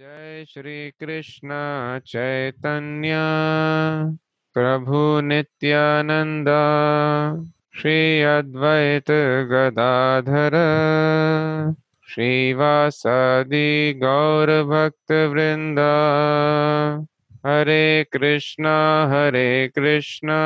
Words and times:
जय 0.00 0.44
श्री 0.48 0.90
कृष्ण 0.90 1.48
चैतन्य। 2.06 3.10
प्रभु 4.54 5.20
नित्यानंद 5.20 6.46
श्री 7.74 8.22
अद्वैत 8.22 9.10
गदाधर। 9.50 10.50
श्रीवासादि 12.08 14.00
गौर 14.02 14.62
भक्त 14.64 15.12
वृंद 15.12 15.78
हरे 17.46 18.04
कृष्णा 18.12 19.06
हरे 19.06 19.68
कृष्णा। 19.68 20.40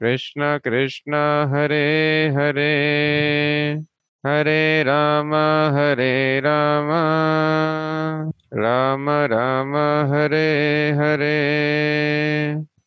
कृष्ण 0.00 0.58
कृष्ण, 0.58 1.14
हरे 1.54 2.28
हरे। 2.28 3.93
हरे 4.26 4.82
राम 4.82 5.34
हरे 5.76 6.40
राम। 6.40 6.88
राम 8.54 9.10
राम 9.10 9.76
हरे 10.12 10.90
हरे। 10.92 11.34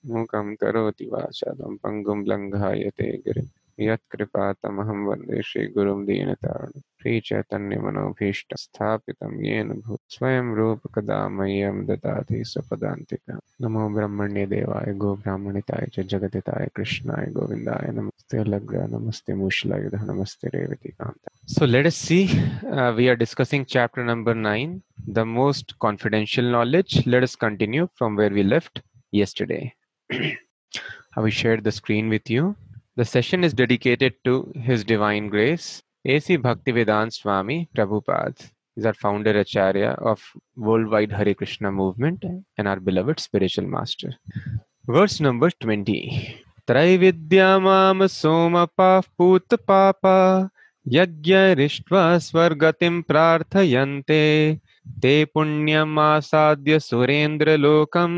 मुखम 0.05 0.55
करोति 0.55 1.05
वाचालं 1.05 1.75
पङ्गुं 1.75 2.23
लङ्घायते 2.27 3.17
गिरिं। 3.17 3.56
यत्कृपातम 3.79 4.79
वंदे 5.07 5.41
श्री 5.45 5.65
गुरु 5.73 5.93
दीन 6.05 6.33
तारण 6.43 6.71
श्री 7.01 7.19
चैतन्य 7.27 7.77
मनोभीष्ट 7.79 8.55
स्थापित 8.57 9.23
येन 9.45 9.69
भूत 9.85 9.99
स्वयं 10.09 10.53
रूप 10.55 10.87
कदा 10.95 11.17
मह्यम 11.29 11.85
दता 11.85 12.15
सुपदांतिका 12.51 13.37
नमो 13.61 13.87
ब्रह्मण्य 13.95 14.45
देवाय, 14.53 14.93
गो 14.93 15.13
ब्राह्मणिताय 15.15 15.87
च 15.93 16.67
कृष्णाय 16.75 17.31
गोविंदाय 17.33 17.91
नमस्ते 17.93 18.43
लग्र 18.49 18.87
नमस्ते 18.97 19.33
मूषला 19.33 19.77
नमस्ते, 20.03 20.47
Revathi 20.57 20.89
Kant 20.89 21.29
so 21.49 21.65
let 21.65 21.85
us 21.85 21.95
see 22.07 22.23
we 22.95 23.07
are 23.07 23.15
discussing 23.15 23.65
chapter 23.65 24.03
number 24.03 24.35
nine 24.35 24.79
the 25.09 25.19
most 25.37 25.73
confidential 25.79 26.51
knowledge 26.51 27.01
let 27.07 27.23
us 27.23 27.35
continue 27.41 27.85
from 27.97 28.17
where 28.17 28.33
we 28.33 28.43
left 28.43 28.81
yesterday 29.13 29.59
I 30.09 31.23
will 31.23 31.31
share 31.41 31.61
the 31.61 31.69
screen 31.79 32.09
with 32.09 32.31
you 32.31 32.53
The 32.97 33.05
session 33.05 33.43
is 33.43 33.53
dedicated 33.53 34.15
to 34.25 34.51
His 34.55 34.83
Divine 34.83 35.29
Grace, 35.29 35.83
A.C. 36.03 36.35
Bhaktivedanta 36.39 37.13
Swami 37.13 37.69
Prabhupada. 37.77 38.49
Is 38.75 38.87
our 38.87 38.93
founder 38.93 39.37
Acharya 39.39 39.89
of 40.01 40.19
Worldwide 40.55 41.11
Hare 41.11 41.35
Krishna 41.35 41.71
movement 41.71 42.25
and 42.57 42.67
our 42.67 42.79
beloved 42.79 43.19
spiritual 43.19 43.67
master. 43.67 44.15
Verse 44.87 45.19
number 45.19 45.51
20. 45.51 46.41
Traividya 46.67 47.61
mam 47.61 47.99
somapa 47.99 49.03
put 49.15 49.47
papa 49.67 50.49
यज्ञरिष्ट्वा 50.89 52.03
स्वर्गतिं 52.17 53.01
प्रार्थयन्ते 53.09 54.23
ते 55.03 55.13
पुण्यमासाद्य 55.33 56.79
सुरेन्द्रलोकम् 56.79 58.17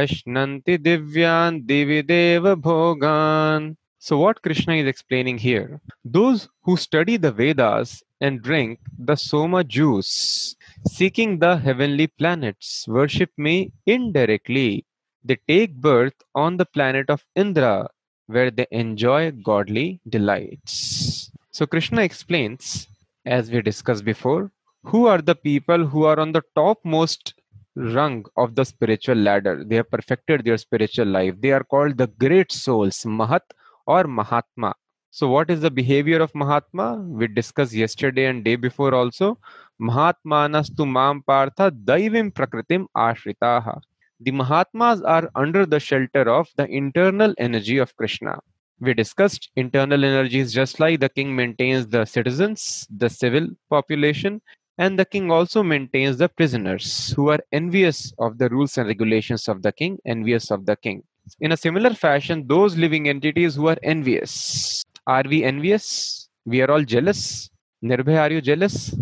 अश्नन्ति 0.00 0.76
दिव्यान् 0.86 1.60
दिवि 1.66 2.02
देव 2.12 2.54
भोगान् 2.54 3.74
So 4.06 4.16
what 4.18 4.40
Krishna 4.40 4.74
is 4.74 4.86
explaining 4.86 5.38
here, 5.38 5.80
those 6.04 6.48
who 6.62 6.76
study 6.76 7.16
the 7.16 7.32
Vedas 7.32 8.04
and 8.20 8.40
drink 8.40 8.78
the 8.96 9.16
Soma 9.16 9.64
juice, 9.64 10.54
seeking 10.86 11.40
the 11.40 11.56
heavenly 11.56 12.06
planets, 12.06 12.84
worship 12.86 13.30
me 13.36 13.72
indirectly. 13.84 14.86
They 15.24 15.38
take 15.48 15.74
birth 15.74 16.14
on 16.36 16.56
the 16.56 16.66
planet 16.66 17.10
of 17.10 17.24
Indra, 17.34 17.88
where 18.28 18.52
they 18.52 18.68
enjoy 18.70 19.32
godly 19.32 20.00
delights. 20.08 21.32
So 21.50 21.66
Krishna 21.66 22.02
explains, 22.02 22.86
as 23.24 23.50
we 23.50 23.60
discussed 23.60 24.04
before, 24.04 24.52
who 24.84 25.08
are 25.08 25.20
the 25.20 25.34
people 25.34 25.84
who 25.84 26.04
are 26.04 26.20
on 26.20 26.30
the 26.30 26.44
topmost 26.54 27.34
rung 27.74 28.24
of 28.36 28.54
the 28.54 28.64
spiritual 28.64 29.16
ladder. 29.16 29.64
They 29.66 29.74
have 29.74 29.90
perfected 29.90 30.44
their 30.44 30.58
spiritual 30.58 31.06
life. 31.06 31.34
They 31.40 31.50
are 31.50 31.64
called 31.64 31.98
the 31.98 32.06
great 32.06 32.52
souls, 32.52 33.02
Mahat 33.02 33.42
or 33.86 34.04
Mahatma. 34.04 34.74
So, 35.10 35.28
what 35.28 35.50
is 35.50 35.60
the 35.60 35.70
behavior 35.70 36.20
of 36.20 36.34
Mahatma? 36.34 36.96
We 37.08 37.26
discussed 37.28 37.72
yesterday 37.72 38.26
and 38.26 38.44
day 38.44 38.56
before 38.56 38.94
also. 38.94 39.38
Mahatmanastu 39.80 40.86
mam 40.86 41.22
partha 41.22 41.70
daivim 41.70 42.32
prakritim 42.32 42.86
ashritaha. 42.96 43.80
The 44.20 44.32
Mahatmas 44.32 45.02
are 45.02 45.30
under 45.34 45.66
the 45.66 45.80
shelter 45.80 46.28
of 46.28 46.48
the 46.56 46.66
internal 46.66 47.34
energy 47.38 47.78
of 47.78 47.96
Krishna. 47.96 48.38
We 48.80 48.92
discussed 48.92 49.50
internal 49.56 50.04
energies 50.04 50.52
just 50.52 50.80
like 50.80 51.00
the 51.00 51.08
king 51.08 51.34
maintains 51.34 51.86
the 51.86 52.04
citizens, 52.04 52.86
the 52.94 53.08
civil 53.08 53.48
population, 53.70 54.42
and 54.76 54.98
the 54.98 55.06
king 55.06 55.30
also 55.30 55.62
maintains 55.62 56.18
the 56.18 56.28
prisoners 56.28 57.12
who 57.16 57.30
are 57.30 57.40
envious 57.52 58.12
of 58.18 58.36
the 58.36 58.50
rules 58.50 58.76
and 58.76 58.86
regulations 58.86 59.48
of 59.48 59.62
the 59.62 59.72
king, 59.72 59.98
envious 60.04 60.50
of 60.50 60.66
the 60.66 60.76
king. 60.76 61.02
In 61.40 61.52
a 61.52 61.56
similar 61.56 61.94
fashion, 61.94 62.46
those 62.46 62.76
living 62.76 63.08
entities 63.08 63.54
who 63.54 63.68
are 63.68 63.76
envious. 63.82 64.82
Are 65.06 65.24
we 65.28 65.44
envious? 65.44 66.28
We 66.44 66.62
are 66.62 66.70
all 66.70 66.82
jealous. 66.82 67.50
Nirbhay, 67.82 68.18
are 68.18 68.32
you 68.32 68.40
jealous? 68.40 68.94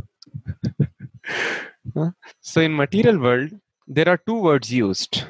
so 2.41 2.61
in 2.61 2.75
material 2.75 3.19
world, 3.19 3.51
there 3.87 4.09
are 4.09 4.19
two 4.27 4.41
words 4.41 4.73
used 4.73 5.25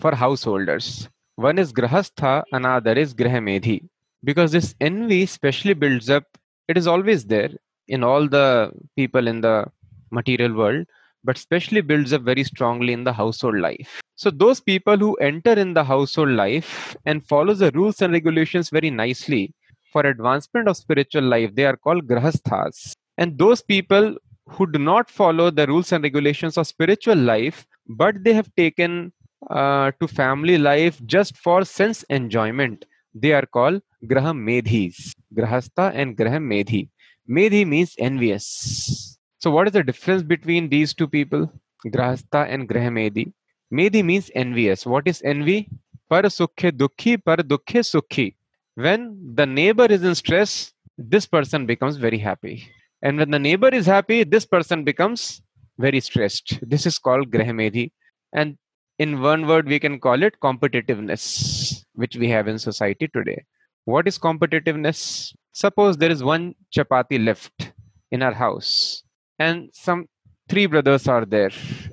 for 0.00 0.14
householders. 0.14 1.08
One 1.36 1.58
is 1.58 1.72
grahastha, 1.72 2.42
another 2.52 2.92
is 2.92 3.14
grahamedhi. 3.14 3.88
Because 4.24 4.52
this 4.52 4.74
envy 4.80 5.26
specially 5.26 5.74
builds 5.74 6.10
up, 6.10 6.24
it 6.66 6.76
is 6.76 6.86
always 6.86 7.24
there 7.24 7.50
in 7.86 8.02
all 8.02 8.28
the 8.28 8.72
people 8.96 9.28
in 9.28 9.40
the 9.40 9.66
material 10.10 10.54
world, 10.54 10.86
but 11.24 11.36
especially 11.36 11.80
builds 11.80 12.12
up 12.12 12.22
very 12.22 12.44
strongly 12.44 12.92
in 12.92 13.04
the 13.04 13.12
household 13.12 13.58
life. 13.58 14.00
So 14.16 14.30
those 14.30 14.60
people 14.60 14.96
who 14.96 15.14
enter 15.16 15.52
in 15.52 15.74
the 15.74 15.84
household 15.84 16.30
life 16.30 16.96
and 17.06 17.26
follow 17.26 17.54
the 17.54 17.70
rules 17.72 18.02
and 18.02 18.12
regulations 18.12 18.70
very 18.70 18.90
nicely 18.90 19.52
for 19.92 20.02
advancement 20.02 20.68
of 20.68 20.76
spiritual 20.76 21.22
life, 21.24 21.54
they 21.54 21.64
are 21.64 21.76
called 21.76 22.06
grahasthas. 22.06 22.92
And 23.16 23.38
those 23.38 23.62
people 23.62 24.16
who 24.48 24.70
do 24.70 24.78
not 24.78 25.10
follow 25.10 25.50
the 25.50 25.66
rules 25.66 25.92
and 25.92 26.02
regulations 26.02 26.56
of 26.56 26.66
spiritual 26.66 27.16
life, 27.16 27.66
but 27.86 28.22
they 28.24 28.32
have 28.32 28.54
taken 28.56 29.12
uh, 29.50 29.92
to 30.00 30.08
family 30.08 30.58
life 30.58 31.00
just 31.06 31.36
for 31.36 31.64
sense 31.64 32.02
enjoyment, 32.04 32.84
they 33.14 33.32
are 33.32 33.46
called 33.46 33.82
grahamedhis. 34.04 35.12
Grahastha 35.34 35.92
and 35.94 36.16
grahamedhi. 36.16 36.88
Medhi 37.28 37.66
means 37.66 37.94
envious. 37.98 39.17
So, 39.40 39.52
what 39.52 39.68
is 39.68 39.72
the 39.72 39.84
difference 39.84 40.22
between 40.22 40.68
these 40.68 40.92
two 40.92 41.06
people, 41.06 41.52
Grahastha 41.86 42.48
and 42.52 42.68
Grahamedhi? 42.68 43.32
Medhi 43.72 44.04
means 44.04 44.32
envious. 44.34 44.84
What 44.84 45.06
is 45.06 45.22
envy? 45.22 45.68
Par 46.10 46.22
sukhe 46.22 46.72
dukhi, 46.72 47.24
par 47.24 47.36
dukhe 47.36 47.84
sukhi. 47.92 48.34
When 48.74 49.34
the 49.34 49.46
neighbor 49.46 49.86
is 49.86 50.02
in 50.02 50.16
stress, 50.16 50.72
this 50.96 51.24
person 51.26 51.66
becomes 51.66 51.98
very 51.98 52.18
happy. 52.18 52.68
And 53.00 53.18
when 53.18 53.30
the 53.30 53.38
neighbor 53.38 53.68
is 53.68 53.86
happy, 53.86 54.24
this 54.24 54.44
person 54.44 54.82
becomes 54.82 55.40
very 55.78 56.00
stressed. 56.00 56.58
This 56.62 56.84
is 56.84 56.98
called 56.98 57.30
Grahamedhi. 57.30 57.92
And 58.32 58.58
in 58.98 59.20
one 59.20 59.46
word, 59.46 59.68
we 59.68 59.78
can 59.78 60.00
call 60.00 60.20
it 60.24 60.40
competitiveness, 60.42 61.84
which 61.94 62.16
we 62.16 62.28
have 62.30 62.48
in 62.48 62.58
society 62.58 63.06
today. 63.06 63.44
What 63.84 64.08
is 64.08 64.18
competitiveness? 64.18 65.32
Suppose 65.52 65.96
there 65.96 66.10
is 66.10 66.24
one 66.24 66.56
chapati 66.76 67.24
left 67.24 67.70
in 68.10 68.22
our 68.22 68.34
house 68.34 69.04
and 69.38 69.70
some 69.72 70.06
three 70.48 70.66
brothers 70.66 71.06
are 71.08 71.24
there 71.24 71.50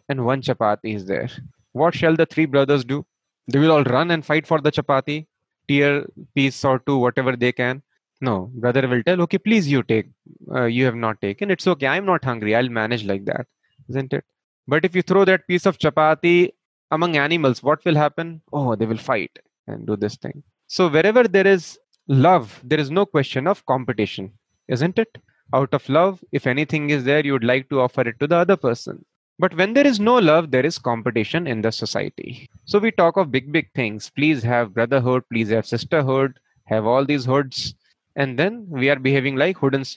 and 0.10 0.26
one 0.26 0.42
chapati 0.42 0.96
is 0.96 1.06
there. 1.06 1.30
What 1.74 1.94
shall 1.94 2.16
the 2.16 2.26
three 2.26 2.46
brothers 2.46 2.86
do? 2.86 3.06
They 3.48 3.60
will 3.60 3.72
all 3.72 3.84
run 3.84 4.12
and 4.12 4.26
fight 4.26 4.48
for 4.48 4.60
the 4.62 4.72
chapati 4.72 5.28
tear 5.68 6.06
piece 6.36 6.64
or 6.64 6.80
two 6.80 6.98
whatever 6.98 7.36
they 7.36 7.52
can. 7.52 7.82
No 8.22 8.50
brother 8.54 8.88
will 8.88 9.04
tell 9.04 9.22
okay 9.24 9.38
please 9.38 9.68
you 9.68 9.84
take 9.84 10.08
uh, 10.54 10.66
you 10.66 10.86
have 10.86 10.96
not 10.96 11.22
taken. 11.22 11.52
It's 11.52 11.68
okay. 11.68 11.88
I'm 11.88 12.06
not 12.06 12.24
hungry. 12.24 12.56
I'll 12.56 12.70
manage 12.70 13.04
like 13.04 13.26
that 13.26 13.48
isn't 13.90 14.14
it? 14.14 14.24
But 14.68 14.86
if 14.86 14.96
you 14.96 15.02
throw 15.02 15.26
that 15.26 15.48
piece 15.48 15.66
of 15.66 15.78
chapati 15.78 16.52
among 16.92 17.18
animals 17.18 17.62
what 17.62 17.84
will 17.86 17.96
happen? 17.96 18.42
Oh 18.54 18.76
they 18.76 18.86
will 18.86 18.98
fight 18.98 19.38
and 19.68 19.86
do 19.86 19.96
this 19.96 20.16
thing. 20.16 20.44
So 20.68 20.88
wherever 20.88 21.24
there 21.24 21.48
is 21.48 21.78
love 22.08 22.62
there 22.64 22.80
is 22.80 22.90
no 22.92 23.06
question 23.06 23.48
of 23.48 23.66
competition 23.66 24.32
isn't 24.68 25.00
it 25.00 25.18
out 25.54 25.74
of 25.74 25.88
love. 25.90 26.24
If 26.32 26.48
anything 26.48 26.90
is 26.90 27.04
there 27.04 27.26
you 27.26 27.34
would 27.34 27.44
like 27.44 27.70
to 27.70 27.82
offer 27.82 28.02
it 28.02 28.20
to 28.20 28.28
the 28.28 28.38
other 28.38 28.58
person. 28.58 29.06
But 29.38 29.56
when 29.56 29.74
there 29.74 29.86
is 29.86 30.00
no 30.00 30.18
love 30.18 30.52
there 30.52 30.66
is 30.66 30.78
competition 30.78 31.48
in 31.48 31.62
the 31.62 31.72
society. 31.72 32.50
So 32.66 32.80
we 32.80 32.92
talk 32.92 33.18
of 33.18 33.32
big 33.32 33.52
big 33.52 33.72
things. 33.74 34.10
Please 34.10 34.44
have 34.44 34.74
brotherhood. 34.74 35.24
Please 35.32 35.50
have 35.50 35.66
sisterhood. 35.66 36.40
Have 36.66 36.86
all 36.86 37.06
these 37.06 37.26
hoods. 37.26 37.76
And 38.16 38.40
then 38.40 38.66
we 38.70 38.90
are 38.90 38.98
behaving 38.98 39.36
like 39.36 39.58
hooded, 39.58 39.88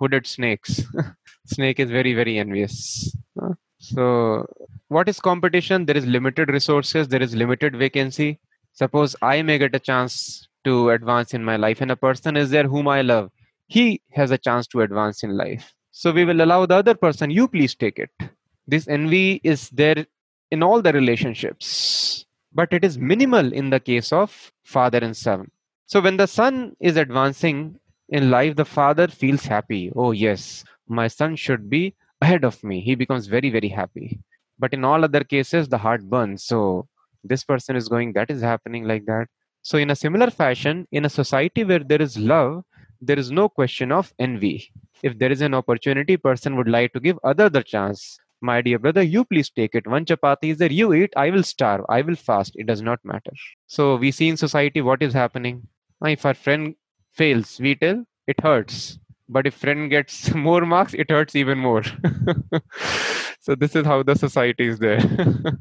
hooded 0.00 0.26
snakes. 0.26 0.82
Snake 1.46 1.78
is 1.78 1.90
very 1.90 2.14
very 2.14 2.38
envious. 2.38 3.14
So 3.78 4.46
what 4.88 5.08
is 5.08 5.20
competition? 5.20 5.84
There 5.86 5.96
is 5.96 6.06
limited 6.06 6.48
resources. 6.48 7.08
There 7.08 7.22
is 7.22 7.34
limited 7.34 7.76
vacancy. 7.76 8.40
Suppose 8.72 9.16
i 9.22 9.40
may 9.42 9.58
get 9.58 9.74
a 9.74 9.78
chance 9.78 10.48
to 10.64 10.90
advance 10.90 11.32
in 11.32 11.44
my 11.44 11.56
life 11.56 11.80
and 11.80 11.90
a 11.90 11.96
person 11.96 12.36
is 12.36 12.50
there 12.50 12.64
whom 12.64 12.88
i 12.88 13.00
love 13.00 13.30
he 13.66 14.00
has 14.12 14.30
a 14.30 14.38
chance 14.38 14.66
to 14.68 14.80
advance 14.80 15.22
in 15.22 15.36
life. 15.36 15.74
So 15.90 16.12
we 16.12 16.24
will 16.24 16.42
allow 16.42 16.66
the 16.66 16.76
other 16.76 16.94
person, 16.94 17.30
you 17.30 17.48
please 17.48 17.74
take 17.74 17.98
it. 17.98 18.10
This 18.66 18.88
envy 18.88 19.40
is 19.44 19.70
there 19.70 20.06
in 20.50 20.62
all 20.62 20.82
the 20.82 20.92
relationships, 20.92 22.24
but 22.52 22.72
it 22.72 22.84
is 22.84 22.98
minimal 22.98 23.52
in 23.52 23.70
the 23.70 23.80
case 23.80 24.12
of 24.12 24.52
father 24.64 24.98
and 24.98 25.16
son. 25.16 25.50
So 25.86 26.00
when 26.00 26.16
the 26.16 26.26
son 26.26 26.76
is 26.80 26.96
advancing 26.96 27.78
in 28.08 28.30
life, 28.30 28.56
the 28.56 28.64
father 28.64 29.08
feels 29.08 29.44
happy. 29.44 29.92
Oh, 29.94 30.10
yes, 30.12 30.64
my 30.88 31.08
son 31.08 31.36
should 31.36 31.70
be 31.70 31.94
ahead 32.20 32.44
of 32.44 32.62
me. 32.62 32.80
He 32.80 32.94
becomes 32.94 33.26
very, 33.26 33.50
very 33.50 33.68
happy. 33.68 34.20
But 34.58 34.72
in 34.72 34.84
all 34.84 35.04
other 35.04 35.22
cases, 35.22 35.68
the 35.68 35.78
heart 35.78 36.08
burns. 36.08 36.44
So 36.44 36.88
this 37.24 37.44
person 37.44 37.76
is 37.76 37.88
going, 37.88 38.12
that 38.14 38.30
is 38.30 38.40
happening 38.40 38.84
like 38.84 39.06
that. 39.06 39.28
So, 39.62 39.78
in 39.78 39.90
a 39.90 39.96
similar 39.96 40.30
fashion, 40.30 40.86
in 40.92 41.04
a 41.04 41.10
society 41.10 41.64
where 41.64 41.80
there 41.80 42.00
is 42.00 42.16
love, 42.16 42.62
there 43.00 43.18
is 43.18 43.30
no 43.30 43.48
question 43.48 43.92
of 43.92 44.12
envy. 44.18 44.72
If 45.02 45.18
there 45.18 45.30
is 45.30 45.40
an 45.40 45.54
opportunity, 45.54 46.16
person 46.16 46.56
would 46.56 46.68
like 46.68 46.92
to 46.92 47.00
give 47.00 47.18
other 47.24 47.48
the 47.48 47.62
chance. 47.62 48.18
My 48.40 48.60
dear 48.60 48.78
brother, 48.78 49.02
you 49.02 49.24
please 49.24 49.50
take 49.50 49.74
it. 49.74 49.86
One 49.86 50.04
chapati 50.04 50.50
is 50.50 50.58
there, 50.58 50.70
you 50.70 50.92
eat, 50.92 51.12
I 51.16 51.30
will 51.30 51.42
starve, 51.42 51.84
I 51.88 52.02
will 52.02 52.16
fast. 52.16 52.52
It 52.56 52.66
does 52.66 52.82
not 52.82 53.00
matter. 53.04 53.32
So 53.66 53.96
we 53.96 54.10
see 54.10 54.28
in 54.28 54.36
society 54.36 54.82
what 54.82 55.02
is 55.02 55.12
happening. 55.12 55.66
If 56.04 56.26
our 56.26 56.34
friend 56.34 56.74
fails, 57.12 57.58
we 57.58 57.74
tell 57.74 58.04
it 58.26 58.40
hurts 58.40 58.98
But 59.29 59.47
if 59.47 59.53
friend 59.55 59.89
gets 59.89 60.33
more 60.35 60.61
marks, 60.65 60.93
it 60.93 61.09
hurts 61.09 61.35
even 61.35 61.57
more. 61.57 61.83
so 63.39 63.55
this 63.55 63.77
is 63.77 63.85
how 63.85 64.03
the 64.03 64.15
society 64.15 64.67
is 64.67 64.79
there. 64.79 64.99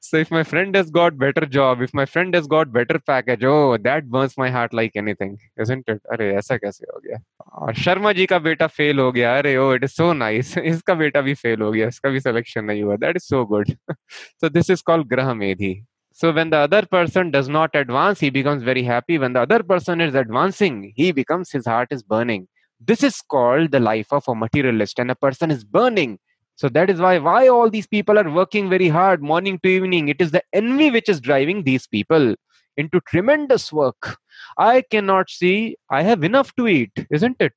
so 0.00 0.16
if 0.16 0.30
my 0.30 0.42
friend 0.42 0.74
has 0.74 0.90
got 0.90 1.18
better 1.18 1.44
job, 1.44 1.82
if 1.82 1.92
my 1.92 2.06
friend 2.06 2.34
has 2.34 2.46
got 2.46 2.72
better 2.72 2.98
package, 2.98 3.44
oh, 3.44 3.76
that 3.76 4.08
burns 4.08 4.38
my 4.38 4.48
heart 4.48 4.72
like 4.72 4.92
anything, 4.96 5.36
isn't 5.60 5.86
it? 5.86 6.00
अरे 6.12 6.32
ऐसा 6.36 6.56
कैसे 6.56 6.86
हो 6.92 7.00
गया 7.06 7.18
और 7.62 7.74
शर्मा 7.84 8.12
जी 8.12 8.26
का 8.26 8.38
बेटा 8.48 8.66
fail 8.66 8.98
हो 8.98 9.10
गया 9.12 9.36
अरे 9.38 9.56
ओ 9.56 9.72
इट 9.74 9.84
इज 9.84 9.90
सो 9.90 10.12
नाइस 10.12 10.56
इसका 10.58 10.94
बेटा 11.02 11.20
भी 11.28 11.34
फेल 11.42 11.62
हो 11.62 11.70
गया 11.72 11.88
इसका 11.88 12.10
भी 12.10 12.20
सिलेक्शन 12.20 12.64
नहीं 12.64 12.82
हुआ 12.82 12.96
that 13.04 13.16
is 13.16 13.22
so 13.22 13.44
good 13.52 13.74
so 13.90 14.48
this 14.48 14.70
is 14.70 14.82
called 14.90 15.08
ग्रह 15.08 15.34
Medhi 15.34 15.74
so 16.16 16.32
when 16.32 16.50
the 16.50 16.58
other 16.64 16.82
person 16.86 17.30
does 17.30 17.48
not 17.48 17.74
advance, 17.74 18.20
he 18.20 18.28
becomes 18.30 18.62
very 18.62 18.82
happy. 18.88 19.16
When 19.18 19.32
the 19.32 19.40
other 19.40 19.64
person 19.70 20.00
is 20.00 20.14
advancing, 20.14 20.76
he 20.98 21.10
becomes 21.10 21.50
his 21.50 21.66
heart 21.66 21.96
is 21.96 22.04
burning. 22.04 22.44
This 22.79 23.03
is 23.03 23.21
called 23.21 23.71
the 23.71 23.79
life 23.79 24.11
of 24.11 24.27
a 24.27 24.35
materialist, 24.35 24.99
and 24.99 25.11
a 25.11 25.15
person 25.15 25.51
is 25.51 25.63
burning. 25.63 26.19
So 26.55 26.69
that 26.69 26.89
is 26.89 26.99
why 26.99 27.19
why 27.19 27.47
all 27.47 27.69
these 27.69 27.87
people 27.87 28.19
are 28.19 28.29
working 28.29 28.69
very 28.69 28.89
hard 28.89 29.21
morning 29.21 29.59
to 29.63 29.69
evening. 29.69 30.09
It 30.09 30.21
is 30.21 30.31
the 30.31 30.43
envy 30.53 30.91
which 30.91 31.09
is 31.09 31.21
driving 31.21 31.63
these 31.63 31.87
people 31.87 32.35
into 32.77 33.01
tremendous 33.01 33.71
work. 33.71 34.17
I 34.57 34.81
cannot 34.81 35.29
see. 35.29 35.77
I 35.89 36.03
have 36.03 36.23
enough 36.23 36.55
to 36.55 36.67
eat, 36.67 36.91
isn't 37.11 37.37
it? 37.39 37.53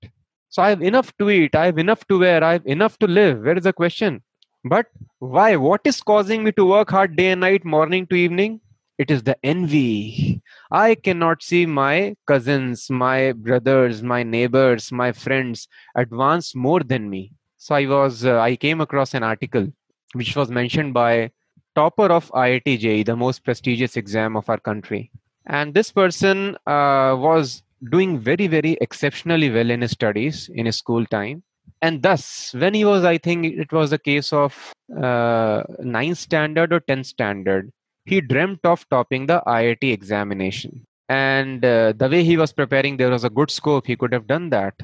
So 0.51 0.63
I 0.63 0.69
have 0.69 0.83
enough 0.83 1.17
to 1.19 1.31
eat. 1.31 1.55
I 1.55 1.67
have 1.67 1.79
enough 1.79 2.07
to 2.09 2.19
wear. 2.19 2.45
I 2.45 2.53
have 2.53 2.67
enough 2.67 2.99
to 2.99 3.07
live. 3.07 3.43
Where 3.43 3.57
is 3.57 3.65
the 3.65 3.73
question? 3.73 4.23
But 4.65 4.87
why? 5.19 5.57
What 5.57 5.81
is 5.85 6.01
causing 6.01 6.45
me 6.45 6.53
to 6.53 6.65
work 6.65 6.91
hard 6.91 7.17
day 7.17 7.31
and 7.31 7.41
night, 7.41 7.65
morning 7.65 8.07
to 8.09 8.15
evening? 8.15 8.61
It 9.03 9.11
is 9.11 9.23
the 9.25 9.37
envy. 9.45 10.43
I 10.71 10.95
cannot 10.95 11.43
see 11.43 11.67
my 11.67 12.15
cousins 12.27 12.89
my 12.91 13.33
brothers 13.33 14.03
my 14.03 14.23
neighbors 14.23 14.93
my 14.93 15.11
friends 15.13 15.67
advance 15.97 16.55
more 16.55 16.81
than 16.93 17.11
me. 17.11 17.23
So 17.57 17.75
i 17.75 17.87
was 17.87 18.25
uh, 18.25 18.39
i 18.41 18.55
came 18.65 18.81
across 18.87 19.15
an 19.15 19.25
article 19.33 19.67
which 20.15 20.37
was 20.37 20.51
mentioned 20.61 20.95
by 20.95 21.31
topper 21.75 22.09
of 22.19 22.31
IIT 22.45 22.79
JEE 22.85 23.03
the 23.03 23.17
most 23.17 23.45
prestigious 23.45 23.97
exam 23.97 24.37
of 24.37 24.49
our 24.49 24.59
country. 24.71 25.11
And 25.47 25.75
this 25.75 25.91
person 25.91 26.57
uh, 26.67 27.17
was 27.29 27.63
doing 27.91 28.19
very 28.31 28.47
very 28.47 28.79
exceptionally 28.81 29.51
well 29.51 29.71
in 29.71 29.81
his 29.81 29.93
studies 30.01 30.49
in 30.55 30.67
his 30.67 30.79
school 30.79 31.05
time. 31.07 31.43
And 31.81 32.03
thus 32.03 32.55
when 32.55 32.75
he 32.75 32.85
was 32.85 33.05
i 33.05 33.19
think 33.19 33.47
it 33.47 33.73
was 33.73 33.93
a 33.93 33.99
case 33.99 34.33
of 34.33 34.75
uh, 35.11 35.65
ninth 35.81 36.19
standard 36.19 36.73
or 36.73 36.81
10th 36.81 37.07
standard 37.07 37.73
he 38.05 38.21
dreamt 38.21 38.61
of 38.65 38.89
topping 38.89 39.27
the 39.27 39.43
IIT 39.47 39.83
examination. 39.93 40.85
And 41.09 41.65
uh, 41.65 41.93
the 41.93 42.09
way 42.09 42.25
he 42.25 42.37
was 42.37 42.53
preparing, 42.53 42.97
there 42.97 43.11
was 43.11 43.25
a 43.25 43.31
good 43.31 43.51
scope. 43.51 43.87
He 43.87 43.97
could 43.97 44.13
have 44.13 44.27
done 44.27 44.51
that. 44.51 44.75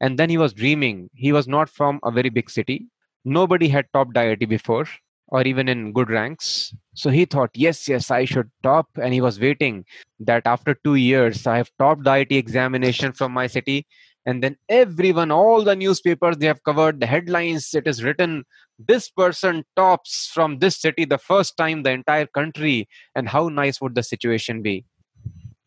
And 0.00 0.18
then 0.18 0.30
he 0.30 0.38
was 0.38 0.52
dreaming. 0.52 1.10
He 1.14 1.32
was 1.32 1.48
not 1.48 1.68
from 1.68 2.00
a 2.04 2.10
very 2.10 2.28
big 2.30 2.50
city. 2.50 2.86
Nobody 3.24 3.68
had 3.68 3.86
topped 3.92 4.14
IIT 4.14 4.48
before 4.48 4.86
or 5.28 5.42
even 5.42 5.68
in 5.68 5.92
good 5.92 6.10
ranks. 6.10 6.74
So 6.94 7.10
he 7.10 7.24
thought, 7.24 7.50
yes, 7.54 7.88
yes, 7.88 8.10
I 8.10 8.24
should 8.24 8.50
top. 8.62 8.88
And 9.00 9.14
he 9.14 9.20
was 9.20 9.40
waiting 9.40 9.84
that 10.20 10.46
after 10.46 10.74
two 10.84 10.96
years, 10.96 11.46
I 11.46 11.56
have 11.56 11.70
topped 11.78 12.04
the 12.04 12.10
IIT 12.10 12.32
examination 12.32 13.12
from 13.12 13.32
my 13.32 13.46
city. 13.46 13.86
And 14.24 14.42
then 14.42 14.56
everyone, 14.68 15.32
all 15.32 15.64
the 15.64 15.74
newspapers, 15.74 16.36
they 16.36 16.46
have 16.46 16.62
covered 16.62 17.00
the 17.00 17.06
headlines. 17.06 17.74
It 17.74 17.86
is 17.86 18.04
written 18.04 18.44
this 18.78 19.08
person 19.10 19.64
tops 19.76 20.30
from 20.32 20.58
this 20.58 20.80
city 20.80 21.04
the 21.04 21.18
first 21.18 21.56
time 21.56 21.82
the 21.82 21.90
entire 21.90 22.26
country 22.26 22.88
and 23.14 23.28
how 23.28 23.48
nice 23.48 23.80
would 23.80 23.94
the 23.94 24.02
situation 24.02 24.62
be? 24.62 24.84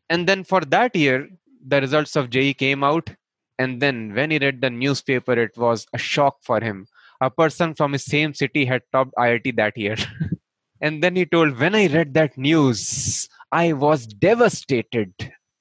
And 0.10 0.28
then 0.28 0.44
for 0.44 0.62
that 0.62 0.96
year 0.96 1.30
the 1.68 1.82
results 1.82 2.16
of 2.16 2.30
JEE 2.30 2.54
came 2.54 2.84
out. 2.84 3.10
And 3.58 3.82
then 3.82 4.14
when 4.14 4.32
he 4.32 4.38
read 4.38 4.62
the 4.62 4.70
newspaper 4.70 5.34
it 5.34 5.58
was 5.58 5.88
a 5.94 5.98
shock 5.98 6.38
for 6.42 6.60
him. 6.60 6.88
A 7.22 7.30
person 7.30 7.74
from 7.74 7.94
his 7.94 8.04
same 8.04 8.34
city 8.34 8.66
had 8.66 8.82
topped 8.92 9.14
IIT 9.18 9.56
that 9.58 9.78
year. 9.78 9.96
And 10.82 11.02
then 11.02 11.16
he 11.16 11.26
told 11.26 11.58
when 11.58 11.74
i 11.74 11.88
read 11.88 12.14
that 12.16 12.38
news 12.38 13.30
i 13.52 13.72
was 13.72 14.06
devastated. 14.06 15.14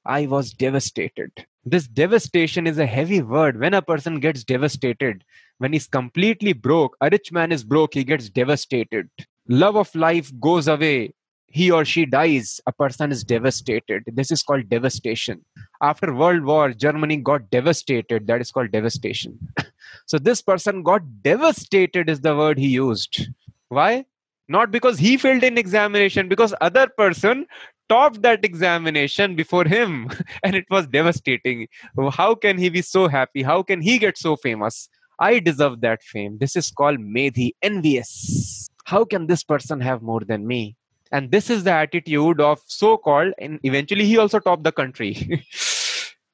I 0.04 0.26
was 0.26 0.52
devastated 0.52 1.46
this 1.64 1.86
devastation 1.86 2.66
is 2.66 2.78
a 2.78 2.86
heavy 2.86 3.22
word. 3.22 3.58
When 3.58 3.74
a 3.74 3.82
person 3.82 4.20
gets 4.20 4.44
devastated 4.44 5.24
when 5.58 5.72
he's 5.72 5.86
completely 5.86 6.52
broke 6.52 6.96
a 7.00 7.08
rich 7.10 7.32
man 7.32 7.52
is 7.52 7.64
broke 7.64 7.94
he 7.94 8.04
gets 8.04 8.28
devastated. 8.28 9.08
Love 9.48 9.76
of 9.76 9.94
life 9.94 10.32
goes 10.40 10.68
away. 10.68 11.14
He 11.46 11.70
or 11.70 11.84
she 11.84 12.04
dies. 12.04 12.60
A 12.66 12.72
person 12.72 13.12
is 13.12 13.22
devastated. 13.22 14.02
This 14.06 14.32
is 14.32 14.42
called 14.42 14.68
devastation. 14.68 15.44
After 15.80 16.12
world 16.12 16.44
war 16.44 16.72
germany 16.72 17.18
got 17.18 17.50
devastated. 17.50 18.26
That 18.26 18.40
is 18.40 18.50
called 18.50 18.72
devastation. 18.72 19.38
So 20.06 20.18
this 20.18 20.42
person 20.42 20.82
got 20.82 21.02
devastated 21.22 22.10
is 22.10 22.20
the 22.20 22.34
word 22.34 22.58
he 22.58 22.68
used. 22.68 23.28
Why? 23.68 24.04
Not 24.48 24.70
because 24.70 24.98
he 24.98 25.16
failed 25.16 25.42
in 25.42 25.56
examination 25.56 26.28
because 26.28 26.54
other 26.60 26.88
person 26.88 27.46
topped 27.88 28.22
that 28.22 28.44
examination 28.44 29.36
before 29.36 29.64
him 29.64 30.10
and 30.42 30.54
it 30.54 30.64
was 30.70 30.86
devastating 30.86 31.66
how 32.12 32.34
can 32.34 32.58
he 32.58 32.68
be 32.68 32.82
so 32.82 33.08
happy 33.08 33.42
how 33.42 33.62
can 33.62 33.80
he 33.80 33.98
get 33.98 34.16
so 34.16 34.36
famous 34.36 34.88
I 35.18 35.38
deserve 35.38 35.80
that 35.82 36.02
fame. 36.02 36.38
This 36.38 36.56
is 36.56 36.70
called 36.70 36.98
Medhi, 36.98 37.52
envious. 37.62 38.68
How 38.84 39.04
can 39.04 39.26
this 39.26 39.44
person 39.44 39.80
have 39.80 40.02
more 40.02 40.20
than 40.20 40.46
me? 40.46 40.76
And 41.12 41.30
this 41.30 41.50
is 41.50 41.64
the 41.64 41.72
attitude 41.72 42.40
of 42.40 42.60
so 42.66 42.96
called, 42.96 43.32
and 43.38 43.60
eventually 43.62 44.04
he 44.04 44.18
also 44.18 44.40
topped 44.40 44.64
the 44.64 44.72
country. 44.72 45.44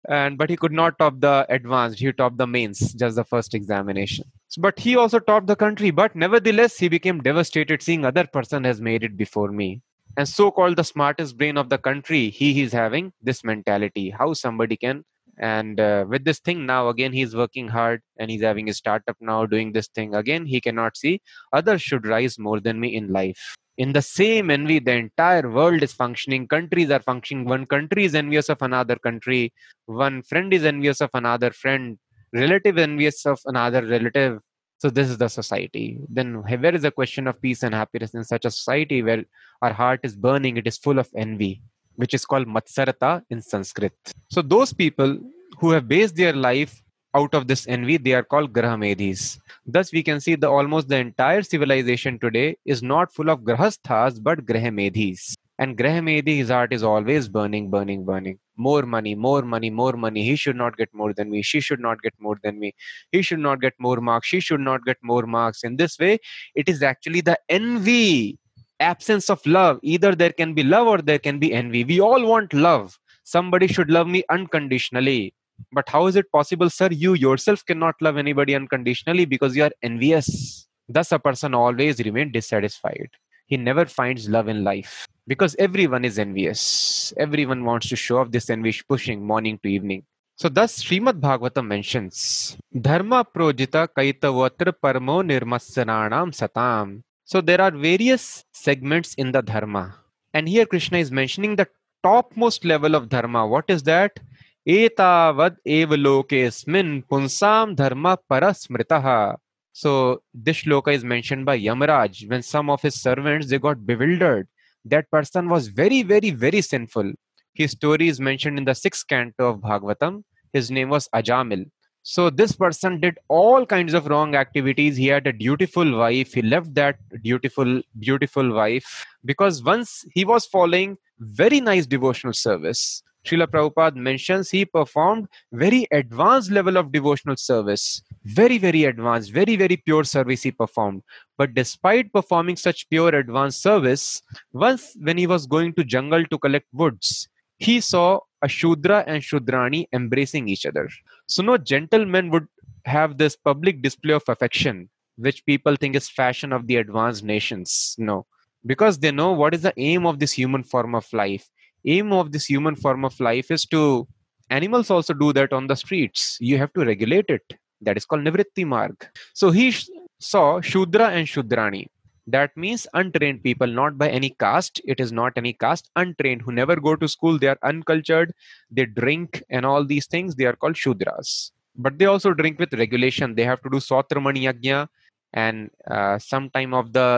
and 0.08 0.38
but 0.38 0.48
he 0.48 0.56
could 0.56 0.72
not 0.72 0.98
top 0.98 1.20
the 1.20 1.44
advanced 1.50 1.98
he 1.98 2.10
topped 2.10 2.38
the 2.38 2.46
mains 2.46 2.94
just 2.94 3.16
the 3.16 3.24
first 3.24 3.52
examination 3.52 4.24
but 4.56 4.78
he 4.78 4.96
also 4.96 5.18
topped 5.18 5.46
the 5.46 5.54
country 5.54 5.90
but 5.90 6.16
nevertheless 6.16 6.78
he 6.78 6.88
became 6.88 7.20
devastated 7.20 7.82
seeing 7.82 8.06
other 8.06 8.26
person 8.26 8.64
has 8.64 8.80
made 8.80 9.04
it 9.04 9.14
before 9.14 9.52
me 9.52 9.82
and 10.16 10.28
so 10.28 10.50
called 10.50 10.76
the 10.76 10.84
smartest 10.84 11.36
brain 11.36 11.56
of 11.56 11.68
the 11.68 11.78
country 11.78 12.30
he 12.30 12.60
is 12.62 12.72
having 12.72 13.12
this 13.22 13.44
mentality 13.44 14.10
how 14.10 14.32
somebody 14.32 14.76
can. 14.76 15.04
And 15.38 15.80
uh, 15.80 16.04
with 16.06 16.24
this 16.24 16.38
thing 16.40 16.66
now 16.66 16.88
again 16.88 17.12
he's 17.12 17.34
working 17.34 17.68
hard 17.68 18.02
and 18.18 18.30
he's 18.30 18.42
having 18.42 18.68
a 18.68 18.74
startup 18.74 19.16
now 19.20 19.46
doing 19.46 19.72
this 19.72 19.88
thing. 19.88 20.14
Again 20.14 20.44
he 20.46 20.60
cannot 20.60 20.96
see 20.96 21.22
others 21.52 21.80
should 21.80 22.06
rise 22.06 22.38
more 22.38 22.60
than 22.60 22.78
me 22.78 22.94
in 22.94 23.12
life. 23.12 23.56
In 23.78 23.92
the 23.92 24.02
same 24.02 24.50
envy 24.50 24.78
the 24.80 24.92
entire 24.92 25.48
world 25.50 25.82
is 25.82 25.92
functioning. 25.92 26.46
Countries 26.46 26.90
are 26.90 27.00
functioning. 27.00 27.46
One 27.46 27.64
country 27.64 28.04
is 28.04 28.14
envious 28.14 28.50
of 28.50 28.60
another 28.60 28.96
country. 28.96 29.52
One 29.86 30.22
friend 30.22 30.52
is 30.52 30.64
envious 30.64 31.00
of 31.00 31.10
another 31.14 31.50
friend. 31.52 31.98
Relative 32.34 32.76
envious 32.78 33.24
of 33.26 33.40
another 33.46 33.84
relative 33.86 34.40
so 34.82 34.90
this 34.90 35.08
is 35.12 35.18
the 35.18 35.28
society 35.28 35.86
then 36.08 36.28
where 36.42 36.74
is 36.74 36.82
the 36.82 36.90
question 37.00 37.26
of 37.26 37.40
peace 37.40 37.62
and 37.62 37.74
happiness 37.74 38.14
in 38.14 38.24
such 38.24 38.44
a 38.44 38.50
society 38.50 39.02
where 39.02 39.24
our 39.62 39.72
heart 39.72 40.00
is 40.02 40.16
burning 40.16 40.56
it 40.56 40.66
is 40.66 40.78
full 40.78 40.98
of 40.98 41.08
envy 41.26 41.52
which 42.00 42.14
is 42.14 42.24
called 42.24 42.46
Matsarata 42.46 43.22
in 43.30 43.42
Sanskrit. 43.42 43.92
So 44.30 44.40
those 44.42 44.72
people 44.72 45.18
who 45.58 45.70
have 45.72 45.86
based 45.86 46.16
their 46.16 46.32
life 46.32 46.82
out 47.14 47.34
of 47.34 47.46
this 47.46 47.66
envy, 47.68 47.96
they 47.98 48.14
are 48.14 48.22
called 48.22 48.52
Grahamedhis. 48.52 49.38
Thus, 49.66 49.92
we 49.92 50.02
can 50.02 50.20
see 50.20 50.36
the 50.36 50.48
almost 50.48 50.88
the 50.88 50.96
entire 50.96 51.42
civilization 51.42 52.18
today 52.18 52.56
is 52.64 52.82
not 52.82 53.12
full 53.12 53.30
of 53.30 53.40
Grahasthas 53.40 54.22
but 54.22 54.46
Grahamedhis. 54.46 55.34
And 55.60 55.76
Grahamedhi, 55.78 56.38
his 56.38 56.48
heart 56.48 56.72
is 56.72 56.82
always 56.82 57.28
burning, 57.28 57.70
burning, 57.70 58.04
burning. 58.04 58.38
More 58.56 58.82
money, 58.82 59.14
more 59.14 59.42
money, 59.42 59.70
more 59.70 59.92
money. 59.92 60.24
He 60.24 60.34
should 60.34 60.56
not 60.56 60.76
get 60.76 60.88
more 60.94 61.12
than 61.14 61.30
me. 61.30 61.42
She 61.42 61.60
should 61.60 61.80
not 61.80 62.02
get 62.02 62.14
more 62.18 62.36
than 62.42 62.58
me. 62.58 62.74
He 63.12 63.22
should 63.22 63.40
not 63.40 63.60
get 63.60 63.74
more 63.78 64.00
marks. 64.00 64.26
She 64.28 64.40
should 64.40 64.60
not 64.60 64.84
get 64.86 64.96
more 65.02 65.26
marks. 65.26 65.62
In 65.62 65.76
this 65.76 65.98
way, 65.98 66.18
it 66.54 66.68
is 66.68 66.82
actually 66.82 67.20
the 67.20 67.38
envy 67.48 68.38
absence 68.80 69.28
of 69.28 69.44
love 69.46 69.78
either 69.82 70.14
there 70.14 70.32
can 70.32 70.54
be 70.54 70.62
love 70.62 70.86
or 70.86 70.98
there 71.02 71.18
can 71.18 71.38
be 71.38 71.52
envy 71.52 71.84
we 71.84 72.00
all 72.00 72.24
want 72.26 72.54
love 72.54 72.98
somebody 73.24 73.66
should 73.66 73.90
love 73.90 74.06
me 74.08 74.24
unconditionally 74.30 75.34
but 75.70 75.86
how 75.86 76.06
is 76.06 76.16
it 76.16 76.32
possible 76.32 76.70
sir 76.70 76.88
you 76.90 77.12
yourself 77.12 77.62
cannot 77.66 77.94
love 78.00 78.16
anybody 78.16 78.54
unconditionally 78.54 79.26
because 79.26 79.54
you 79.54 79.62
are 79.64 79.72
envious 79.82 80.66
Thus, 80.92 81.12
a 81.12 81.20
person 81.20 81.54
always 81.54 82.00
remains 82.00 82.32
dissatisfied. 82.32 83.10
He 83.46 83.56
never 83.56 83.86
finds 83.86 84.28
love 84.28 84.48
in 84.48 84.64
life 84.64 85.06
because 85.26 85.56
everyone 85.58 86.04
is 86.04 86.18
envious. 86.18 87.12
Everyone 87.16 87.64
wants 87.64 87.88
to 87.88 87.96
show 87.96 88.18
off 88.18 88.30
this 88.30 88.50
envious 88.50 88.82
pushing 88.82 89.24
morning 89.24 89.58
to 89.62 89.68
evening. 89.68 90.04
So 90.36 90.48
thus 90.48 90.82
Srimad 90.82 91.20
Bhagavatam 91.20 91.66
mentions 91.66 92.56
Dharma 92.72 93.24
projita 93.24 93.86
kaitavatra 93.88 94.72
parmo 94.72 95.20
nirmatsaranam 95.22 96.32
satam. 96.32 97.02
So 97.24 97.40
there 97.40 97.60
are 97.60 97.70
various 97.70 98.44
segments 98.52 99.14
in 99.14 99.32
the 99.32 99.42
Dharma. 99.42 99.96
And 100.32 100.48
here 100.48 100.64
Krishna 100.64 100.98
is 100.98 101.10
mentioning 101.10 101.56
the 101.56 101.68
topmost 102.02 102.64
level 102.64 102.94
of 102.94 103.08
Dharma. 103.08 103.46
What 103.46 103.66
is 103.68 103.82
that? 103.82 104.18
Etavad 104.66 105.56
evalokesmin 105.66 107.04
punsam 107.06 107.76
dharma 107.76 108.18
parasmritaha. 108.30 109.36
So 109.72 110.22
this 110.34 110.62
shloka 110.62 110.92
is 110.92 111.04
mentioned 111.04 111.44
by 111.44 111.58
Yamaraj 111.58 112.28
when 112.28 112.42
some 112.42 112.70
of 112.70 112.82
his 112.82 113.00
servants 113.00 113.48
they 113.48 113.58
got 113.58 113.86
bewildered. 113.86 114.48
That 114.84 115.10
person 115.10 115.48
was 115.48 115.68
very, 115.68 116.02
very, 116.02 116.30
very 116.30 116.60
sinful. 116.62 117.12
His 117.54 117.72
story 117.72 118.08
is 118.08 118.20
mentioned 118.20 118.58
in 118.58 118.64
the 118.64 118.74
sixth 118.74 119.06
canto 119.08 119.48
of 119.48 119.60
Bhagavatam 119.60 120.22
his 120.52 120.70
name 120.70 120.88
was 120.88 121.08
Ajamil. 121.14 121.66
So 122.02 122.30
this 122.30 122.52
person 122.52 123.00
did 123.00 123.18
all 123.28 123.66
kinds 123.66 123.92
of 123.92 124.06
wrong 124.06 124.34
activities. 124.34 124.96
He 124.96 125.06
had 125.06 125.26
a 125.26 125.32
dutiful 125.32 125.98
wife. 125.98 126.32
He 126.32 126.42
left 126.42 126.74
that 126.74 126.96
dutiful, 127.22 127.82
beautiful 127.98 128.52
wife 128.52 129.06
because 129.24 129.62
once 129.62 130.04
he 130.14 130.24
was 130.24 130.46
following 130.46 130.96
very 131.18 131.60
nice 131.60 131.86
devotional 131.86 132.32
service. 132.32 133.02
Srila 133.24 133.46
Prabhupada 133.46 133.96
mentions 133.96 134.50
he 134.50 134.64
performed 134.64 135.28
very 135.52 135.86
advanced 135.92 136.50
level 136.50 136.76
of 136.76 136.92
devotional 136.92 137.36
service. 137.36 138.02
Very, 138.24 138.58
very 138.58 138.84
advanced, 138.84 139.32
very, 139.32 139.56
very 139.56 139.76
pure 139.76 140.04
service 140.04 140.42
he 140.42 140.50
performed. 140.50 141.02
But 141.36 141.54
despite 141.54 142.12
performing 142.12 142.56
such 142.56 142.88
pure 142.88 143.14
advanced 143.14 143.62
service, 143.62 144.22
once 144.52 144.96
when 145.00 145.18
he 145.18 145.26
was 145.26 145.46
going 145.46 145.74
to 145.74 145.84
jungle 145.84 146.24
to 146.24 146.38
collect 146.38 146.66
woods, 146.72 147.28
he 147.58 147.80
saw 147.80 148.20
a 148.42 148.48
Shudra 148.48 149.04
and 149.06 149.22
Shudrani 149.22 149.86
embracing 149.92 150.48
each 150.48 150.64
other. 150.64 150.88
So, 151.26 151.42
no 151.42 151.58
gentleman 151.58 152.30
would 152.30 152.46
have 152.86 153.18
this 153.18 153.36
public 153.36 153.82
display 153.82 154.14
of 154.14 154.22
affection, 154.28 154.88
which 155.16 155.44
people 155.44 155.76
think 155.76 155.94
is 155.94 156.08
fashion 156.08 156.52
of 156.52 156.66
the 156.66 156.76
advanced 156.76 157.22
nations. 157.22 157.94
No, 157.98 158.26
because 158.64 158.98
they 158.98 159.10
know 159.10 159.32
what 159.32 159.54
is 159.54 159.62
the 159.62 159.74
aim 159.76 160.06
of 160.06 160.18
this 160.18 160.32
human 160.32 160.62
form 160.62 160.94
of 160.94 161.06
life. 161.12 161.48
Aim 161.84 162.12
of 162.12 162.32
this 162.32 162.46
human 162.46 162.76
form 162.76 163.04
of 163.04 163.18
life 163.20 163.50
is 163.50 163.64
to 163.66 164.06
animals 164.50 164.90
also 164.90 165.14
do 165.14 165.32
that 165.32 165.52
on 165.52 165.66
the 165.66 165.76
streets. 165.76 166.36
You 166.40 166.58
have 166.58 166.72
to 166.74 166.84
regulate 166.84 167.26
it. 167.28 167.42
That 167.80 167.96
is 167.96 168.04
called 168.04 168.22
Nivritti 168.22 168.66
Marg. 168.66 169.08
So 169.32 169.50
he 169.50 169.70
sh- 169.70 169.88
saw 170.18 170.60
Shudra 170.60 171.08
and 171.08 171.26
Shudrani 171.26 171.86
that 172.26 172.56
means 172.56 172.86
untrained 172.94 173.42
people 173.42 173.66
not 173.66 173.96
by 173.98 174.08
any 174.08 174.30
caste 174.44 174.80
it 174.84 175.00
is 175.00 175.12
not 175.12 175.32
any 175.36 175.52
caste 175.52 175.90
untrained 175.96 176.42
who 176.42 176.52
never 176.52 176.76
go 176.76 176.94
to 176.96 177.08
school 177.08 177.38
they 177.38 177.48
are 177.48 177.58
uncultured 177.62 178.32
they 178.70 178.84
drink 178.84 179.42
and 179.50 179.64
all 179.64 179.84
these 179.84 180.06
things 180.06 180.34
they 180.34 180.44
are 180.44 180.56
called 180.56 180.74
shudras 180.74 181.50
but 181.76 181.98
they 181.98 182.06
also 182.06 182.32
drink 182.34 182.58
with 182.58 182.72
regulation 182.74 183.34
they 183.34 183.44
have 183.44 183.60
to 183.62 183.70
do 183.70 183.78
sautramani 183.78 184.42
yajna 184.48 184.86
and 185.32 185.70
uh, 185.90 186.18
some 186.18 186.50
time 186.50 186.74
of 186.74 186.92
the 186.92 187.08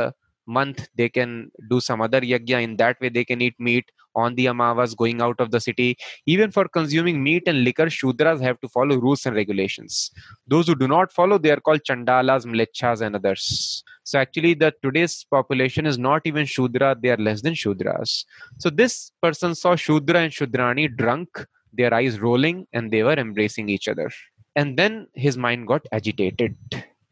month 0.47 0.89
they 0.97 1.09
can 1.09 1.51
do 1.69 1.81
some 1.81 2.01
other 2.01 2.21
yajna. 2.21 2.63
In 2.63 2.77
that 2.77 3.01
way 3.01 3.09
they 3.09 3.25
can 3.25 3.41
eat 3.41 3.55
meat 3.59 3.91
on 4.15 4.35
the 4.35 4.47
amavas 4.47 4.97
going 4.97 5.21
out 5.23 5.41
of 5.41 5.51
the 5.51 5.61
city. 5.61 5.97
Even 6.27 6.51
for 6.51 6.69
consuming 6.69 7.23
meat 7.23 7.45
and 7.47 7.65
liquor 7.65 7.87
shudras 7.87 8.41
have 8.41 8.61
to 8.61 8.69
follow 8.69 8.97
rules 8.97 9.25
and 9.27 9.35
regulations. 9.35 10.11
Those 10.47 10.67
who 10.67 10.75
do 10.75 10.89
not 10.89 11.13
follow 11.13 11.39
they 11.39 11.51
are 11.51 11.61
called 11.61 11.83
chandalas 11.89 12.45
mlechas 12.45 13.01
and 13.01 13.17
others. 13.17 13.83
So 14.05 14.19
actually 14.19 14.55
the 14.55 14.75
today's 14.83 15.25
population 15.31 15.87
is 15.87 15.99
not 15.99 16.23
even 16.25 16.47
shudra 16.47 16.97
they 17.01 17.11
are 17.11 17.17
less 17.17 17.43
than 17.43 17.55
shudras. 17.55 18.25
So 18.59 18.71
this 18.71 19.13
person 19.23 19.55
saw 19.55 19.77
shudra 19.77 20.21
and 20.21 20.33
shudrani 20.33 20.95
drunk 20.97 21.47
their 21.73 21.95
eyes 21.95 22.21
rolling 22.21 22.67
and 22.73 22.91
they 22.91 23.03
were 23.03 23.15
embracing 23.15 23.69
each 23.69 23.89
other. 23.89 24.11
And 24.55 24.79
then 24.79 25.07
his 25.15 25.39
mind 25.39 25.67
got 25.67 25.87
agitated. 25.93 26.57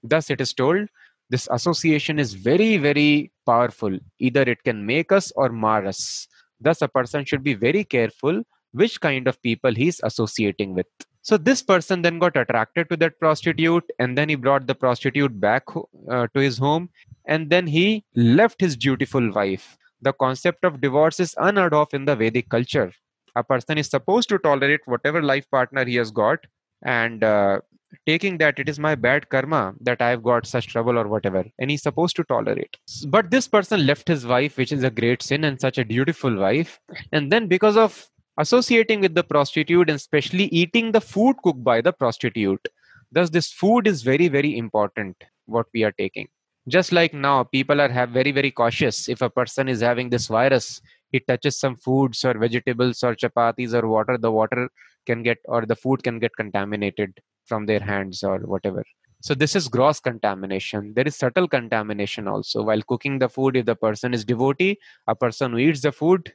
Thus 0.03 0.31
it 0.31 0.41
is 0.41 0.53
told 0.53 0.89
this 1.31 1.49
association 1.51 2.19
is 2.19 2.35
very 2.35 2.77
very 2.77 3.33
powerful. 3.47 3.99
Either 4.19 4.43
it 4.43 4.63
can 4.65 4.85
make 4.85 5.13
us 5.13 5.33
or 5.37 5.49
mar 5.49 5.87
us. 5.87 6.29
Thus 6.61 6.83
a 6.83 6.89
person 6.89 7.25
should 7.25 7.43
be 7.43 7.55
very 7.55 7.85
careful 7.85 8.43
which 8.73 9.01
kind 9.01 9.27
of 9.27 9.41
people 9.43 9.75
he's 9.75 10.01
associating 10.05 10.75
with. 10.75 10.87
So 11.23 11.37
this 11.37 11.63
person 11.63 12.03
then 12.03 12.19
got 12.19 12.37
attracted 12.37 12.89
to 12.91 12.97
that 12.99 13.19
prostitute 13.19 13.85
and 13.99 14.17
then 14.17 14.29
he 14.29 14.35
brought 14.37 14.67
the 14.67 14.75
prostitute 14.75 15.39
back 15.41 15.65
uh, 16.11 16.27
to 16.35 16.41
his 16.41 16.59
home 16.59 16.89
and 17.27 17.51
then 17.51 17.67
he 17.67 18.05
left 18.15 18.61
his 18.61 18.77
dutiful 18.77 19.31
wife. 19.33 19.77
The 20.03 20.15
concept 20.15 20.65
of 20.65 20.81
divorce 20.81 21.21
is 21.21 21.35
unheard 21.39 21.75
of 21.75 21.93
in 21.93 22.07
the 22.07 22.17
vedic 22.17 22.49
culture. 22.49 22.93
A 23.37 23.45
person 23.45 23.77
is 23.79 23.89
supposed 23.89 24.29
to 24.31 24.39
tolerate 24.39 24.81
whatever 24.87 25.23
life 25.23 25.49
partner 25.51 25.85
he 25.85 25.97
has 25.97 26.11
got 26.11 26.39
and 26.83 27.23
uh, 27.23 27.61
taking 28.07 28.39
that 28.39 28.59
it 28.59 28.69
is 28.69 28.79
my 28.79 28.95
bad 28.95 29.29
karma 29.29 29.75
that 29.81 30.01
I've 30.01 30.23
got 30.23 30.47
such 30.47 30.69
trouble 30.69 30.99
or 30.99 31.09
whatever, 31.09 31.45
and 31.59 31.71
he's 31.71 31.83
supposed 31.83 32.17
to 32.17 32.25
tolerate. 32.25 32.77
But 33.07 33.31
this 33.31 33.49
person 33.49 33.87
left 33.87 34.09
his 34.09 34.27
wife, 34.27 34.57
which 34.57 34.73
is 34.73 34.85
a 34.85 34.91
great 34.91 35.23
sin, 35.23 35.45
and 35.45 35.61
such 35.61 35.79
a 35.79 35.85
dutiful 35.85 36.35
wife. 36.37 36.79
And 37.13 37.31
then 37.31 37.47
because 37.47 37.77
of 37.77 38.09
associating 38.39 39.01
with 39.01 39.15
the 39.15 39.25
prostitute 39.25 39.91
and 39.91 39.97
especially 39.97 40.45
eating 40.45 40.93
the 40.93 41.01
food 41.01 41.37
cooked 41.43 41.65
by 41.65 41.81
the 41.81 41.93
prostitute, 41.93 42.67
thus 43.13 43.31
this 43.31 43.53
food 43.53 43.87
is 43.87 44.03
very, 44.03 44.29
very 44.29 44.57
important, 44.57 45.17
what 45.47 45.67
we 45.75 45.85
are 45.85 45.93
taking. 45.93 46.29
Just 46.69 46.93
like 46.93 47.13
now, 47.15 47.43
people 47.45 47.81
are 47.81 47.89
have 47.89 48.11
very, 48.11 48.33
very 48.33 48.51
cautious. 48.51 49.09
If 49.09 49.23
a 49.23 49.31
person 49.31 49.69
is 49.69 49.81
having 49.81 50.11
this 50.11 50.29
virus, 50.29 50.81
he 51.11 51.21
touches 51.21 51.59
some 51.59 51.77
foods 51.77 52.25
or 52.25 52.35
vegetables 52.35 53.03
or 53.03 53.17
chapatis 53.17 53.75
or 53.75 53.89
water, 53.89 54.17
the 54.17 54.31
water 54.31 54.71
can 55.07 55.23
get 55.23 55.39
or 55.47 55.67
the 55.67 55.75
food 55.75 56.03
can 56.03 56.19
get 56.19 56.37
contaminated 56.37 57.19
from 57.51 57.67
their 57.71 57.85
hands 57.93 58.23
or 58.31 58.39
whatever. 58.55 58.85
So 59.23 59.35
this 59.43 59.55
is 59.55 59.69
gross 59.77 60.01
contamination. 60.01 60.93
There 60.97 61.09
is 61.11 61.17
subtle 61.23 61.49
contamination 61.57 62.27
also. 62.35 62.63
While 62.69 62.83
cooking 62.93 63.19
the 63.19 63.29
food 63.37 63.57
if 63.61 63.67
the 63.71 63.77
person 63.87 64.15
is 64.19 64.25
devotee 64.25 64.79
a 65.07 65.17
person 65.25 65.53
who 65.53 65.59
eats 65.67 65.83
the 65.89 65.93
food 66.03 66.33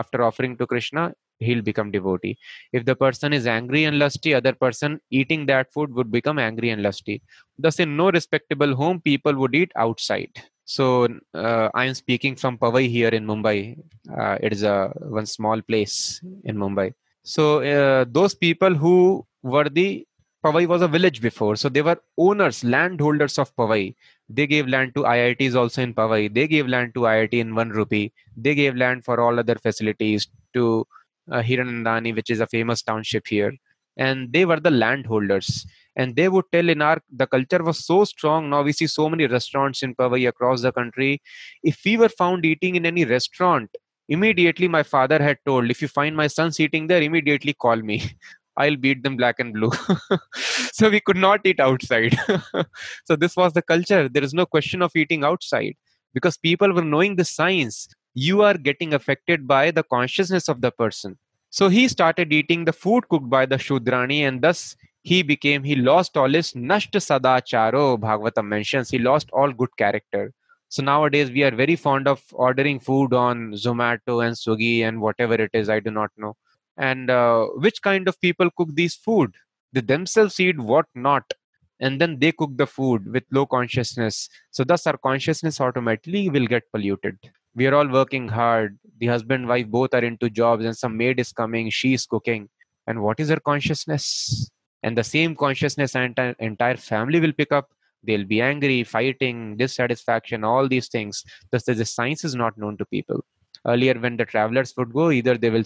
after 0.00 0.22
offering 0.28 0.56
to 0.58 0.66
krishna 0.72 1.04
he'll 1.38 1.62
become 1.62 1.90
devotee. 1.90 2.36
If 2.72 2.84
the 2.84 2.96
person 2.96 3.32
is 3.32 3.46
angry 3.46 3.84
and 3.84 3.98
lusty 3.98 4.34
other 4.34 4.52
person 4.64 5.00
eating 5.10 5.46
that 5.46 5.72
food 5.72 5.94
would 5.94 6.10
become 6.10 6.38
angry 6.38 6.70
and 6.70 6.82
lusty. 6.82 7.22
Thus 7.58 7.80
in 7.80 7.96
no 7.96 8.10
respectable 8.10 8.74
home 8.74 9.00
people 9.00 9.34
would 9.36 9.54
eat 9.54 9.72
outside. 9.76 10.30
So 10.64 10.86
uh, 11.34 11.68
i 11.74 11.84
am 11.84 11.94
speaking 11.94 12.36
from 12.36 12.58
Powai 12.58 12.88
here 12.88 13.12
in 13.18 13.24
mumbai. 13.26 13.78
Uh, 14.20 14.36
it 14.46 14.52
is 14.52 14.62
a 14.62 14.92
one 15.18 15.26
small 15.26 15.60
place 15.62 16.20
in 16.44 16.56
mumbai. 16.56 16.92
So 17.22 17.44
uh, 17.74 18.04
those 18.08 18.34
people 18.34 18.74
who 18.74 19.26
were 19.42 19.68
the 19.68 20.06
Powai 20.46 20.68
was 20.68 20.80
a 20.80 20.86
village 20.86 21.20
before, 21.20 21.56
so 21.56 21.68
they 21.68 21.82
were 21.82 22.00
owners, 22.16 22.62
landholders 22.62 23.36
of 23.36 23.54
Powai. 23.56 23.96
They 24.28 24.46
gave 24.46 24.68
land 24.68 24.94
to 24.94 25.02
IITs 25.02 25.56
also 25.56 25.82
in 25.82 25.92
Powai. 25.92 26.32
They 26.32 26.46
gave 26.46 26.68
land 26.68 26.94
to 26.94 27.00
IIT 27.00 27.32
in 27.32 27.56
one 27.56 27.70
rupee. 27.70 28.12
They 28.36 28.54
gave 28.54 28.76
land 28.76 29.04
for 29.04 29.20
all 29.20 29.40
other 29.40 29.56
facilities 29.56 30.28
to 30.54 30.86
uh, 31.32 31.42
Hiranandani, 31.42 32.14
which 32.14 32.30
is 32.30 32.38
a 32.38 32.46
famous 32.46 32.80
township 32.80 33.26
here. 33.26 33.52
And 33.96 34.32
they 34.32 34.44
were 34.44 34.60
the 34.60 34.70
landholders. 34.70 35.66
And 35.96 36.14
they 36.14 36.28
would 36.28 36.44
tell 36.52 36.68
in 36.68 36.80
our 36.80 37.02
the 37.10 37.26
culture 37.26 37.64
was 37.64 37.84
so 37.84 38.04
strong. 38.04 38.48
Now 38.48 38.62
we 38.62 38.70
see 38.70 38.86
so 38.86 39.10
many 39.10 39.26
restaurants 39.26 39.82
in 39.82 39.96
Powai 39.96 40.28
across 40.28 40.62
the 40.62 40.70
country. 40.70 41.22
If 41.64 41.80
we 41.84 41.96
were 41.96 42.08
found 42.08 42.44
eating 42.44 42.76
in 42.76 42.86
any 42.86 43.04
restaurant, 43.04 43.68
immediately 44.08 44.68
my 44.68 44.84
father 44.84 45.20
had 45.20 45.38
told 45.44 45.72
if 45.72 45.82
you 45.82 45.88
find 45.88 46.14
my 46.14 46.28
sons 46.28 46.60
eating 46.60 46.86
there 46.86 47.02
immediately 47.02 47.52
call 47.52 47.74
me 47.74 48.00
I'll 48.56 48.76
beat 48.76 49.02
them 49.02 49.16
black 49.16 49.38
and 49.38 49.52
blue. 49.52 49.70
so 50.72 50.88
we 50.88 51.00
could 51.00 51.16
not 51.16 51.40
eat 51.44 51.60
outside. 51.60 52.18
so 53.04 53.16
this 53.16 53.36
was 53.36 53.52
the 53.52 53.62
culture. 53.62 54.08
There 54.08 54.24
is 54.24 54.34
no 54.34 54.46
question 54.46 54.82
of 54.82 54.94
eating 54.96 55.24
outside 55.24 55.74
because 56.14 56.36
people 56.36 56.72
were 56.72 56.84
knowing 56.84 57.16
the 57.16 57.24
science. 57.24 57.88
You 58.14 58.42
are 58.42 58.56
getting 58.56 58.94
affected 58.94 59.46
by 59.46 59.70
the 59.70 59.82
consciousness 59.82 60.48
of 60.48 60.62
the 60.62 60.70
person. 60.70 61.18
So 61.50 61.68
he 61.68 61.88
started 61.88 62.32
eating 62.32 62.64
the 62.64 62.72
food 62.72 63.08
cooked 63.08 63.28
by 63.28 63.46
the 63.46 63.56
Shudrani 63.56 64.20
and 64.20 64.40
thus 64.40 64.76
he 65.02 65.22
became, 65.22 65.62
he 65.62 65.76
lost 65.76 66.16
all 66.16 66.30
his 66.30 66.52
Nashta 66.52 67.00
Sadacharo, 67.00 67.98
Bhagavatam 67.98 68.46
mentions. 68.46 68.90
He 68.90 68.98
lost 68.98 69.28
all 69.32 69.52
good 69.52 69.76
character. 69.76 70.32
So 70.68 70.82
nowadays 70.82 71.30
we 71.30 71.44
are 71.44 71.54
very 71.54 71.76
fond 71.76 72.08
of 72.08 72.22
ordering 72.32 72.80
food 72.80 73.12
on 73.12 73.52
Zomato 73.52 74.26
and 74.26 74.34
Swiggy 74.34 74.80
and 74.80 75.00
whatever 75.00 75.34
it 75.34 75.50
is, 75.52 75.68
I 75.68 75.80
do 75.80 75.90
not 75.90 76.10
know 76.16 76.36
and 76.76 77.10
uh, 77.10 77.46
which 77.56 77.82
kind 77.82 78.08
of 78.08 78.20
people 78.20 78.50
cook 78.56 78.68
these 78.74 78.94
food? 78.94 79.34
They 79.72 79.80
themselves 79.80 80.38
eat 80.40 80.58
what 80.58 80.86
not 80.94 81.24
and 81.80 82.00
then 82.00 82.18
they 82.18 82.32
cook 82.32 82.56
the 82.56 82.66
food 82.66 83.12
with 83.12 83.24
low 83.30 83.46
consciousness. 83.46 84.28
So 84.50 84.64
thus 84.64 84.86
our 84.86 84.96
consciousness 84.96 85.60
automatically 85.60 86.28
will 86.30 86.46
get 86.46 86.70
polluted. 86.72 87.18
We 87.54 87.66
are 87.66 87.74
all 87.74 87.88
working 87.88 88.28
hard. 88.28 88.78
The 88.98 89.06
husband 89.06 89.48
wife 89.48 89.66
both 89.68 89.94
are 89.94 90.04
into 90.04 90.30
jobs 90.30 90.64
and 90.64 90.76
some 90.76 90.96
maid 90.96 91.20
is 91.20 91.32
coming 91.32 91.70
she 91.70 91.94
is 91.94 92.06
cooking. 92.06 92.48
And 92.86 93.02
what 93.02 93.20
is 93.20 93.28
her 93.28 93.40
consciousness? 93.40 94.50
And 94.82 94.96
the 94.96 95.04
same 95.04 95.34
consciousness 95.34 95.94
entire, 95.94 96.36
entire 96.38 96.76
family 96.76 97.20
will 97.20 97.32
pick 97.32 97.52
up. 97.52 97.70
They'll 98.02 98.24
be 98.24 98.40
angry, 98.40 98.84
fighting, 98.84 99.56
dissatisfaction, 99.56 100.44
all 100.44 100.68
these 100.68 100.88
things. 100.88 101.24
Thus, 101.50 101.64
the 101.64 101.84
science 101.84 102.24
is 102.24 102.36
not 102.36 102.56
known 102.56 102.76
to 102.76 102.84
people. 102.84 103.24
Earlier, 103.66 103.94
when 103.94 104.16
the 104.16 104.24
travelers 104.24 104.72
would 104.76 104.92
go, 104.92 105.10
either 105.10 105.36
they 105.36 105.50
will 105.50 105.64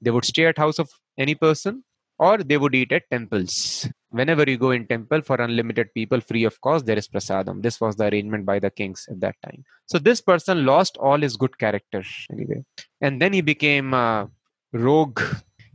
they 0.00 0.10
would 0.10 0.24
stay 0.24 0.46
at 0.46 0.58
house 0.58 0.78
of 0.78 0.90
any 1.18 1.34
person 1.34 1.84
or 2.18 2.38
they 2.38 2.58
would 2.58 2.74
eat 2.74 2.92
at 2.92 3.08
temples. 3.10 3.88
Whenever 4.10 4.44
you 4.48 4.58
go 4.58 4.72
in 4.72 4.86
temple 4.86 5.22
for 5.22 5.36
unlimited 5.36 5.88
people 5.94 6.20
free 6.20 6.44
of 6.44 6.60
cost, 6.60 6.84
there 6.84 6.98
is 6.98 7.08
prasadam. 7.08 7.62
This 7.62 7.80
was 7.80 7.96
the 7.96 8.08
arrangement 8.08 8.44
by 8.44 8.58
the 8.58 8.70
kings 8.70 9.06
at 9.10 9.20
that 9.20 9.36
time. 9.44 9.64
So 9.86 9.98
this 9.98 10.20
person 10.20 10.66
lost 10.66 10.96
all 10.98 11.18
his 11.18 11.36
good 11.36 11.58
character 11.58 12.02
anyway, 12.30 12.64
and 13.00 13.22
then 13.22 13.32
he 13.32 13.40
became 13.40 13.94
a 13.94 14.28
rogue. 14.72 15.20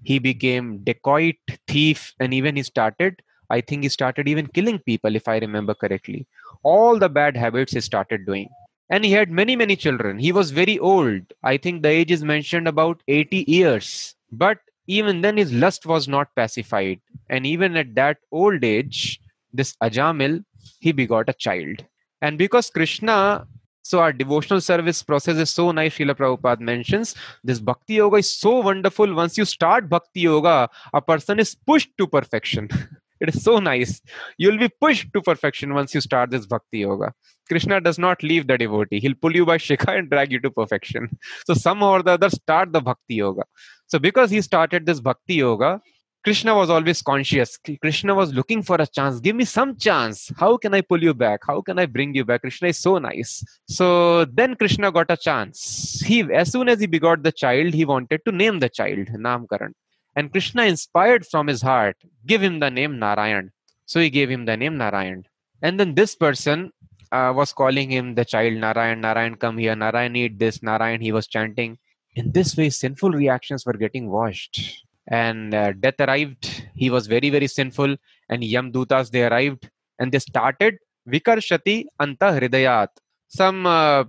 He 0.04 0.20
became 0.20 0.80
dacoit, 0.84 1.38
thief, 1.68 2.14
and 2.20 2.34
even 2.34 2.56
he 2.56 2.64
started. 2.64 3.22
I 3.50 3.62
think 3.62 3.84
he 3.84 3.90
started 3.90 4.28
even 4.28 4.48
killing 4.48 4.80
people, 4.80 5.16
if 5.16 5.28
I 5.28 5.38
remember 5.38 5.74
correctly. 5.74 6.28
All 6.64 7.00
the 7.00 7.10
bad 7.10 7.36
habits 7.36 7.74
he 7.74 7.82
started 7.82 8.26
doing 8.26 8.50
and 8.90 9.04
he 9.04 9.12
had 9.12 9.32
many 9.32 9.56
many 9.56 9.76
children 9.76 10.20
he 10.20 10.32
was 10.32 10.52
very 10.52 10.78
old 10.80 11.22
i 11.44 11.58
think 11.58 11.82
the 11.82 11.90
age 11.90 12.12
is 12.12 12.24
mentioned 12.24 12.68
about 12.68 13.02
80 13.08 13.46
years 13.48 14.15
but 14.32 14.60
even 14.88 15.22
then 15.22 15.38
his 15.38 15.52
lust 15.52 15.86
was 15.86 16.08
not 16.08 16.28
pacified. 16.36 17.00
And 17.30 17.46
even 17.46 17.76
at 17.76 17.96
that 17.96 18.18
old 18.32 18.64
age 18.64 19.20
this 19.54 19.76
ajamil 19.82 20.44
he 20.80 20.92
begot 20.92 21.30
a 21.30 21.34
child. 21.34 21.84
And 22.22 22.38
because 22.38 22.70
krishna 22.70 23.48
so 23.82 24.00
our 24.00 24.12
devotional 24.12 24.62
service 24.62 25.04
process 25.04 25.38
is 25.38 25.52
so 25.52 25.72
nice 25.72 25.98
Srila 25.98 26.16
Prabhupada 26.16 26.60
mentions 26.60 27.16
this 27.44 27.60
bhakti 27.60 27.96
yoga 27.96 28.18
is 28.18 28.36
so 28.36 28.60
wonderful. 28.60 29.14
Once 29.14 29.38
you 29.38 29.46
start 29.46 29.90
bhakti 29.90 30.22
yoga 30.22 30.70
a 30.94 31.02
person 31.02 31.40
is 31.40 31.56
pushed 31.56 31.92
to 31.98 32.08
perfection. 32.08 32.70
It 33.22 33.34
is 33.34 33.44
so 33.44 33.60
nice. 33.60 34.02
You'll 34.38 34.58
be 34.58 34.68
pushed 34.68 35.14
to 35.14 35.22
perfection 35.22 35.74
once 35.74 35.96
you 35.96 36.02
start 36.02 36.32
this 36.32 36.46
bhakti 36.46 36.80
yoga. 36.80 37.14
Krishna 37.48 37.80
does 37.80 37.98
not 37.98 38.22
leave 38.22 38.48
the 38.48 38.58
devotee. 38.58 39.00
He'll 39.00 39.16
pull 39.16 39.34
you 39.34 39.46
by 39.46 39.58
shikha 39.68 39.98
and 39.98 40.10
drag 40.10 40.34
you 40.34 40.40
to 40.42 40.52
perfection. 40.52 41.18
So 41.48 41.54
somehow 41.54 41.92
or 41.92 42.04
the 42.04 42.12
other 42.12 42.30
start 42.30 42.74
the 42.74 42.82
bhakti 42.82 43.16
yoga 43.16 43.44
so 43.88 44.00
because 44.00 44.32
he 44.32 44.42
started 44.42 44.86
this 44.86 45.00
bhakti 45.00 45.36
yoga, 45.36 45.82
Krishna 46.26 46.56
was 46.56 46.72
always 46.72 47.04
conscious. 47.04 47.56
Krishna 47.82 48.16
was 48.16 48.34
looking 48.34 48.64
for 48.64 48.78
a 48.78 48.88
chance. 48.88 49.20
Give 49.20 49.36
me 49.36 49.46
some 49.46 49.78
chance. 49.78 50.32
How 50.38 50.58
can 50.58 50.74
I 50.74 50.82
pull 50.82 51.04
you 51.04 51.14
back? 51.14 51.42
How 51.46 51.62
can 51.62 51.78
I 51.78 51.86
bring 51.86 52.16
you 52.16 52.26
back? 52.26 52.42
Krishna 52.42 52.70
is 52.70 52.80
so 52.80 52.98
nice. 52.98 53.46
So 53.68 54.26
then 54.26 54.56
Krishna 54.56 54.92
got 54.92 55.12
a 55.12 55.18
chance. 55.18 56.02
He, 56.04 56.22
as 56.34 56.52
soon 56.52 56.68
as 56.68 56.80
he 56.80 56.88
begot 56.88 57.22
the 57.22 57.32
child, 57.32 57.76
he 57.76 57.86
wanted 57.86 58.26
to 58.26 58.32
name 58.32 58.58
the 58.58 58.70
child 58.70 59.06
Namkaran. 59.10 59.74
And 60.16 60.32
Krishna, 60.32 60.64
inspired 60.64 61.28
from 61.28 61.46
his 61.46 61.62
heart, 61.62 61.98
give 62.26 62.42
him 62.42 62.60
the 62.60 62.72
name 62.72 62.98
Narayan. 62.98 63.52
So 63.86 64.00
he 64.00 64.10
gave 64.10 64.32
him 64.32 64.46
the 64.46 64.58
name 64.58 64.78
Narayan. 64.78 65.26
And 65.62 65.80
then 65.80 65.94
this 65.94 66.16
person 66.16 66.72
uh, 67.12 67.34
was 67.36 67.54
calling 67.54 67.92
him 67.92 68.16
the 68.16 68.26
child 68.26 68.54
Narayan. 68.56 69.02
Narayan, 69.02 69.36
come 69.36 69.60
here. 69.60 69.76
Narayan, 69.76 70.16
eat 70.16 70.40
this. 70.40 70.64
Narayan, 70.64 71.02
he 71.02 71.12
was 71.12 71.28
chanting 71.28 71.78
in 72.16 72.32
this 72.32 72.56
way 72.58 72.70
sinful 72.70 73.12
reactions 73.12 73.66
were 73.66 73.74
getting 73.74 74.10
washed 74.10 74.84
and 75.08 75.54
uh, 75.54 75.72
death 75.74 76.00
arrived. 76.00 76.68
He 76.74 76.90
was 76.90 77.08
very 77.08 77.30
very 77.30 77.48
sinful 77.48 77.96
and 78.30 78.44
yam 78.44 78.72
dutas 78.72 79.12
they 79.12 79.24
arrived 79.24 79.70
and 80.00 80.12
they 80.12 80.20
started 80.20 80.78
vikarshati 81.08 81.86
anta 82.02 82.30
hridayat. 82.40 82.88
Some 83.28 83.66
uh, 83.66 84.06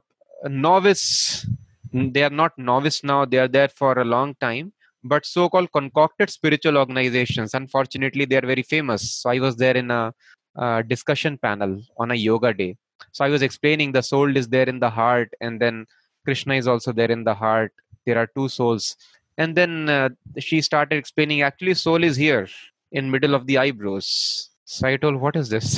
novice 0.48 1.46
they 1.92 2.22
are 2.22 2.30
not 2.30 2.52
novice 2.58 3.02
now 3.02 3.24
they 3.24 3.38
are 3.38 3.48
there 3.48 3.68
for 3.68 3.98
a 3.98 4.04
long 4.04 4.34
time 4.40 4.72
but 5.04 5.24
so-called 5.24 5.70
concocted 5.72 6.30
spiritual 6.30 6.76
organizations. 6.76 7.54
Unfortunately 7.54 8.24
they 8.24 8.36
are 8.36 8.46
very 8.46 8.62
famous. 8.62 9.12
So 9.12 9.30
i 9.30 9.38
was 9.38 9.56
there 9.56 9.76
in 9.76 9.90
a, 9.90 10.12
a 10.56 10.82
discussion 10.82 11.38
panel 11.38 11.80
on 11.98 12.10
a 12.10 12.14
yoga 12.14 12.54
day. 12.54 12.76
So 13.12 13.24
i 13.24 13.28
was 13.28 13.42
explaining 13.42 13.92
the 13.92 14.02
soul 14.02 14.36
is 14.36 14.48
there 14.48 14.68
in 14.68 14.80
the 14.80 14.90
heart 14.90 15.30
and 15.40 15.60
then 15.60 15.86
krishna 16.26 16.54
is 16.54 16.68
also 16.68 16.92
there 16.92 17.10
in 17.10 17.24
the 17.24 17.34
heart. 17.34 17.72
There 18.04 18.18
are 18.18 18.28
two 18.38 18.48
souls. 18.48 18.96
And 19.38 19.56
then 19.60 19.88
uh, 19.88 20.08
she 20.38 20.60
started 20.60 20.96
explaining 20.96 21.42
actually 21.42 21.74
soul 21.74 22.04
is 22.04 22.16
here 22.16 22.48
in 22.92 23.10
middle 23.10 23.34
of 23.34 23.46
the 23.46 23.58
eyebrows. 23.58 24.50
So 24.68 24.88
i 24.88 24.96
told 24.96 25.20
what 25.24 25.36
is 25.40 25.48
this? 25.48 25.68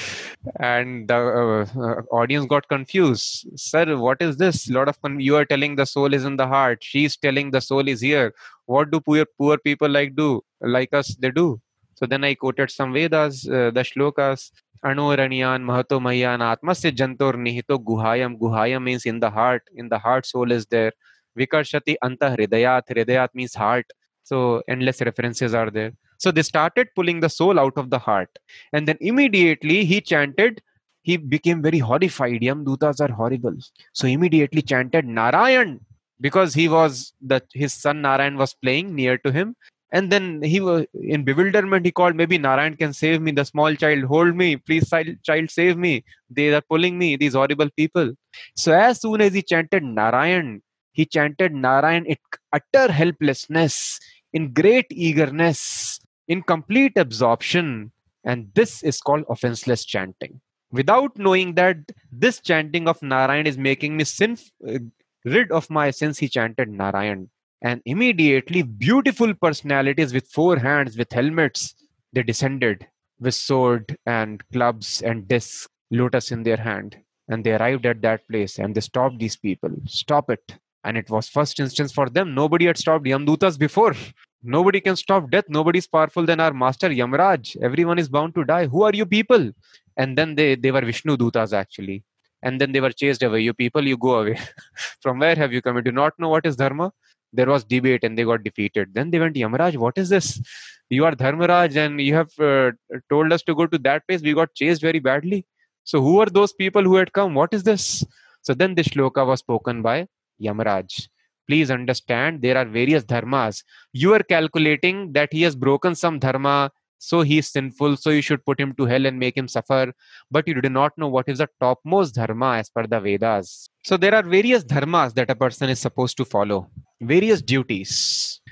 And 0.60 1.08
the 1.08 1.16
uh, 1.16 1.80
uh, 1.86 2.02
audience 2.18 2.46
got 2.52 2.68
confused. 2.68 3.48
Sir 3.56 3.96
what 3.96 4.22
is 4.26 4.36
this? 4.36 4.68
Lot 4.76 4.88
of 4.92 5.00
con- 5.02 5.18
you 5.28 5.34
are 5.38 5.44
telling 5.44 5.74
the 5.80 5.86
soul 5.94 6.14
is 6.18 6.24
in 6.24 6.36
the 6.36 6.46
heart. 6.46 6.84
She's 6.90 7.16
telling 7.16 7.50
the 7.50 7.60
soul 7.70 7.88
is 7.94 8.00
here. 8.00 8.32
What 8.66 8.92
do 8.92 9.00
poor 9.00 9.24
poor 9.38 9.58
people 9.58 9.90
like 9.98 10.14
do 10.14 10.28
like 10.76 10.94
us 11.00 11.16
they 11.24 11.32
do? 11.40 11.48
So 11.94 12.06
then 12.06 12.24
i 12.24 12.34
quoted 12.34 12.70
some 12.70 12.92
vedas 12.98 13.40
uh, 13.48 13.70
the 13.78 13.84
shlokas 13.88 14.50
Anuranyan 14.84 15.62
Mahato 15.62 16.00
Mahiyan 16.00 16.40
Atmasya 16.40 16.92
Jantor 16.92 17.34
Nihito 17.34 17.78
Guhayam. 17.78 18.38
Guhayam 18.38 18.84
means 18.84 19.04
in 19.04 19.20
the 19.20 19.30
heart. 19.30 19.62
In 19.74 19.88
the 19.88 19.98
heart, 19.98 20.26
soul 20.26 20.50
is 20.50 20.66
there. 20.66 20.92
Vikarshati 21.38 21.96
Anta 22.02 22.36
Hridayat. 22.36 22.82
Hridayat 22.88 23.28
means 23.34 23.54
heart. 23.54 23.86
So 24.24 24.62
endless 24.68 25.00
references 25.02 25.54
are 25.54 25.70
there. 25.70 25.92
So 26.18 26.30
they 26.30 26.42
started 26.42 26.88
pulling 26.94 27.20
the 27.20 27.28
soul 27.28 27.58
out 27.58 27.76
of 27.76 27.90
the 27.90 27.98
heart. 27.98 28.30
And 28.72 28.88
then 28.88 28.96
immediately 29.00 29.84
he 29.84 30.00
chanted, 30.00 30.62
he 31.02 31.16
became 31.16 31.62
very 31.62 31.78
horrified. 31.78 32.40
Yamdutas 32.40 33.00
are 33.00 33.12
horrible. 33.12 33.56
So 33.92 34.06
immediately 34.06 34.62
chanted 34.62 35.04
Narayan 35.04 35.80
because 36.20 36.54
he 36.54 36.68
was 36.68 37.12
that 37.22 37.44
his 37.52 37.72
son 37.72 38.02
Narayan 38.02 38.36
was 38.36 38.54
playing 38.54 38.94
near 38.94 39.18
to 39.18 39.32
him. 39.32 39.56
And 39.92 40.10
then 40.10 40.40
he 40.42 40.60
was 40.60 40.86
in 40.94 41.24
bewilderment. 41.24 41.84
He 41.84 41.90
called, 41.90 42.14
maybe 42.14 42.38
Narayan 42.38 42.76
can 42.76 42.92
save 42.92 43.20
me. 43.20 43.32
The 43.32 43.44
small 43.44 43.74
child, 43.74 44.04
hold 44.04 44.36
me, 44.36 44.56
please, 44.56 44.88
child, 45.24 45.50
save 45.50 45.76
me. 45.76 46.04
They 46.30 46.54
are 46.54 46.60
pulling 46.60 46.96
me, 46.96 47.16
these 47.16 47.34
horrible 47.34 47.70
people. 47.76 48.12
So 48.54 48.72
as 48.72 49.00
soon 49.00 49.20
as 49.20 49.34
he 49.34 49.42
chanted 49.42 49.82
Narayan, 49.82 50.62
he 50.92 51.06
chanted 51.06 51.52
Narayan 51.54 52.06
in 52.06 52.16
utter 52.52 52.92
helplessness, 52.92 53.98
in 54.32 54.52
great 54.52 54.86
eagerness, 54.90 55.98
in 56.28 56.42
complete 56.42 56.92
absorption. 56.96 57.90
And 58.22 58.50
this 58.54 58.82
is 58.82 59.00
called 59.00 59.24
offenseless 59.28 59.84
chanting. 59.84 60.40
Without 60.70 61.18
knowing 61.18 61.54
that 61.54 61.78
this 62.12 62.38
chanting 62.38 62.86
of 62.86 63.02
Narayan 63.02 63.46
is 63.46 63.58
making 63.58 63.96
me 63.96 64.04
sin, 64.04 64.38
uh, 64.68 64.78
rid 65.24 65.50
of 65.50 65.68
my 65.68 65.90
sins, 65.90 66.18
he 66.18 66.28
chanted 66.28 66.68
Narayan. 66.68 67.28
And 67.62 67.82
immediately, 67.84 68.62
beautiful 68.62 69.34
personalities 69.34 70.14
with 70.14 70.26
four 70.28 70.58
hands, 70.58 70.96
with 70.96 71.12
helmets, 71.12 71.74
they 72.12 72.22
descended 72.22 72.86
with 73.20 73.34
sword 73.34 73.96
and 74.06 74.42
clubs 74.52 75.02
and 75.02 75.28
discs, 75.28 75.68
lotus 75.90 76.30
in 76.30 76.42
their 76.42 76.56
hand. 76.56 76.96
And 77.28 77.44
they 77.44 77.52
arrived 77.52 77.86
at 77.86 78.00
that 78.02 78.26
place 78.28 78.58
and 78.58 78.74
they 78.74 78.80
stopped 78.80 79.18
these 79.18 79.36
people. 79.36 79.70
Stop 79.86 80.30
it. 80.30 80.56
And 80.84 80.96
it 80.96 81.10
was 81.10 81.28
first 81.28 81.60
instance 81.60 81.92
for 81.92 82.08
them. 82.08 82.34
Nobody 82.34 82.64
had 82.64 82.78
stopped 82.78 83.04
yamdutas 83.04 83.58
before. 83.58 83.94
Nobody 84.42 84.80
can 84.80 84.96
stop 84.96 85.30
death. 85.30 85.44
Nobody 85.48 85.78
is 85.78 85.86
powerful 85.86 86.24
than 86.24 86.40
our 86.40 86.54
master 86.54 86.88
yamraj. 86.88 87.56
Everyone 87.62 87.98
is 87.98 88.08
bound 88.08 88.34
to 88.36 88.44
die. 88.44 88.66
Who 88.66 88.82
are 88.82 88.94
you 88.94 89.04
people? 89.04 89.50
And 89.98 90.16
then 90.16 90.34
they 90.34 90.54
they 90.54 90.70
were 90.70 90.80
vishnu 90.80 91.18
dutas 91.18 91.52
actually. 91.52 92.04
And 92.42 92.58
then 92.58 92.72
they 92.72 92.80
were 92.80 92.90
chased 92.90 93.22
away. 93.22 93.40
You 93.40 93.52
people 93.52 93.86
you 93.86 93.98
go 93.98 94.20
away. 94.20 94.38
From 95.02 95.18
where 95.18 95.36
have 95.36 95.52
you 95.52 95.60
come? 95.60 95.76
You 95.76 95.82
do 95.82 95.92
not 95.92 96.18
know 96.18 96.30
what 96.30 96.46
is 96.46 96.56
dharma 96.56 96.90
there 97.32 97.46
was 97.46 97.64
debate 97.64 98.04
and 98.04 98.18
they 98.18 98.24
got 98.24 98.42
defeated. 98.42 98.94
Then 98.94 99.10
they 99.10 99.18
went 99.18 99.36
yamraj 99.36 99.76
what 99.76 99.98
is 99.98 100.08
this? 100.08 100.40
You 100.88 101.04
are 101.04 101.12
dharmaraj 101.12 101.76
and 101.76 102.00
you 102.00 102.14
have 102.14 102.30
uh, 102.40 102.72
told 103.08 103.32
us 103.32 103.42
to 103.42 103.54
go 103.54 103.66
to 103.66 103.78
that 103.78 104.06
place. 104.08 104.22
We 104.22 104.34
got 104.34 104.54
chased 104.54 104.82
very 104.82 104.98
badly. 104.98 105.46
So 105.84 106.00
who 106.00 106.20
are 106.20 106.26
those 106.26 106.52
people 106.52 106.82
who 106.82 106.96
had 106.96 107.12
come? 107.12 107.34
What 107.34 107.54
is 107.54 107.62
this? 107.62 108.04
So 108.42 108.54
then 108.54 108.74
this 108.74 108.88
shloka 108.88 109.26
was 109.26 109.40
spoken 109.40 109.82
by 109.82 110.06
Yamaraj. 110.42 111.08
Please 111.46 111.70
understand 111.70 112.42
there 112.42 112.56
are 112.56 112.64
various 112.64 113.04
dharmas. 113.04 113.62
You 113.92 114.14
are 114.14 114.22
calculating 114.22 115.12
that 115.12 115.32
he 115.32 115.42
has 115.42 115.56
broken 115.56 115.94
some 115.94 116.18
dharma, 116.18 116.70
so 117.00 117.22
he 117.22 117.38
is 117.38 117.48
sinful, 117.48 117.96
so 117.96 118.10
you 118.10 118.20
should 118.20 118.44
put 118.44 118.60
him 118.60 118.74
to 118.74 118.84
hell 118.84 119.06
and 119.06 119.18
make 119.18 119.36
him 119.36 119.48
suffer. 119.48 119.92
But 120.30 120.46
you 120.46 120.60
do 120.60 120.68
not 120.68 120.96
know 120.98 121.08
what 121.08 121.30
is 121.30 121.38
the 121.38 121.48
topmost 121.58 122.14
dharma 122.14 122.58
as 122.58 122.68
per 122.68 122.86
the 122.86 123.00
Vedas. 123.00 123.70
So 123.84 123.96
there 123.96 124.14
are 124.14 124.22
various 124.22 124.62
dharmas 124.62 125.14
that 125.14 125.30
a 125.30 125.34
person 125.34 125.70
is 125.70 125.80
supposed 125.80 126.18
to 126.18 126.26
follow, 126.26 126.70
various 127.00 127.40
duties. 127.40 128.42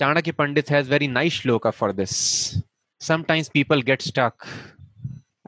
Chanakya 0.00 0.36
Pandit 0.36 0.68
has 0.68 0.88
very 0.88 1.06
nice 1.06 1.40
shloka 1.40 1.72
for 1.72 1.92
this. 1.92 2.60
Sometimes 2.98 3.48
people 3.48 3.80
get 3.80 4.02
stuck 4.02 4.44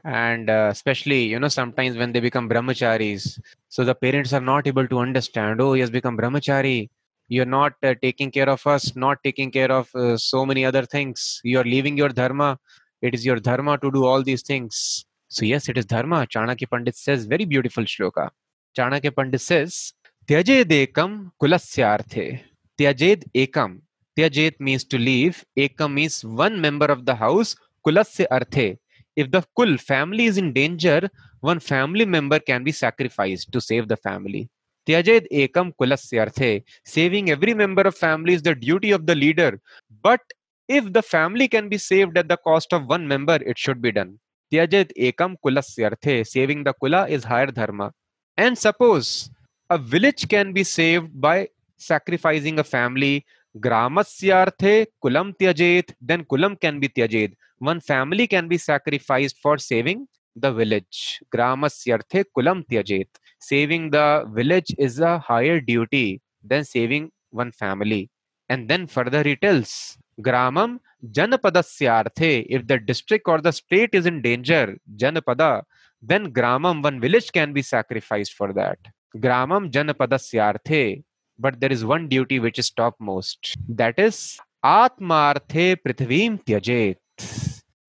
and 0.05 0.49
uh, 0.49 0.69
especially 0.71 1.23
you 1.25 1.39
know 1.39 1.47
sometimes 1.47 1.95
when 1.95 2.11
they 2.11 2.19
become 2.19 2.49
brahmacharis 2.49 3.39
so 3.69 3.83
the 3.83 3.93
parents 3.93 4.33
are 4.33 4.41
not 4.41 4.65
able 4.65 4.87
to 4.87 4.97
understand 4.97 5.61
oh 5.61 5.73
he 5.73 5.79
has 5.79 5.91
become 5.91 6.17
brahmachari 6.17 6.89
you're 7.33 7.51
not 7.59 7.73
uh, 7.81 7.93
taking 8.05 8.29
care 8.37 8.49
of 8.53 8.61
us 8.67 8.93
not 9.03 9.17
taking 9.23 9.49
care 9.57 9.71
of 9.71 9.89
uh, 9.95 10.17
so 10.17 10.45
many 10.45 10.65
other 10.69 10.85
things. 10.85 11.39
You're 11.45 11.69
leaving 11.75 11.95
your 11.95 12.09
dharma. 12.09 12.59
It 13.01 13.13
is 13.15 13.25
your 13.25 13.37
dharma 13.37 13.77
to 13.77 13.89
do 13.89 14.03
all 14.05 14.21
these 14.21 14.41
things. 14.41 15.05
So 15.29 15.45
yes 15.45 15.69
it 15.69 15.77
is 15.77 15.85
dharma. 15.85 16.27
Chanakya 16.27 16.69
pandit 16.69 16.97
says 16.97 17.25
very 17.25 17.45
beautiful 17.45 17.85
shloka. 17.85 18.29
Chanakya 18.77 19.15
pandit 19.15 19.39
says 19.39 19.93
tyajed 20.27 20.73
ekam 20.83 21.31
kulasyarthe 21.41 22.41
tyajed 22.77 23.23
ekam. 23.33 23.79
Tyajed 24.17 24.59
means 24.59 24.83
to 24.83 24.97
leave. 24.97 25.45
Ekam 25.57 25.93
means 25.93 26.25
one 26.25 26.59
member 26.59 26.87
of 26.87 27.05
the 27.05 27.15
house 27.15 27.55
kulasya 27.87 28.27
arthe 28.39 28.77
if 29.15 29.29
the 29.31 29.43
kul 29.57 29.77
family 29.77 30.25
is 30.25 30.37
in 30.37 30.53
danger, 30.53 31.09
one 31.41 31.59
family 31.59 32.05
member 32.05 32.39
can 32.39 32.63
be 32.63 32.71
sacrificed 32.71 33.51
to 33.51 33.59
save 33.59 33.87
the 33.87 33.97
family. 33.97 34.49
Tyajed 34.87 35.27
ekam 35.31 35.73
kulasyarthe. 35.79 36.63
Saving 36.85 37.29
every 37.29 37.53
member 37.53 37.83
of 37.83 37.95
family 37.95 38.33
is 38.33 38.41
the 38.41 38.55
duty 38.55 38.91
of 38.91 39.05
the 39.05 39.15
leader. 39.15 39.59
But 40.01 40.21
if 40.67 40.91
the 40.91 41.01
family 41.01 41.47
can 41.47 41.69
be 41.69 41.77
saved 41.77 42.17
at 42.17 42.27
the 42.27 42.37
cost 42.37 42.73
of 42.73 42.87
one 42.87 43.07
member, 43.07 43.35
it 43.45 43.57
should 43.57 43.81
be 43.81 43.91
done. 43.91 44.19
Tyajed 44.51 44.91
ekam 44.97 45.35
kulasyarthe. 45.45 46.25
Saving 46.27 46.63
the 46.63 46.73
kula 46.73 47.09
is 47.09 47.23
higher 47.23 47.47
dharma. 47.47 47.91
And 48.37 48.57
suppose 48.57 49.29
a 49.69 49.77
village 49.77 50.27
can 50.27 50.53
be 50.53 50.63
saved 50.63 51.09
by 51.13 51.49
sacrificing 51.77 52.59
a 52.59 52.63
family. 52.63 53.25
Gramasyarthe 53.57 54.87
kulam 55.03 55.35
tyajet. 55.37 55.93
Then 56.01 56.25
kulam 56.25 56.59
can 56.59 56.79
be 56.79 56.89
tyajet. 56.89 57.33
One 57.59 57.79
family 57.79 58.25
can 58.27 58.47
be 58.47 58.57
sacrificed 58.57 59.37
for 59.41 59.57
saving 59.57 60.07
the 60.35 60.51
village. 60.51 61.21
Gramasyarthe 61.33 62.25
kulam 62.35 62.63
tyajet. 62.69 63.07
Saving 63.39 63.89
the 63.89 64.25
village 64.33 64.73
is 64.77 64.99
a 64.99 65.19
higher 65.19 65.59
duty 65.59 66.21
than 66.43 66.63
saving 66.63 67.11
one 67.31 67.51
family. 67.51 68.09
And 68.49 68.69
then 68.69 68.87
further 68.87 69.23
he 69.23 69.35
tells 69.35 69.97
Gramam 70.21 70.79
Janapadasyarthe. 71.11 72.45
If 72.49 72.67
the 72.67 72.79
district 72.79 73.27
or 73.27 73.41
the 73.41 73.51
state 73.51 73.91
is 73.93 74.05
in 74.05 74.21
danger, 74.21 74.77
Janapada, 74.95 75.63
then 76.01 76.31
Gramam, 76.31 76.83
one 76.83 76.99
village 76.99 77.31
can 77.31 77.53
be 77.53 77.61
sacrificed 77.61 78.33
for 78.33 78.53
that. 78.53 78.77
Gramam 79.17 79.71
Janapadasyarthe. 79.71 81.03
But 81.39 81.59
there 81.59 81.71
is 81.71 81.83
one 81.83 82.07
duty 82.07 82.39
which 82.39 82.59
is 82.59 82.69
topmost. 82.69 83.55
That 83.67 83.97
is 83.97 84.39
Atmarthe 84.63 85.77
Prithvim 85.83 86.43
Tyajet. 86.43 86.97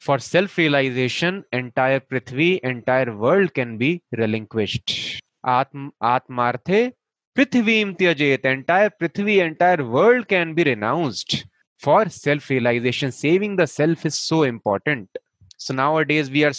For 0.03 0.19
self 0.19 0.59
realization, 0.59 1.45
entire 1.53 2.01
Prithvi, 2.01 2.59
entire 2.65 3.17
world 3.17 3.55
can 3.55 3.79
be 3.79 4.03
relinquished. 4.11 5.21
Atm, 5.47 5.93
Atmarthe 6.03 6.95
Prithvim 7.37 7.97
Tyajet. 7.97 8.45
Entire 8.45 8.91
Prithvi, 8.91 9.39
entire 9.47 9.89
world 9.89 10.27
can 10.27 10.55
be 10.55 10.65
renounced. 10.65 11.47
For 11.79 12.09
self 12.09 12.51
realization, 12.51 13.13
saving 13.13 13.55
the 13.55 13.69
self 13.69 14.05
is 14.05 14.19
so 14.19 14.43
important. 14.43 15.09
So 15.57 15.73
nowadays, 15.73 16.33
we 16.33 16.43
are, 16.43 16.53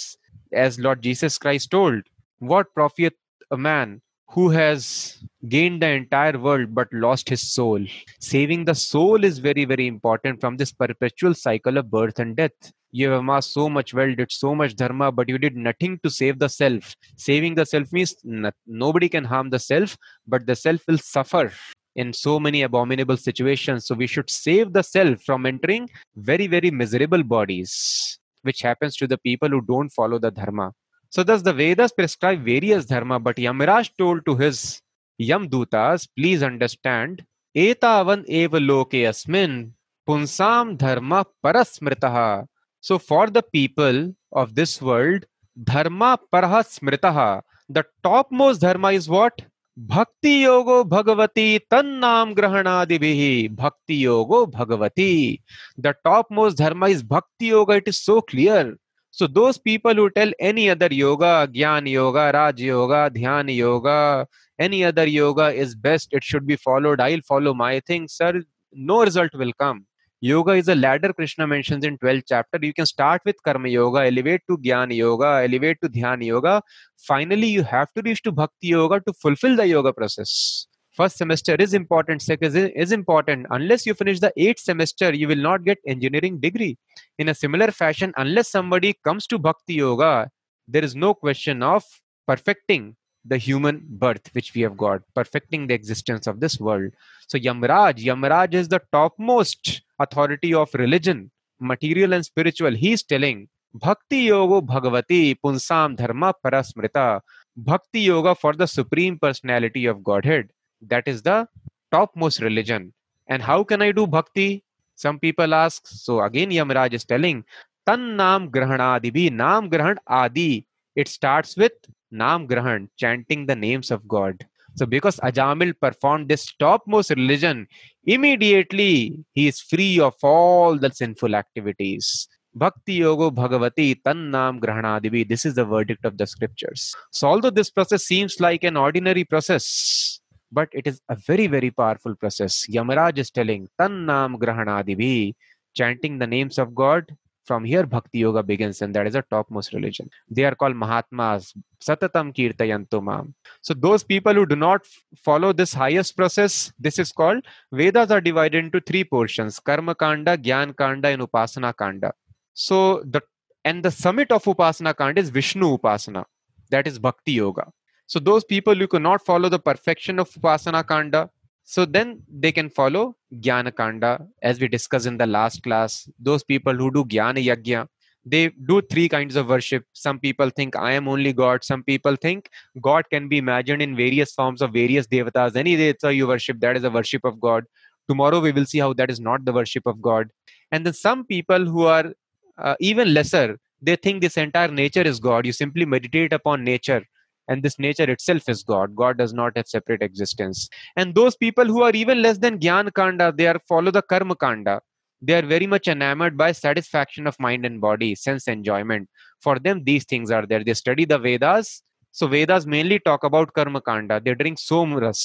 as 0.54 0.80
Lord 0.80 1.02
Jesus 1.02 1.38
Christ 1.38 1.72
told, 1.72 2.04
what 2.40 2.74
profit 2.74 3.18
a 3.52 3.58
man 3.58 4.02
who 4.34 4.50
has 4.50 5.19
gained 5.48 5.80
the 5.80 5.88
entire 5.88 6.39
world 6.39 6.74
but 6.74 6.88
lost 6.91 7.30
his 7.30 7.54
soul. 7.54 7.80
Saving 8.19 8.65
the 8.65 8.74
soul 8.74 9.24
is 9.24 9.38
very, 9.38 9.63
very 9.63 9.86
important 9.86 10.41
from 10.41 10.58
this 10.58 10.72
perpetual 10.72 11.36
cycle 11.36 11.78
of 11.78 11.91
birth 11.91 12.17
and 12.17 12.36
death. 12.36 12.52
You 12.91 13.10
have 13.10 13.19
amassed 13.19 13.54
so 13.54 13.69
much 13.69 13.93
wealth, 13.93 14.17
did 14.17 14.32
so 14.32 14.56
much 14.56 14.76
dharma, 14.76 15.12
but 15.12 15.30
you 15.30 15.38
did 15.38 15.56
nothing 15.56 16.00
to 16.02 16.10
save 16.10 16.39
the 16.39 16.48
self. 16.48 16.96
Saving 17.15 17.54
the 17.54 17.65
self 17.65 17.93
means 17.93 18.15
not, 18.24 18.56
nobody 18.65 19.08
can 19.08 19.24
harm 19.24 19.52
the 19.52 19.60
self, 19.60 19.96
but 20.26 20.48
the 20.48 20.56
self 20.56 20.82
will 20.88 20.98
suffer 20.98 21.52
in 21.96 22.12
so 22.12 22.39
many 22.39 22.63
abominable 22.63 23.17
situations. 23.17 23.86
So 23.86 23.93
we 23.93 24.08
should 24.08 24.32
save 24.32 24.74
the 24.74 24.82
self 24.82 25.22
from 25.22 25.46
entering 25.46 25.89
very, 26.15 26.48
very 26.48 26.72
miserable 26.72 27.22
bodies, 27.22 28.17
which 28.41 28.62
happens 28.62 28.96
to 28.98 29.08
the 29.08 29.19
people 29.19 29.50
who 29.50 29.62
don't 29.62 29.89
follow 29.89 30.17
the 30.17 30.32
dharma. 30.32 30.72
So 31.13 31.21
thus 31.21 31.43
the 31.43 31.54
Vedas 31.54 31.91
prescribe 31.91 32.43
various 32.43 32.88
dharma, 32.88 33.19
but 33.19 33.36
Yamaraj 33.36 33.91
told 33.99 34.26
to 34.26 34.36
his 34.36 34.82
Yamdutas, 35.21 36.08
please 36.17 36.41
understand, 36.41 37.23
Etavan 37.56 38.26
eva 38.26 38.60
loke 38.60 38.97
asmin 39.10 39.73
punsam 40.10 40.76
dharma 40.76 41.23
parasmritaha. 41.45 42.47
So 42.82 42.97
for 42.97 43.30
the 43.30 43.43
people 43.43 44.15
of 44.32 44.56
this 44.56 44.82
world, 44.82 45.28
dharma 45.63 46.17
parasmritaha, 46.34 47.43
the 47.69 47.86
topmost 48.04 48.62
dharma 48.62 48.93
is 48.93 49.08
what? 49.08 49.39
Bhakti 49.78 50.45
yogo 50.45 50.84
bhagavati 50.84 51.60
tannam 51.71 52.34
grahanadibihi. 52.34 53.56
Bhakti 53.56 54.04
yogo 54.04 54.52
bhagavati. 54.52 55.41
The 55.78 55.95
topmost 56.04 56.58
dharma 56.58 56.88
is 56.88 57.04
bhakti 57.04 57.47
yoga. 57.54 57.73
It 57.73 57.88
is 57.88 58.02
so 58.02 58.21
clear. 58.21 58.78
So 59.15 59.28
those 59.28 59.60
people 59.60 59.93
who 59.93 60.10
tell 60.10 60.32
any 60.39 60.71
other 60.71 60.88
yoga, 60.89 61.47
Gyan 61.54 61.88
yoga, 61.88 62.32
Raj 62.34 62.60
yoga, 62.60 63.12
Dhyan 63.12 63.56
yoga, 63.56 64.26
any 64.58 64.84
other 64.84 65.06
yoga 65.06 65.54
is 65.54 65.76
best, 65.76 66.08
it 66.13 66.23
should 66.23 66.47
be 66.47 66.56
followed, 66.56 66.99
I'll 66.99 67.21
follow 67.21 67.54
my 67.54 67.80
thing, 67.82 68.08
sir, 68.08 68.41
no 68.71 69.04
result 69.04 69.30
will 69.36 69.54
come. 69.54 69.86
Yoga 70.19 70.54
is 70.54 70.67
a 70.67 70.73
ladder 70.73 71.13
Krishna 71.13 71.45
mentions 71.45 71.86
in 71.86 71.99
12th 71.99 72.23
chapter. 72.28 72.58
You 72.60 72.73
can 72.73 72.88
start 72.88 73.21
with 73.23 73.36
Karma 73.43 73.69
Yoga, 73.69 73.99
elevate 73.99 74.41
to 74.49 74.58
Gyan 74.58 74.95
Yoga, 74.95 75.43
elevate 75.47 75.78
to 75.84 75.89
Dhyan 75.89 76.26
Yoga. 76.26 76.63
Finally, 76.97 77.49
you 77.49 77.62
have 77.62 77.93
to 77.93 78.02
reach 78.04 78.23
to 78.23 78.32
Bhakti 78.32 78.69
Yoga 78.69 78.99
to 79.02 79.13
fulfill 79.13 79.56
the 79.56 79.67
yoga 79.67 79.93
process 79.93 80.65
first 80.94 81.18
semester 81.18 81.56
is 81.56 81.74
important 81.74 82.22
second 82.22 82.56
is, 82.56 82.92
important. 82.92 83.48
Unless 83.50 83.86
you 83.86 83.94
finish 83.94 84.20
the 84.20 84.32
eighth 84.38 84.60
semester 84.60 85.14
you 85.14 85.28
will 85.28 85.44
not 85.50 85.64
get 85.64 85.80
engineering 85.88 86.40
degree. 86.40 86.78
In 87.18 87.30
a 87.30 87.36
similar 87.36 87.72
fashion 87.72 88.14
unless 88.18 88.50
somebody 88.50 88.96
comes 89.04 89.28
to 89.28 89.40
bhakti 89.40 89.76
yoga 89.76 90.30
there 90.68 90.84
is 90.84 90.96
no 90.96 91.14
question 91.14 91.64
of 91.64 91.84
perfecting 92.28 92.96
the 93.26 93.38
human 93.38 93.82
birth 93.88 94.30
which 94.34 94.54
we 94.54 94.62
have 94.62 94.78
got 94.78 95.02
perfecting 95.16 95.68
the 95.68 95.74
existence 95.74 96.28
of 96.28 96.40
this 96.40 96.60
world. 96.60 96.92
So 97.28 97.38
yamraj 97.38 97.98
yamraj 97.98 98.54
is 98.54 98.68
the 98.68 98.82
topmost 98.92 99.82
authority 100.00 100.54
of 100.54 100.74
religion 100.74 101.32
material 101.60 102.14
and 102.14 102.26
spiritual. 102.26 102.74
He 102.74 102.94
is 102.94 103.04
telling 103.04 103.48
bhakti 103.74 104.18
yoga 104.18 104.66
bhagavati 104.66 105.38
punsam 105.44 105.96
dharma 105.98 106.34
parasmrita. 106.46 107.22
Bhakti 107.56 108.02
yoga 108.02 108.36
for 108.36 108.54
the 108.54 108.68
supreme 108.68 109.18
personality 109.20 109.86
of 109.86 110.04
godhead 110.04 110.50
that 110.89 111.08
is 111.08 111.22
the 111.22 111.48
topmost 111.91 112.41
religion. 112.41 112.93
And 113.28 113.41
how 113.41 113.63
can 113.63 113.82
I 113.82 113.91
do 113.91 114.08
bhakti? 114.08 114.63
Some 114.96 115.19
people 115.19 115.54
ask. 115.54 115.88
So 115.88 116.22
again, 116.22 116.50
Yamraj 116.50 116.93
is 116.93 117.04
telling, 117.04 117.43
Tan 117.86 118.15
Nam 118.15 118.50
Grahanadibi, 118.50 119.32
Nam 119.32 119.69
Grahan 119.69 119.98
Adi. 120.08 120.65
It 120.96 121.08
starts 121.08 121.58
with 121.58 121.74
Nam 122.12 122.48
Grahan, 122.48 122.89
chanting 122.98 123.46
the 123.46 123.56
names 123.56 123.91
of 123.91 124.08
God. 124.08 124.46
So 124.76 124.86
because 124.86 125.17
Ajamil 125.17 125.74
performed 125.80 126.30
this 126.30 126.52
topmost 126.60 127.12
religion, 127.12 127.67
immediately 128.06 129.24
he 129.34 129.48
is 129.48 129.60
free 129.62 130.00
of 130.00 130.15
all 130.24 130.78
the 130.78 130.91
sinful 130.91 131.36
activities. 131.36 132.28
Bhakti 132.56 133.00
Yogo 133.00 133.32
Bhagavati 133.34 134.04
Tan 134.04 134.30
Nam 134.32 134.60
Grahanadibi. 134.60 135.28
This 135.28 135.46
is 135.46 135.56
the 135.56 135.65
verdict 135.65 136.06
of 136.06 136.17
the 136.17 136.28
scriptures. 136.28 136.93
So 137.12 137.28
although 137.28 137.50
this 137.50 137.69
process 137.69 138.04
seems 138.04 138.39
like 138.39 138.63
an 138.63 138.78
ordinary 138.78 139.24
process, 139.24 140.19
but 140.54 140.70
it 140.72 140.86
is 140.92 141.02
a 141.10 141.16
very 141.16 141.48
very 141.48 141.72
powerful 141.72 142.16
process. 142.16 142.66
Yamaraj 142.68 143.18
is 143.18 143.32
telling 143.32 143.68
tannam 143.80 144.38
grahanadibhi 144.46 145.36
chanting 145.74 146.20
the 146.20 146.28
names 146.28 146.58
of 146.63 146.74
god 146.76 147.16
from 147.46 147.66
here 147.66 147.86
bhakti 147.94 148.20
yoga 148.20 148.42
begins 148.42 148.82
and 148.82 148.96
that 148.96 149.08
is 149.08 149.16
a 149.16 149.24
topmost 149.30 149.74
religion. 149.74 150.10
They 150.30 150.46
are 150.46 150.56
called 150.56 150.76
mahatmas 150.76 151.54
satatam 151.88 152.34
kirtayanto 152.38 153.04
mam 153.04 153.34
so 153.62 153.74
those 153.74 154.04
people 154.04 154.34
who 154.34 154.46
do 154.46 154.56
not 154.56 154.86
follow 155.26 155.52
this 155.52 155.74
highest 155.74 156.16
process 156.16 156.72
this 156.80 157.00
is 157.04 157.12
called 157.12 157.44
vedas 157.74 158.12
are 158.12 158.22
divided 158.22 158.63
into 158.63 158.80
three 158.80 159.04
portions 159.04 159.60
karma 159.60 159.96
kanda 159.96 160.38
gyan 160.38 160.76
kanda 160.76 161.10
and 161.10 161.22
upasana 161.22 161.76
kanda. 161.76 162.13
So 162.54 163.04
the 163.06 163.22
and 163.66 163.84
the 163.84 163.92
summit 163.92 164.32
of 164.32 164.44
upasana 164.44 164.96
kanda 164.96 165.22
is 165.22 165.30
vishnu 165.30 165.78
upasana 165.78 166.26
that 166.70 166.88
is 166.88 167.00
bhakti 167.00 167.34
yoga 167.34 167.66
so 168.08 168.20
those 168.20 168.44
people 168.44 168.76
who 168.76 168.88
cannot 168.88 169.26
follow 169.26 169.50
the 169.50 169.60
perfection 169.60 170.20
of 170.20 170.30
Upasana 170.32 170.86
Kanda, 170.86 171.30
so 171.63 171.86
then 171.86 172.22
they 172.30 172.52
can 172.52 172.70
follow 172.70 173.16
Jnana 173.34 173.76
Kanda, 173.76 174.28
as 174.42 174.60
we 174.60 174.68
discussed 174.68 175.06
in 175.06 175.18
the 175.18 175.26
last 175.26 175.63
class. 175.63 176.10
Those 176.20 176.44
people 176.44 176.74
who 176.74 176.92
do 176.92 177.06
Jnana 177.06 177.44
Yajna, 177.44 177.88
they 178.26 178.50
do 178.50 178.82
three 178.82 179.08
kinds 179.10 179.36
of 179.36 179.48
worship. 179.48 179.86
Some 179.94 180.20
people 180.20 180.50
think 180.50 180.76
I 180.76 180.92
am 180.94 181.08
only 181.08 181.34
God. 181.34 181.63
Some 181.63 181.84
people 181.84 182.16
think 182.16 182.50
God 182.82 183.06
can 183.10 183.28
be 183.28 183.38
imagined 183.38 183.82
in 183.82 183.96
various 183.96 184.34
forms 184.34 184.62
of 184.62 184.74
various 184.74 185.08
devatas. 185.08 185.56
Any 185.56 185.76
devata 185.78 186.16
you 186.16 186.28
worship, 186.28 186.60
that 186.60 186.78
is 186.78 186.84
a 186.84 186.89
worship 186.89 187.24
of 187.24 187.39
God. 187.39 187.66
Tomorrow 188.10 188.42
we 188.42 188.52
will 188.52 188.66
see 188.66 188.80
how 188.80 188.94
that 188.94 189.10
is 189.10 189.20
not 189.20 189.46
the 189.46 189.54
worship 189.54 189.86
of 189.86 190.02
God. 190.02 190.30
And 190.72 190.86
then 190.86 190.94
some 190.94 191.26
people 191.26 191.66
who 191.66 191.86
are 191.86 192.13
uh, 192.58 192.76
even 192.80 193.13
lesser, 193.13 193.58
they 193.82 193.96
think 193.96 194.22
this 194.22 194.38
entire 194.38 194.68
nature 194.68 195.02
is 195.02 195.20
God. 195.20 195.46
You 195.46 195.54
simply 195.54 195.86
meditate 195.86 196.34
upon 196.34 196.63
nature 196.63 197.06
and 197.49 197.62
this 197.62 197.79
nature 197.79 198.09
itself 198.14 198.49
is 198.49 198.62
god 198.62 198.95
god 198.95 199.17
does 199.17 199.33
not 199.33 199.57
have 199.57 199.67
separate 199.67 200.03
existence 200.03 200.69
and 200.97 201.14
those 201.14 201.37
people 201.37 201.64
who 201.64 201.83
are 201.83 201.95
even 202.03 202.23
less 202.23 202.38
than 202.38 202.59
gyan 202.67 202.93
kanda 203.01 203.33
they 203.38 203.49
are 203.53 203.59
follow 203.73 203.93
the 203.99 204.05
karma 204.12 204.37
kanda 204.45 204.81
they 205.23 205.37
are 205.41 205.47
very 205.53 205.69
much 205.75 205.88
enamored 205.88 206.37
by 206.37 206.51
satisfaction 206.53 207.27
of 207.27 207.38
mind 207.47 207.64
and 207.69 207.81
body 207.81 208.14
sense 208.14 208.49
enjoyment 208.57 209.09
for 209.47 209.59
them 209.59 209.85
these 209.91 210.05
things 210.14 210.35
are 210.38 210.47
there 210.47 210.64
they 210.71 210.79
study 210.83 211.07
the 211.12 211.21
vedas 211.29 211.71
so 212.14 212.27
vedas 212.35 212.67
mainly 212.75 212.99
talk 213.11 213.25
about 213.31 213.55
karma 213.61 213.83
kanda 213.93 214.21
they 214.27 214.37
drink 214.43 214.67
somras 214.71 215.23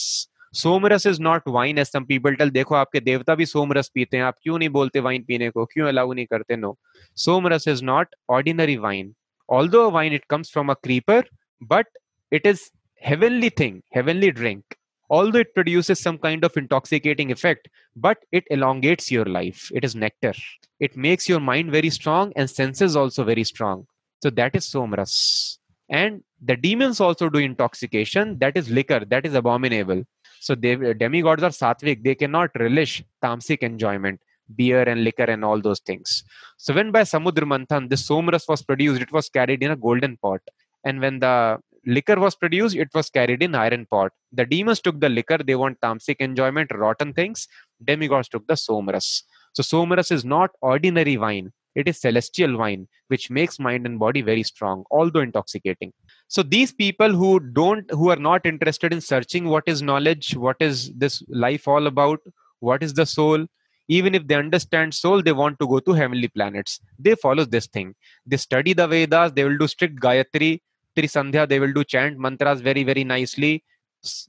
somras 0.55 1.05
is 1.07 1.19
not 1.21 1.47
wine 1.49 1.77
as 1.79 1.87
some 1.87 2.03
people 2.05 2.35
tell 2.39 2.49
देखो 2.57 2.75
आपके 2.75 2.99
देवता 2.99 3.35
भी 3.35 3.45
सोमरस 3.45 3.89
पीते 3.93 4.17
हैं 4.17 4.23
आप 4.23 4.35
क्यों 4.43 4.57
नहीं 4.57 4.69
बोलते 4.75 4.99
वाइन 5.07 5.23
पीने 5.27 5.49
को 5.49 5.65
क्यों 5.71 5.87
अलाउ 5.87 6.11
नहीं 6.13 6.25
करते 6.31 6.55
no 6.55 6.75
somras 7.23 7.67
is 7.67 7.83
not 7.83 8.15
ordinary 8.37 8.75
wine 8.85 9.13
Although 9.49 9.87
a 9.87 9.89
wine, 9.89 10.13
it 10.13 10.27
comes 10.27 10.49
from 10.49 10.69
a 10.69 10.75
creeper, 10.75 11.23
but 11.61 11.87
it 12.30 12.46
is 12.46 12.70
heavenly 13.00 13.48
thing, 13.48 13.82
heavenly 13.92 14.30
drink. 14.30 14.64
Although 15.10 15.38
it 15.38 15.54
produces 15.54 15.98
some 15.98 16.18
kind 16.18 16.44
of 16.44 16.54
intoxicating 16.56 17.32
effect, 17.32 17.68
but 17.96 18.18
it 18.30 18.44
elongates 18.50 19.10
your 19.10 19.24
life. 19.24 19.70
It 19.72 19.82
is 19.82 19.94
nectar. 19.96 20.34
It 20.80 20.96
makes 20.96 21.28
your 21.28 21.40
mind 21.40 21.72
very 21.72 21.88
strong 21.88 22.32
and 22.36 22.48
senses 22.48 22.94
also 22.94 23.24
very 23.24 23.44
strong. 23.44 23.86
So 24.22 24.30
that 24.30 24.54
is 24.54 24.66
somras. 24.66 25.56
And 25.88 26.22
the 26.44 26.56
demons 26.56 27.00
also 27.00 27.30
do 27.30 27.38
intoxication. 27.38 28.38
That 28.38 28.56
is 28.56 28.68
liquor. 28.68 29.02
That 29.08 29.24
is 29.24 29.34
abominable. 29.34 30.04
So 30.40 30.54
they, 30.54 30.76
demigods 30.94 31.42
are 31.42 31.50
sattvic. 31.50 32.04
They 32.04 32.14
cannot 32.14 32.50
relish 32.58 33.02
tamasic 33.24 33.58
enjoyment, 33.62 34.20
beer 34.56 34.82
and 34.82 35.04
liquor 35.04 35.24
and 35.24 35.42
all 35.44 35.60
those 35.60 35.80
things. 35.80 36.22
So 36.58 36.74
when 36.74 36.90
by 36.90 37.02
Samudra 37.02 37.44
Manthan 37.44 37.88
this 37.88 38.06
somras 38.06 38.46
was 38.46 38.62
produced, 38.62 39.00
it 39.00 39.12
was 39.12 39.30
carried 39.30 39.62
in 39.62 39.70
a 39.70 39.76
golden 39.76 40.18
pot. 40.18 40.40
And 40.84 41.00
when 41.00 41.18
the 41.18 41.58
liquor 41.88 42.18
was 42.20 42.36
produced, 42.36 42.76
it 42.76 42.90
was 42.94 43.08
carried 43.10 43.42
in 43.42 43.54
iron 43.54 43.86
pot. 43.90 44.12
The 44.32 44.44
demons 44.44 44.80
took 44.80 45.00
the 45.00 45.08
liquor. 45.08 45.38
They 45.38 45.54
want 45.56 45.80
tamasic 45.80 46.16
enjoyment, 46.20 46.70
rotten 46.74 47.12
things. 47.14 47.48
Demigods 47.82 48.28
took 48.28 48.46
the 48.46 48.54
somras. 48.54 49.22
So 49.54 49.62
somras 49.62 50.12
is 50.12 50.24
not 50.24 50.50
ordinary 50.60 51.16
wine. 51.16 51.52
It 51.74 51.88
is 51.88 52.00
celestial 52.00 52.56
wine, 52.58 52.88
which 53.08 53.30
makes 53.30 53.58
mind 53.58 53.86
and 53.86 53.98
body 53.98 54.20
very 54.20 54.42
strong, 54.42 54.84
although 54.90 55.20
intoxicating. 55.20 55.92
So 56.26 56.42
these 56.42 56.72
people 56.72 57.12
who 57.12 57.40
don't, 57.40 57.88
who 57.90 58.10
are 58.10 58.16
not 58.16 58.46
interested 58.46 58.92
in 58.92 59.00
searching 59.00 59.44
what 59.46 59.64
is 59.66 59.80
knowledge, 59.80 60.36
what 60.36 60.56
is 60.60 60.92
this 60.94 61.22
life 61.28 61.68
all 61.68 61.86
about, 61.86 62.20
what 62.60 62.82
is 62.82 62.94
the 62.94 63.06
soul, 63.06 63.46
even 63.88 64.14
if 64.14 64.26
they 64.26 64.34
understand 64.34 64.92
soul, 64.92 65.22
they 65.22 65.32
want 65.32 65.58
to 65.60 65.66
go 65.66 65.78
to 65.80 65.92
heavenly 65.92 66.28
planets. 66.28 66.80
They 66.98 67.14
follow 67.14 67.44
this 67.44 67.66
thing. 67.66 67.94
They 68.26 68.36
study 68.36 68.72
the 68.74 68.86
Vedas, 68.86 69.32
they 69.32 69.44
will 69.44 69.56
do 69.56 69.68
strict 69.68 70.00
Gayatri, 70.00 70.60
Trisandhya, 70.98 71.48
they 71.48 71.60
will 71.60 71.72
do 71.72 71.84
chant 71.84 72.18
mantras 72.18 72.60
very, 72.60 72.84
very 72.84 73.04
nicely. 73.04 73.52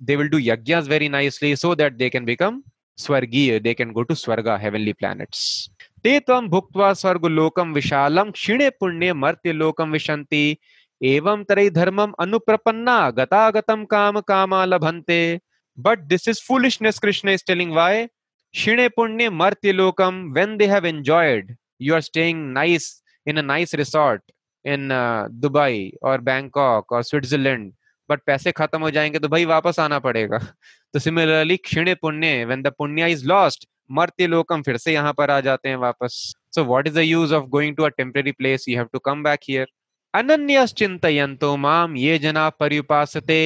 They 0.02 0.16
will 0.16 0.30
do 0.30 0.40
yajnas 0.40 0.88
very 0.88 1.10
nicely 1.10 1.56
so 1.58 1.76
that 1.76 1.98
they 1.98 2.10
can 2.10 2.26
become 2.26 2.62
स्वर्गीय 2.98 3.60
they 3.60 3.74
can 3.74 3.92
go 3.94 4.02
to 4.04 4.16
swarg 4.16 4.48
heavenly 4.62 4.94
planets 4.94 5.42
ते 6.04 6.20
तम 6.28 6.48
भुक्त्वा 6.50 6.92
स्वर्ग 7.02 7.26
लोकम 7.26 7.74
विशालम 7.74 8.32
क्षीणे 8.32 8.70
पुण्य 8.80 9.14
मर्त्य 9.24 9.52
लोकम 9.54 9.92
विशंति 9.92 10.44
एवं 11.02 11.44
तरई 11.50 11.70
धर्मम 11.78 12.14
अनुप्रपन्ना 12.20 13.00
गतागतम 13.20 13.86
काम 13.94 14.20
कामा 14.32 14.64
लभंते 14.66 15.22
but 15.78 16.00
this 16.08 16.28
is 16.30 16.42
foolishness 16.48 17.00
Krishna 17.06 17.30
is 17.30 17.44
telling 17.48 17.72
why 17.74 18.06
क्षीणे 18.06 18.88
पुण्य 18.98 19.30
मर्त्य 19.44 19.72
लोकम 19.74 20.22
when 20.34 20.58
they 20.58 20.68
have 20.74 20.86
enjoyed 20.86 21.56
you 21.82 21.96
are 21.96 22.02
staying 22.02 22.46
nice 22.54 22.92
in 23.28 23.38
a 23.38 23.42
nice 23.54 23.76
resort 23.84 24.22
in 24.66 24.90
Dubai 25.42 25.92
और 26.04 26.22
बैंकॉक 26.22 26.92
और 26.94 27.04
स्विट्जरलैंड। 27.04 27.72
बट 28.10 28.22
पैसे 28.26 28.52
खत्म 28.52 28.82
हो 28.82 28.92
जाएँगे 28.92 29.20
तो 29.20 29.28
भाई 29.28 29.46
वापस 29.46 29.80
आना 29.80 30.00
पड़ेगा। 30.00 30.40
तो 30.94 31.00
सिमिलरली 31.00 31.58
क्षीण 31.58 31.94
पुण्य 32.02 32.46
वेन 32.46 32.62
द 32.62 32.72
पुण्य 32.78 33.12
इज़ 33.12 33.26
लॉस्ट 33.28 33.68
मरते 33.92 34.28
लोग 34.28 34.54
हम 34.54 34.62
फिर 34.64 34.78
से 34.78 34.94
यहाँ 34.94 35.14
पर 35.18 35.32
आ 35.32 35.40
जाते 35.42 35.70
हैं 35.70 35.76
वापस। 35.78 36.22
So 36.56 36.64
what 36.66 36.88
is 36.88 36.96
the 36.96 37.00
use 37.00 37.34
of 37.36 37.46
going 37.50 37.76
to 37.76 37.84
a 37.84 37.90
temporary 37.90 38.32
place 38.32 38.66
you 38.70 38.78
have 38.78 38.88
to 38.94 39.00
come 39.00 39.24
back 39.24 39.40
here 39.50 39.68
अनन्यस 40.14 40.74
चिंतयंतो 40.74 41.56
माम 41.58 41.96
ये 41.98 42.18
जना 42.20 42.50
पर्युपासते 42.50 43.42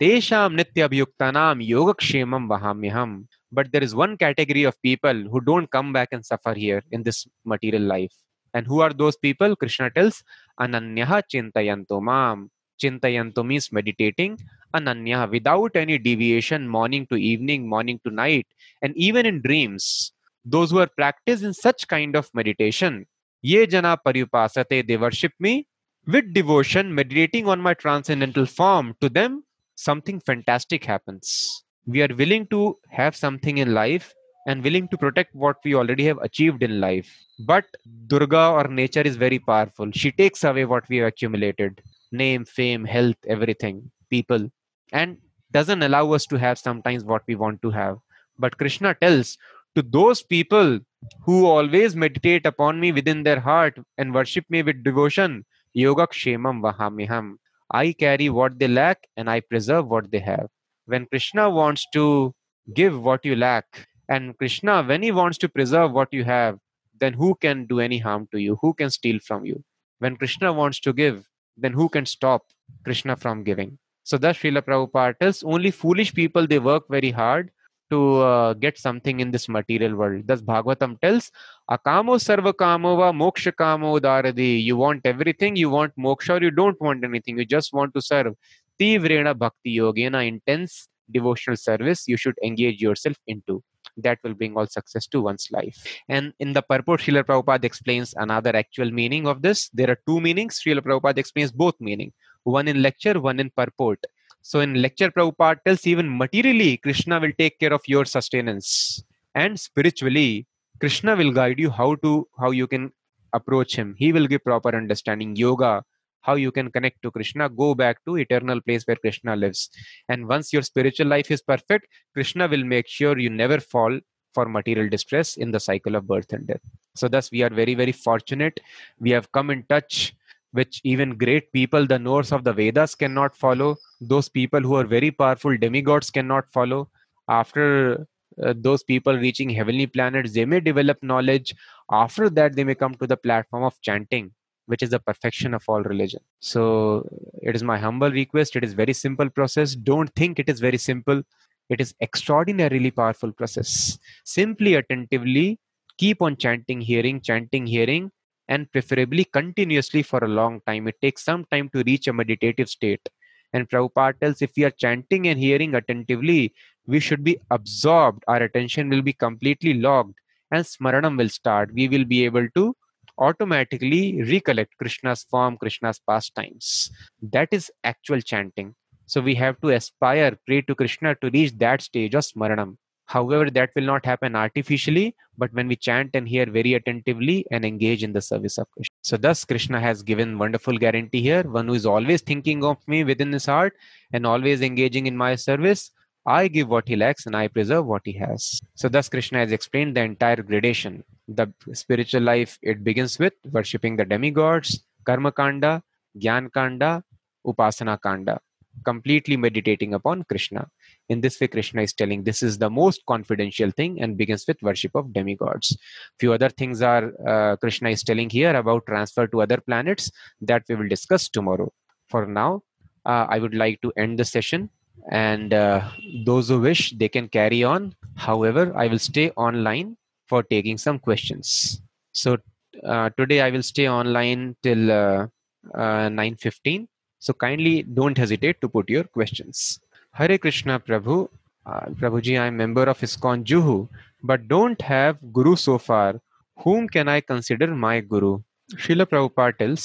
तेषाम 0.00 0.52
नित्य 0.52 0.82
अभियुक्ता 0.82 1.30
नाम 1.30 1.60
योग 1.62 1.92
क्षेम 1.98 2.34
वहाम्य 2.48 2.88
हम 2.88 3.12
but 3.54 3.68
there 3.70 3.82
is 3.82 3.94
one 3.96 4.16
category 4.16 4.64
of 4.64 4.74
people 4.82 5.24
who 5.32 5.38
don't 5.38 5.68
come 5.72 5.92
back 5.92 6.08
and 6.12 6.22
suffer 6.22 6.58
here 6.58 6.82
in 6.94 7.02
this 7.02 7.24
material 7.48 7.86
life 7.88 8.10
and 8.54 8.68
who 8.68 8.80
are 8.82 8.92
those 8.92 9.16
people 9.22 9.54
Krishna 9.54 9.88
tells 9.88 10.22
ananyah 10.60 11.22
chintayanto 11.32 12.02
mam 12.02 12.50
chintayanto 12.80 13.44
means 13.44 13.72
meditating. 13.72 14.38
Ananya 14.74 15.30
without 15.30 15.74
any 15.76 15.96
deviation 15.96 16.68
morning 16.68 17.06
to 17.06 17.16
evening 17.16 17.68
morning 17.68 17.98
to 18.04 18.10
night 18.10 18.46
and 18.82 18.94
even 18.96 19.24
in 19.24 19.40
dreams 19.40 20.12
those 20.44 20.70
who 20.70 20.80
are 20.80 20.90
practiced 20.98 21.42
in 21.42 21.54
such 21.54 21.88
kind 21.88 22.14
of 22.14 22.28
meditation 22.34 23.06
ye 23.40 23.66
jana 23.66 23.96
paripasate 24.04 24.86
they 24.86 24.96
worship 24.96 25.32
me 25.40 25.66
with 26.06 26.34
devotion 26.34 26.94
meditating 26.94 27.48
on 27.48 27.60
my 27.60 27.74
transcendental 27.74 28.46
form. 28.46 28.94
To 29.00 29.08
them 29.08 29.44
something 29.76 30.20
fantastic 30.20 30.84
happens. 30.84 31.64
We 31.86 32.02
are 32.02 32.14
willing 32.14 32.46
to 32.48 32.78
have 32.90 33.14
something 33.16 33.58
in 33.58 33.74
life 33.74 34.12
and 34.46 34.62
willing 34.62 34.88
to 34.88 34.96
protect 34.96 35.34
what 35.34 35.56
we 35.64 35.74
already 35.74 36.04
have 36.04 36.18
achieved 36.28 36.62
in 36.62 36.80
life 36.80 37.10
but 37.52 37.64
durga 38.06 38.44
or 38.58 38.64
nature 38.68 39.06
is 39.10 39.16
very 39.16 39.38
powerful 39.38 39.90
she 39.92 40.12
takes 40.12 40.44
away 40.44 40.64
what 40.64 40.88
we 40.88 40.98
have 40.98 41.08
accumulated 41.08 41.82
name 42.12 42.44
fame 42.44 42.84
health 42.84 43.16
everything 43.36 43.90
people 44.08 44.48
and 44.92 45.18
doesn't 45.52 45.82
allow 45.82 46.12
us 46.12 46.26
to 46.26 46.38
have 46.38 46.58
sometimes 46.58 47.04
what 47.04 47.22
we 47.26 47.34
want 47.34 47.62
to 47.62 47.70
have. 47.70 47.98
But 48.38 48.58
Krishna 48.58 48.94
tells 48.94 49.38
to 49.74 49.82
those 49.82 50.22
people 50.22 50.80
who 51.24 51.46
always 51.46 51.96
meditate 51.96 52.46
upon 52.46 52.80
me 52.80 52.92
within 52.92 53.22
their 53.22 53.40
heart 53.40 53.78
and 53.98 54.14
worship 54.14 54.44
me 54.48 54.62
with 54.62 54.82
devotion, 54.82 55.44
Yoga 55.72 56.06
Kshemam 56.06 56.60
Vahamiham. 56.60 57.36
I 57.70 57.92
carry 57.92 58.28
what 58.28 58.58
they 58.58 58.68
lack 58.68 59.06
and 59.16 59.28
I 59.28 59.40
preserve 59.40 59.88
what 59.88 60.10
they 60.10 60.18
have. 60.20 60.48
When 60.86 61.06
Krishna 61.06 61.50
wants 61.50 61.86
to 61.92 62.34
give 62.72 63.00
what 63.02 63.24
you 63.24 63.36
lack, 63.36 63.88
and 64.08 64.36
Krishna, 64.38 64.82
when 64.84 65.02
he 65.02 65.12
wants 65.12 65.38
to 65.38 65.48
preserve 65.48 65.92
what 65.92 66.12
you 66.12 66.24
have, 66.24 66.58
then 66.98 67.12
who 67.12 67.34
can 67.34 67.66
do 67.66 67.80
any 67.80 67.98
harm 67.98 68.28
to 68.32 68.38
you? 68.38 68.58
Who 68.62 68.72
can 68.74 68.90
steal 68.90 69.18
from 69.20 69.44
you? 69.44 69.62
When 69.98 70.16
Krishna 70.16 70.52
wants 70.52 70.80
to 70.80 70.92
give, 70.92 71.26
then 71.56 71.72
who 71.72 71.88
can 71.88 72.06
stop 72.06 72.46
Krishna 72.84 73.16
from 73.16 73.42
giving? 73.42 73.78
So 74.04 74.16
thus 74.18 74.38
Srila 74.38 74.62
Prabhupada 74.62 75.18
tells 75.18 75.42
only 75.42 75.70
foolish 75.70 76.14
people 76.14 76.46
they 76.46 76.58
work 76.58 76.84
very 76.88 77.10
hard 77.10 77.50
to 77.90 78.20
uh, 78.22 78.52
get 78.54 78.78
something 78.78 79.20
in 79.20 79.30
this 79.30 79.48
material 79.48 79.94
world. 79.96 80.26
Thus 80.26 80.42
Bhagavatam 80.42 81.00
tells, 81.00 81.30
Akamo 81.70 82.16
sarva 82.18 82.56
kamo 82.56 82.96
va 82.96 83.12
moksha 83.12 83.54
kamo 83.54 83.98
daradi. 83.98 84.62
You 84.62 84.76
want 84.76 85.02
everything, 85.04 85.56
you 85.56 85.70
want 85.70 85.92
moksha 85.98 86.40
or 86.40 86.42
you 86.42 86.50
don't 86.50 86.80
want 86.80 87.04
anything, 87.04 87.38
you 87.38 87.44
just 87.44 87.72
want 87.72 87.94
to 87.94 88.00
serve. 88.00 88.34
Tivrena 88.80 89.36
bhakti 89.36 89.76
yogena, 89.76 90.26
intense 90.26 90.88
devotional 91.10 91.56
service 91.56 92.04
you 92.06 92.16
should 92.16 92.34
engage 92.42 92.80
yourself 92.80 93.16
into. 93.26 93.62
That 93.96 94.18
will 94.22 94.34
bring 94.34 94.56
all 94.56 94.66
success 94.66 95.06
to 95.08 95.22
one's 95.22 95.48
life. 95.50 95.84
And 96.08 96.32
in 96.38 96.52
the 96.52 96.62
purport, 96.62 97.00
Srila 97.00 97.24
Prabhupada 97.24 97.64
explains 97.64 98.14
another 98.16 98.54
actual 98.54 98.90
meaning 98.90 99.26
of 99.26 99.42
this. 99.42 99.68
There 99.70 99.90
are 99.90 99.98
two 100.06 100.20
meanings. 100.20 100.60
Srila 100.60 100.80
Prabhupada 100.80 101.18
explains 101.18 101.52
both 101.52 101.74
meaning 101.80 102.12
one 102.44 102.68
in 102.68 102.82
lecture, 102.82 103.18
one 103.20 103.40
in 103.40 103.50
purport. 103.50 104.04
So 104.42 104.60
in 104.60 104.80
lecture, 104.80 105.10
Prabhupada 105.10 105.58
tells 105.64 105.86
even 105.86 106.16
materially, 106.16 106.76
Krishna 106.76 107.18
will 107.18 107.32
take 107.36 107.58
care 107.58 107.72
of 107.72 107.82
your 107.86 108.04
sustenance. 108.04 109.02
And 109.34 109.58
spiritually, 109.58 110.46
Krishna 110.78 111.16
will 111.16 111.32
guide 111.32 111.58
you 111.58 111.70
how 111.70 111.96
to 111.96 112.28
how 112.38 112.50
you 112.50 112.66
can 112.66 112.92
approach 113.32 113.74
him. 113.74 113.94
He 113.98 114.12
will 114.12 114.26
give 114.26 114.44
proper 114.44 114.74
understanding. 114.76 115.34
Yoga, 115.34 115.82
how 116.26 116.34
you 116.34 116.50
can 116.50 116.70
connect 116.70 117.00
to 117.02 117.10
Krishna, 117.10 117.48
go 117.48 117.74
back 117.74 118.04
to 118.04 118.16
eternal 118.16 118.60
place 118.60 118.84
where 118.84 118.96
Krishna 118.96 119.36
lives. 119.36 119.70
And 120.08 120.28
once 120.28 120.52
your 120.52 120.62
spiritual 120.62 121.06
life 121.06 121.30
is 121.30 121.40
perfect, 121.40 121.86
Krishna 122.14 122.48
will 122.48 122.64
make 122.64 122.88
sure 122.88 123.18
you 123.18 123.30
never 123.30 123.60
fall 123.60 123.98
for 124.34 124.46
material 124.46 124.88
distress 124.88 125.36
in 125.36 125.50
the 125.50 125.60
cycle 125.60 125.94
of 125.94 126.06
birth 126.06 126.32
and 126.32 126.46
death. 126.46 126.60
So 126.94 127.08
thus 127.08 127.30
we 127.30 127.42
are 127.42 127.50
very, 127.50 127.74
very 127.74 127.92
fortunate. 127.92 128.60
We 128.98 129.10
have 129.10 129.30
come 129.32 129.50
in 129.50 129.62
touch 129.64 130.14
which 130.52 130.80
even 130.84 131.16
great 131.16 131.52
people, 131.52 131.86
the 131.86 131.98
knowers 131.98 132.32
of 132.32 132.44
the 132.44 132.52
Vedas, 132.52 132.94
cannot 132.94 133.36
follow. 133.36 133.76
Those 134.00 134.28
people 134.28 134.60
who 134.60 134.74
are 134.74 134.84
very 134.84 135.10
powerful 135.10 135.56
demigods 135.56 136.10
cannot 136.10 136.50
follow. 136.52 136.88
After 137.28 138.06
uh, 138.42 138.54
those 138.56 138.82
people 138.82 139.16
reaching 139.16 139.50
heavenly 139.50 139.86
planets, 139.86 140.32
they 140.32 140.44
may 140.44 140.60
develop 140.60 141.02
knowledge. 141.02 141.54
After 141.90 142.30
that, 142.30 142.56
they 142.56 142.64
may 142.64 142.74
come 142.74 142.94
to 142.96 143.06
the 143.06 143.16
platform 143.16 143.64
of 143.64 143.80
chanting, 143.82 144.32
which 144.66 144.82
is 144.82 144.90
the 144.90 144.98
perfection 144.98 145.54
of 145.54 145.64
all 145.68 145.82
religion. 145.82 146.20
So, 146.40 147.08
it 147.42 147.56
is 147.56 147.62
my 147.62 147.78
humble 147.78 148.10
request. 148.10 148.56
It 148.56 148.64
is 148.64 148.74
very 148.74 148.92
simple 148.92 149.30
process. 149.30 149.74
Don't 149.74 150.14
think 150.14 150.38
it 150.38 150.48
is 150.48 150.60
very 150.60 150.78
simple. 150.78 151.22
It 151.68 151.80
is 151.80 151.94
extraordinarily 152.00 152.90
powerful 152.90 153.32
process. 153.32 153.98
Simply 154.24 154.74
attentively 154.74 155.58
keep 155.98 156.22
on 156.22 156.36
chanting, 156.36 156.80
hearing, 156.80 157.20
chanting, 157.20 157.66
hearing, 157.66 158.10
and 158.48 158.70
preferably 158.70 159.24
continuously 159.24 160.02
for 160.02 160.22
a 160.22 160.28
long 160.28 160.60
time. 160.66 160.86
It 160.86 161.00
takes 161.00 161.24
some 161.24 161.44
time 161.46 161.68
to 161.70 161.82
reach 161.84 162.06
a 162.06 162.12
meditative 162.12 162.68
state. 162.68 163.08
And 163.52 163.68
Prabhupada 163.68 164.20
tells 164.20 164.42
if 164.42 164.52
we 164.56 164.64
are 164.64 164.70
chanting 164.70 165.28
and 165.28 165.38
hearing 165.38 165.74
attentively, 165.74 166.54
we 166.86 167.00
should 167.00 167.24
be 167.24 167.38
absorbed. 167.50 168.22
Our 168.28 168.42
attention 168.42 168.88
will 168.88 169.02
be 169.02 169.12
completely 169.12 169.74
logged 169.74 170.14
and 170.50 170.64
smaranam 170.64 171.16
will 171.18 171.28
start. 171.28 171.72
We 171.72 171.88
will 171.88 172.04
be 172.04 172.24
able 172.24 172.48
to 172.54 172.76
automatically 173.18 174.22
recollect 174.22 174.76
Krishna's 174.78 175.24
form, 175.30 175.56
Krishna's 175.56 176.00
pastimes. 176.08 176.90
That 177.22 177.48
is 177.52 177.70
actual 177.84 178.20
chanting. 178.20 178.74
So 179.06 179.20
we 179.20 179.34
have 179.36 179.60
to 179.60 179.70
aspire, 179.70 180.36
pray 180.46 180.62
to 180.62 180.74
Krishna 180.74 181.14
to 181.16 181.30
reach 181.30 181.52
that 181.58 181.80
stage 181.82 182.14
of 182.14 182.24
smaranam. 182.24 182.76
However, 183.06 183.50
that 183.50 183.70
will 183.76 183.84
not 183.84 184.04
happen 184.04 184.34
artificially, 184.34 185.14
but 185.38 185.52
when 185.52 185.68
we 185.68 185.76
chant 185.76 186.10
and 186.14 186.28
hear 186.28 186.44
very 186.44 186.74
attentively 186.74 187.46
and 187.52 187.64
engage 187.64 188.02
in 188.02 188.12
the 188.12 188.20
service 188.20 188.58
of 188.58 188.68
Krishna. 188.72 188.94
So, 189.02 189.16
thus, 189.16 189.44
Krishna 189.44 189.80
has 189.80 190.02
given 190.02 190.38
wonderful 190.38 190.76
guarantee 190.76 191.22
here. 191.22 191.44
One 191.44 191.68
who 191.68 191.74
is 191.74 191.86
always 191.86 192.20
thinking 192.20 192.64
of 192.64 192.78
me 192.88 193.04
within 193.04 193.32
his 193.32 193.46
heart 193.46 193.74
and 194.12 194.26
always 194.26 194.60
engaging 194.60 195.06
in 195.06 195.16
my 195.16 195.36
service, 195.36 195.92
I 196.26 196.48
give 196.48 196.68
what 196.68 196.88
he 196.88 196.96
lacks 196.96 197.26
and 197.26 197.36
I 197.36 197.46
preserve 197.46 197.86
what 197.86 198.02
he 198.04 198.14
has. 198.14 198.60
So, 198.74 198.88
thus, 198.88 199.08
Krishna 199.08 199.38
has 199.38 199.52
explained 199.52 199.96
the 199.96 200.02
entire 200.02 200.42
gradation. 200.42 201.04
The 201.28 201.52
spiritual 201.72 202.22
life, 202.22 202.58
it 202.62 202.84
begins 202.84 203.18
with 203.18 203.34
worshipping 203.50 203.96
the 203.96 204.04
demigods, 204.04 204.84
Karma 205.04 205.32
Kanda, 205.32 205.82
Gyan 206.18 206.52
Kanda, 206.52 207.02
Upasana 207.46 208.00
Kanda, 208.00 208.40
completely 208.84 209.36
meditating 209.36 209.94
upon 209.94 210.22
Krishna. 210.24 210.68
In 211.08 211.20
this 211.20 211.40
way, 211.40 211.48
Krishna 211.48 211.82
is 211.82 211.92
telling 211.92 212.22
this 212.22 212.42
is 212.42 212.58
the 212.58 212.70
most 212.70 213.02
confidential 213.06 213.70
thing 213.70 214.00
and 214.00 214.16
begins 214.16 214.44
with 214.46 214.62
worship 214.62 214.94
of 214.94 215.12
demigods. 215.12 215.76
Few 216.20 216.32
other 216.32 216.48
things 216.48 216.82
are 216.82 217.12
uh, 217.26 217.56
Krishna 217.56 217.90
is 217.90 218.02
telling 218.02 218.30
here 218.30 218.54
about 218.54 218.86
transfer 218.86 219.26
to 219.26 219.42
other 219.42 219.58
planets 219.60 220.10
that 220.40 220.62
we 220.68 220.74
will 220.76 220.88
discuss 220.88 221.28
tomorrow. 221.28 221.72
For 222.08 222.26
now, 222.26 222.62
uh, 223.04 223.26
I 223.28 223.38
would 223.38 223.54
like 223.54 223.80
to 223.82 223.92
end 223.96 224.18
the 224.18 224.24
session 224.24 224.70
and 225.10 225.54
uh, 225.54 225.88
those 226.24 226.48
who 226.48 226.60
wish 226.60 226.92
they 226.96 227.08
can 227.08 227.28
carry 227.28 227.62
on 227.62 227.94
however 228.16 228.72
i 228.76 228.86
will 228.86 228.98
stay 228.98 229.30
online 229.36 229.96
for 230.26 230.42
taking 230.42 230.78
some 230.78 230.98
questions. 230.98 231.80
So 232.12 232.38
uh, 232.84 233.08
today 233.18 233.40
i 233.40 233.50
will 233.50 233.62
stay 233.62 233.88
online 233.88 234.54
till 234.62 234.90
uh, 234.90 235.26
9:15 235.74 236.86
so 237.18 237.32
kindly 237.32 237.82
don't 237.82 238.18
hesitate 238.18 238.60
to 238.60 238.68
put 238.68 238.88
your 238.88 239.04
questions. 239.04 239.80
Hare 240.12 240.38
krishna 240.38 240.78
prabhu. 240.80 241.28
Uh, 241.66 241.86
prabhuji 242.00 242.38
i 242.40 242.46
am 242.46 242.56
member 242.56 242.84
of 242.92 243.00
ISKCON 243.06 243.44
juhu 243.52 243.88
but 244.22 244.46
don't 244.48 244.80
have 244.80 245.16
guru 245.32 245.56
so 245.56 245.78
far. 245.78 246.20
Whom 246.64 246.88
can 246.88 247.08
i 247.08 247.20
consider 247.20 247.68
my 247.86 248.00
guru? 248.00 248.38
Srila 248.74 249.06
Prabhupada 249.06 249.58
tells 249.58 249.84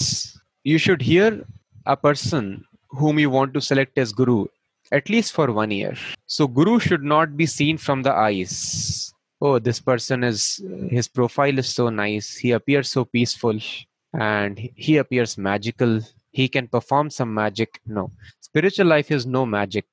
you 0.63 0.77
should 0.77 1.01
hear 1.01 1.45
a 1.85 1.97
person 1.97 2.63
whom 2.89 3.19
you 3.19 3.29
want 3.29 3.53
to 3.55 3.61
select 3.61 3.97
as 3.97 4.11
guru 4.11 4.45
at 4.91 5.09
least 5.09 5.33
for 5.33 5.51
one 5.51 5.71
year. 5.71 5.95
So, 6.27 6.47
Guru 6.47 6.79
should 6.79 7.03
not 7.03 7.37
be 7.37 7.45
seen 7.45 7.77
from 7.77 8.03
the 8.03 8.11
eyes. 8.11 9.13
Oh, 9.41 9.57
this 9.57 9.79
person 9.79 10.23
is, 10.23 10.63
his 10.89 11.07
profile 11.07 11.57
is 11.57 11.67
so 11.67 11.89
nice. 11.89 12.37
He 12.37 12.51
appears 12.51 12.91
so 12.91 13.05
peaceful 13.05 13.57
and 14.13 14.59
he 14.75 14.97
appears 14.97 15.37
magical. 15.37 16.01
He 16.31 16.47
can 16.47 16.67
perform 16.67 17.09
some 17.09 17.33
magic. 17.33 17.81
No, 17.87 18.11
spiritual 18.39 18.87
life 18.87 19.09
is 19.09 19.25
no 19.25 19.45
magic. 19.45 19.85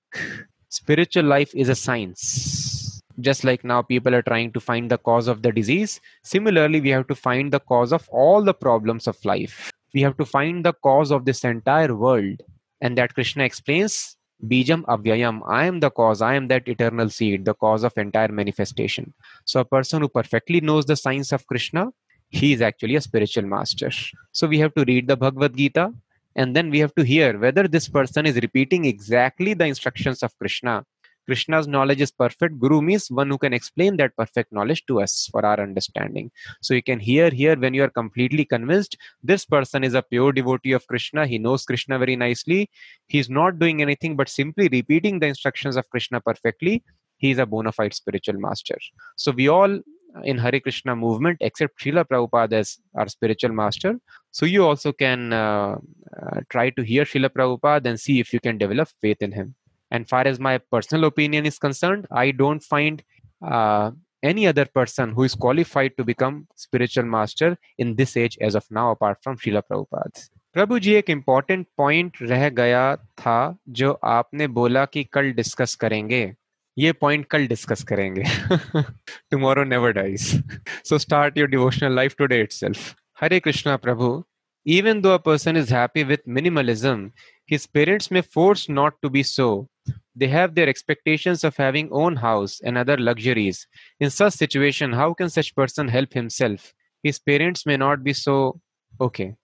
Spiritual 0.69 1.25
life 1.25 1.51
is 1.55 1.71
a 1.71 1.75
science. 1.75 3.01
Just 3.21 3.43
like 3.43 3.65
now, 3.65 3.81
people 3.81 4.15
are 4.15 4.23
trying 4.23 4.53
to 4.53 4.61
find 4.61 4.91
the 4.91 4.99
cause 4.99 5.29
of 5.29 5.41
the 5.41 5.51
disease. 5.51 5.99
Similarly, 6.23 6.81
we 6.81 6.91
have 6.91 7.09
to 7.09 7.15
find 7.15 7.51
the 7.51 7.59
cause 7.59 7.93
of 7.93 8.07
all 8.11 8.43
the 8.45 8.55
problems 8.55 9.09
of 9.09 9.25
life. 9.25 9.73
We 9.95 10.03
have 10.03 10.19
to 10.19 10.27
find 10.27 10.65
the 10.65 10.75
cause 10.75 11.11
of 11.11 11.25
this 11.25 11.43
entire 11.43 11.95
world. 11.97 12.43
And 12.83 12.99
that 12.99 13.15
Krishna 13.15 13.45
explains 13.45 14.18
Bijam 14.47 14.85
Avyayam, 14.85 15.43
I 15.47 15.67
am 15.67 15.81
the 15.81 15.91
cause, 15.91 16.23
I 16.23 16.35
am 16.35 16.49
that 16.49 16.69
eternal 16.69 17.11
seed, 17.11 17.45
the 17.45 17.55
cause 17.55 17.83
of 17.83 17.97
entire 17.99 18.29
manifestation. 18.29 19.13
So, 19.45 19.61
a 19.61 19.65
person 19.65 20.03
who 20.03 20.09
perfectly 20.09 20.61
knows 20.61 20.87
the 20.87 20.97
science 20.97 21.33
of 21.33 21.47
Krishna, 21.47 21.89
he 22.29 22.53
is 22.53 22.63
actually 22.63 22.97
a 22.97 23.01
spiritual 23.01 23.45
master. 23.45 23.91
So, 24.33 24.47
we 24.47 24.59
have 24.61 24.75
to 24.75 24.85
read 24.85 25.09
the 25.09 25.17
Bhagavad 25.17 25.57
Gita 25.57 25.93
and 26.37 26.55
then 26.55 26.71
we 26.71 26.79
have 26.79 26.95
to 26.95 27.05
hear 27.05 27.37
whether 27.37 27.67
this 27.67 27.89
person 27.89 28.27
is 28.27 28.37
repeating 28.37 28.85
exactly 28.85 29.55
the 29.55 29.67
instructions 29.67 30.23
of 30.23 30.37
Krishna 30.39 30.85
Krishna's 31.29 31.69
knowledge 31.69 32.01
is 32.01 32.11
perfect. 32.11 32.59
Guru 32.59 32.81
means 32.81 33.11
one 33.11 33.29
who 33.29 33.37
can 33.37 33.53
explain 33.53 33.99
that 33.99 34.17
perfect 34.17 34.51
knowledge 34.51 34.87
to 34.87 35.03
us 35.03 35.29
for 35.31 35.45
our 35.45 35.61
understanding. 35.61 36.31
So 36.63 36.73
you 36.73 36.83
can 36.83 36.99
hear 36.99 37.29
here 37.29 37.55
when 37.55 37.75
you 37.75 37.85
are 37.85 37.91
completely 37.91 38.47
convinced 38.47 38.97
this 39.23 39.45
person 39.45 39.85
is 39.85 39.93
a 39.93 40.01
pure 40.01 40.33
devotee 40.33 40.73
of 40.73 40.87
Krishna. 40.87 41.27
He 41.27 41.39
knows 41.39 41.67
Krishna 41.67 41.99
very 41.99 42.17
nicely. 42.17 42.71
He's 43.09 43.29
not 43.29 43.59
doing 43.59 43.83
anything 43.83 44.17
but 44.17 44.31
simply 44.31 44.71
repeating 44.73 45.19
the 45.19 45.27
instructions 45.27 45.77
of 45.77 45.91
Krishna 45.91 46.23
perfectly. 46.23 46.83
He 47.19 47.31
is 47.31 47.39
a 47.39 47.45
bona 47.45 47.73
fide 47.73 47.93
spiritual 47.93 48.41
master. 48.41 48.79
So 49.17 49.31
we 49.31 49.49
all 49.49 49.81
in 50.25 50.39
Hare 50.39 50.59
Krishna 50.61 50.97
movement, 50.97 51.37
except 51.43 51.79
Srila 51.79 52.07
Prabhupada 52.07 52.55
as 52.55 52.79
our 52.95 53.07
spiritual 53.09 53.53
master. 53.53 54.01
So 54.31 54.47
you 54.47 54.65
also 54.65 54.93
can 54.93 55.35
uh, 55.35 55.77
uh, 56.23 56.41
try 56.49 56.71
to 56.71 56.83
hear 56.83 57.05
Srila 57.05 57.29
Prabhupada 57.29 57.85
and 57.85 58.01
see 58.01 58.19
if 58.19 58.33
you 58.33 58.41
can 58.41 58.57
develop 58.57 58.89
faith 59.03 59.21
in 59.21 59.33
him 59.33 59.55
and 59.92 60.10
far 60.10 60.26
as 60.28 60.40
my 60.40 60.58
personal 60.76 61.06
opinion 61.06 61.46
is 61.46 61.60
concerned 61.60 62.08
i 62.12 62.32
don't 62.32 62.64
find 62.64 63.04
uh, 63.42 63.92
any 64.24 64.48
other 64.48 64.66
person 64.66 65.12
who 65.12 65.24
is 65.24 65.36
qualified 65.36 65.96
to 65.98 66.04
become 66.04 66.48
spiritual 66.56 67.04
master 67.04 67.58
in 67.78 67.96
this 67.96 68.16
age 68.16 68.38
as 68.42 68.56
of 68.56 68.66
now 68.72 68.92
apart 68.92 69.18
from 69.22 69.38
Srila 69.38 69.64
Prabhupada. 69.70 70.30
Prabhu 70.54 70.78
ji 70.80 70.94
एक 70.94 71.10
important 71.10 71.66
point 71.78 72.18
रह 72.22 72.50
गया 72.58 72.96
था 73.20 73.38
जो 73.78 73.92
आपने 74.06 74.48
बोला 74.58 74.84
कि 74.86 75.04
कल 75.14 75.32
discuss 75.34 75.74
करेंगे 75.84 76.22
ये 76.78 76.92
पॉइंट 77.02 77.26
कल 77.32 77.48
डिस्कस 77.48 77.84
करेंगे 77.92 78.24
tomorrow 79.32 79.64
never 79.64 79.92
dies 79.94 80.28
so 80.90 80.98
start 81.06 81.38
your 81.38 81.48
devotional 81.50 81.96
life 81.96 82.16
today 82.18 82.40
itself 82.42 82.94
Hare 83.22 83.40
Krishna 83.48 83.76
Prabhu 83.88 84.12
even 84.66 85.02
though 85.02 85.14
a 85.14 85.20
person 85.20 85.58
is 85.62 85.70
happy 85.70 86.04
with 86.10 86.22
minimalism 86.36 87.02
his 87.49 87.67
parents 87.67 88.11
may 88.11 88.21
force 88.23 88.69
not 88.69 88.95
to 89.03 89.11
be 89.11 89.23
so. 89.23 89.69
They 90.15 90.29
have 90.29 90.55
their 90.55 90.69
expectations 90.69 91.45
of 91.45 91.57
having 91.57 91.89
own 91.93 92.17
house 92.17 92.61
and 92.63 92.77
other 92.77 92.97
luxuries. 92.99 93.67
In 94.01 94.11
such 94.11 94.35
situation 94.35 94.93
how 94.93 95.15
can 95.15 95.31
such 95.31 95.55
person 95.55 95.89
help 95.89 96.13
himself? 96.13 96.75
His 97.03 97.19
parents 97.19 97.65
may 97.67 97.77
not 97.77 98.05
be 98.05 98.13
so. 98.13 98.61
Okay. 99.01 99.35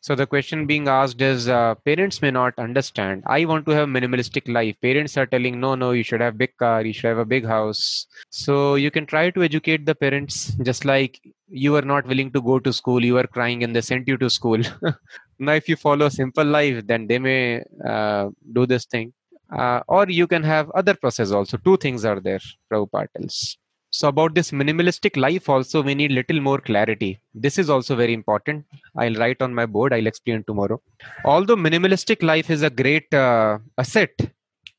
So 0.00 0.16
the 0.16 0.26
question 0.26 0.66
being 0.66 0.88
asked 0.88 1.20
is 1.22 1.48
uh, 1.48 1.76
parents 1.86 2.20
may 2.20 2.30
not 2.32 2.58
understand. 2.58 3.22
I 3.26 3.44
want 3.44 3.64
to 3.66 3.72
have 3.72 3.88
minimalistic 3.88 4.52
life. 4.52 4.76
Parents 4.82 5.16
are 5.16 5.26
telling 5.26 5.60
no 5.60 5.74
no 5.76 5.92
you 5.92 6.02
should 6.02 6.20
have 6.20 6.36
big 6.36 6.56
car 6.58 6.84
you 6.84 6.92
should 6.92 7.08
have 7.08 7.18
a 7.18 7.24
big 7.24 7.46
house. 7.46 8.06
So 8.30 8.74
you 8.74 8.90
can 8.90 9.06
try 9.06 9.30
to 9.30 9.42
educate 9.42 9.86
the 9.86 9.94
parents 9.94 10.54
just 10.62 10.84
like 10.84 11.20
you 11.48 11.72
were 11.72 11.88
not 11.92 12.06
willing 12.06 12.32
to 12.32 12.42
go 12.42 12.58
to 12.58 12.72
school 12.72 13.04
you 13.04 13.14
were 13.14 13.26
crying 13.26 13.62
and 13.62 13.76
they 13.76 13.80
sent 13.80 14.08
you 14.08 14.16
to 14.18 14.28
school 14.28 14.60
now 15.38 15.52
if 15.52 15.68
you 15.68 15.76
follow 15.76 16.06
a 16.06 16.10
simple 16.10 16.44
life 16.44 16.86
then 16.86 17.06
they 17.06 17.18
may 17.18 17.62
uh, 17.84 18.28
do 18.52 18.66
this 18.66 18.86
thing. 18.86 19.12
Uh, 19.56 19.82
or 19.86 20.08
you 20.08 20.26
can 20.26 20.42
have 20.42 20.70
other 20.70 20.94
process 20.94 21.30
also. 21.30 21.58
Two 21.58 21.76
things 21.76 22.06
are 22.06 22.20
there 22.20 22.40
Prabhupada 22.70 23.08
tells 23.14 23.58
so 23.94 24.08
about 24.08 24.34
this 24.34 24.52
minimalistic 24.52 25.18
life 25.18 25.50
also 25.50 25.82
we 25.82 25.94
need 25.94 26.12
little 26.12 26.40
more 26.40 26.58
clarity. 26.58 27.20
This 27.34 27.58
is 27.58 27.68
also 27.68 27.94
very 27.94 28.14
important. 28.14 28.64
I'll 28.96 29.14
write 29.16 29.42
on 29.42 29.54
my 29.54 29.66
board. 29.66 29.92
I'll 29.92 30.06
explain 30.06 30.44
tomorrow. 30.44 30.80
Although 31.26 31.56
minimalistic 31.56 32.22
life 32.22 32.48
is 32.48 32.62
a 32.62 32.70
great 32.70 33.12
uh, 33.12 33.58
asset 33.76 34.18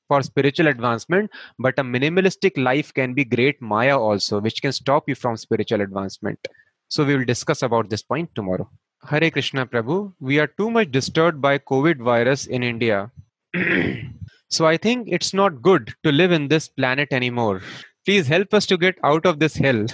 for 0.08 0.24
spiritual 0.24 0.68
advancement 0.68 1.30
but 1.60 1.78
a 1.78 1.84
minimalistic 1.84 2.58
life 2.58 2.92
can 2.94 3.14
be 3.14 3.24
great 3.24 3.62
maya 3.62 3.98
also 3.98 4.42
which 4.42 4.62
can 4.64 4.72
stop 4.72 5.08
you 5.08 5.14
from 5.14 5.38
spiritual 5.38 5.82
advancement. 5.82 6.40
So 6.88 7.06
we 7.06 7.16
will 7.16 7.26
discuss 7.26 7.62
about 7.62 7.92
this 7.92 8.02
point 8.02 8.32
tomorrow 8.34 8.68
Hare 9.06 9.30
Krishna 9.30 9.66
Prabhu. 9.66 10.14
We 10.22 10.40
are 10.40 10.48
too 10.48 10.72
much 10.72 10.92
disturbed 10.92 11.42
by 11.42 11.58
COVID 11.58 11.98
virus 11.98 12.46
in 12.46 12.64
India. 12.64 13.12
so 14.50 14.66
I 14.66 14.78
think 14.78 15.08
it's 15.12 15.34
not 15.34 15.62
good 15.62 15.94
to 16.04 16.12
live 16.12 16.32
in 16.32 16.48
this 16.48 16.70
planet 16.70 17.10
anymore. 17.12 17.62
Please 18.06 18.28
help 18.28 18.54
us 18.54 18.66
to 18.68 18.78
get 18.78 18.98
out 19.04 19.26
of 19.26 19.40
this 19.40 19.56
hell. 19.56 19.86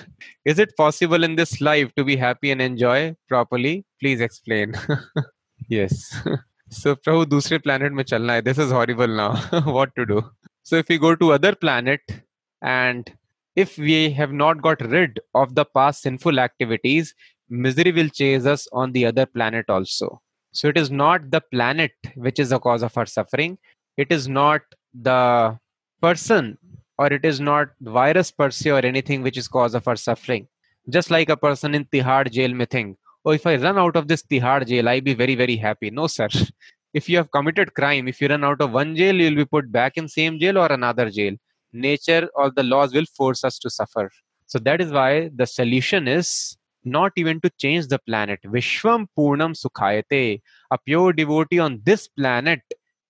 Is 0.45 0.59
it 0.59 0.75
possible 0.77 1.23
in 1.23 1.35
this 1.35 1.59
life 1.59 1.93
to 1.95 2.03
be 2.03 2.15
happy 2.15 2.51
and 2.51 2.61
enjoy 2.61 3.15
properly? 3.27 3.85
Please 3.99 4.21
explain. 4.21 4.75
yes. 5.69 6.15
so 6.69 6.95
Prabhu, 6.95 7.25
dusre 7.25 7.61
planet 7.63 7.91
mein 7.91 8.05
chalna 8.05 8.29
hai. 8.29 8.41
This 8.41 8.59
is 8.59 8.71
horrible 8.71 9.07
now. 9.07 9.35
what 9.65 9.95
to 9.95 10.05
do? 10.05 10.23
So 10.63 10.75
if 10.75 10.87
we 10.87 10.99
go 10.99 11.15
to 11.15 11.33
other 11.33 11.55
planet 11.55 12.01
and 12.61 13.11
if 13.55 13.77
we 13.77 14.11
have 14.11 14.31
not 14.31 14.61
got 14.61 14.81
rid 14.81 15.19
of 15.33 15.55
the 15.55 15.65
past 15.65 16.03
sinful 16.03 16.39
activities, 16.39 17.15
misery 17.49 17.91
will 17.91 18.09
chase 18.09 18.45
us 18.45 18.67
on 18.71 18.91
the 18.91 19.05
other 19.05 19.25
planet 19.25 19.65
also. 19.69 20.21
So 20.51 20.67
it 20.67 20.77
is 20.77 20.89
not 20.91 21.29
the 21.31 21.41
planet 21.41 21.91
which 22.15 22.39
is 22.39 22.49
the 22.49 22.59
cause 22.59 22.83
of 22.83 22.97
our 22.97 23.05
suffering. 23.05 23.57
It 23.97 24.11
is 24.11 24.27
not 24.27 24.61
the 24.93 25.57
person 26.01 26.57
or 26.97 27.07
it 27.07 27.25
is 27.25 27.39
not 27.39 27.69
virus 27.81 28.31
per 28.31 28.49
se 28.49 28.71
or 28.71 28.79
anything 28.79 29.21
which 29.21 29.37
is 29.37 29.47
cause 29.47 29.75
of 29.75 29.87
our 29.87 29.95
suffering. 29.95 30.47
Just 30.89 31.11
like 31.11 31.29
a 31.29 31.37
person 31.37 31.75
in 31.75 31.85
tihar 31.85 32.29
jail 32.31 32.53
may 32.53 32.65
think 32.65 32.97
oh 33.25 33.31
if 33.31 33.45
i 33.45 33.55
run 33.55 33.77
out 33.77 33.95
of 33.95 34.07
this 34.07 34.23
tihar 34.23 34.65
jail 34.65 34.89
i'll 34.89 35.01
be 35.01 35.13
very 35.13 35.35
very 35.35 35.55
happy. 35.55 35.89
No 35.89 36.07
sir. 36.07 36.29
If 36.91 37.07
you 37.07 37.17
have 37.17 37.29
committed 37.31 37.75
crime 37.75 38.07
if 38.07 38.19
you 38.19 38.27
run 38.27 38.43
out 38.43 38.61
of 38.61 38.71
one 38.71 38.95
jail 38.95 39.15
you'll 39.15 39.35
be 39.35 39.45
put 39.45 39.71
back 39.71 39.97
in 39.97 40.07
same 40.07 40.39
jail 40.39 40.57
or 40.57 40.71
another 40.71 41.09
jail. 41.09 41.35
Nature 41.71 42.27
or 42.33 42.49
the 42.49 42.63
laws 42.63 42.93
will 42.93 43.05
force 43.15 43.43
us 43.43 43.59
to 43.59 43.69
suffer. 43.69 44.09
So 44.47 44.57
that 44.59 44.81
is 44.81 44.91
why 44.91 45.29
the 45.35 45.45
solution 45.45 46.07
is 46.07 46.57
not 46.83 47.11
even 47.15 47.39
to 47.41 47.49
change 47.57 47.87
the 47.87 47.99
planet 48.07 48.39
vishwam 48.45 49.07
purnam 49.17 49.53
sukhayate 49.53 50.41
a 50.71 50.77
pure 50.85 51.13
devotee 51.13 51.59
on 51.59 51.81
this 51.83 52.07
planet 52.07 52.61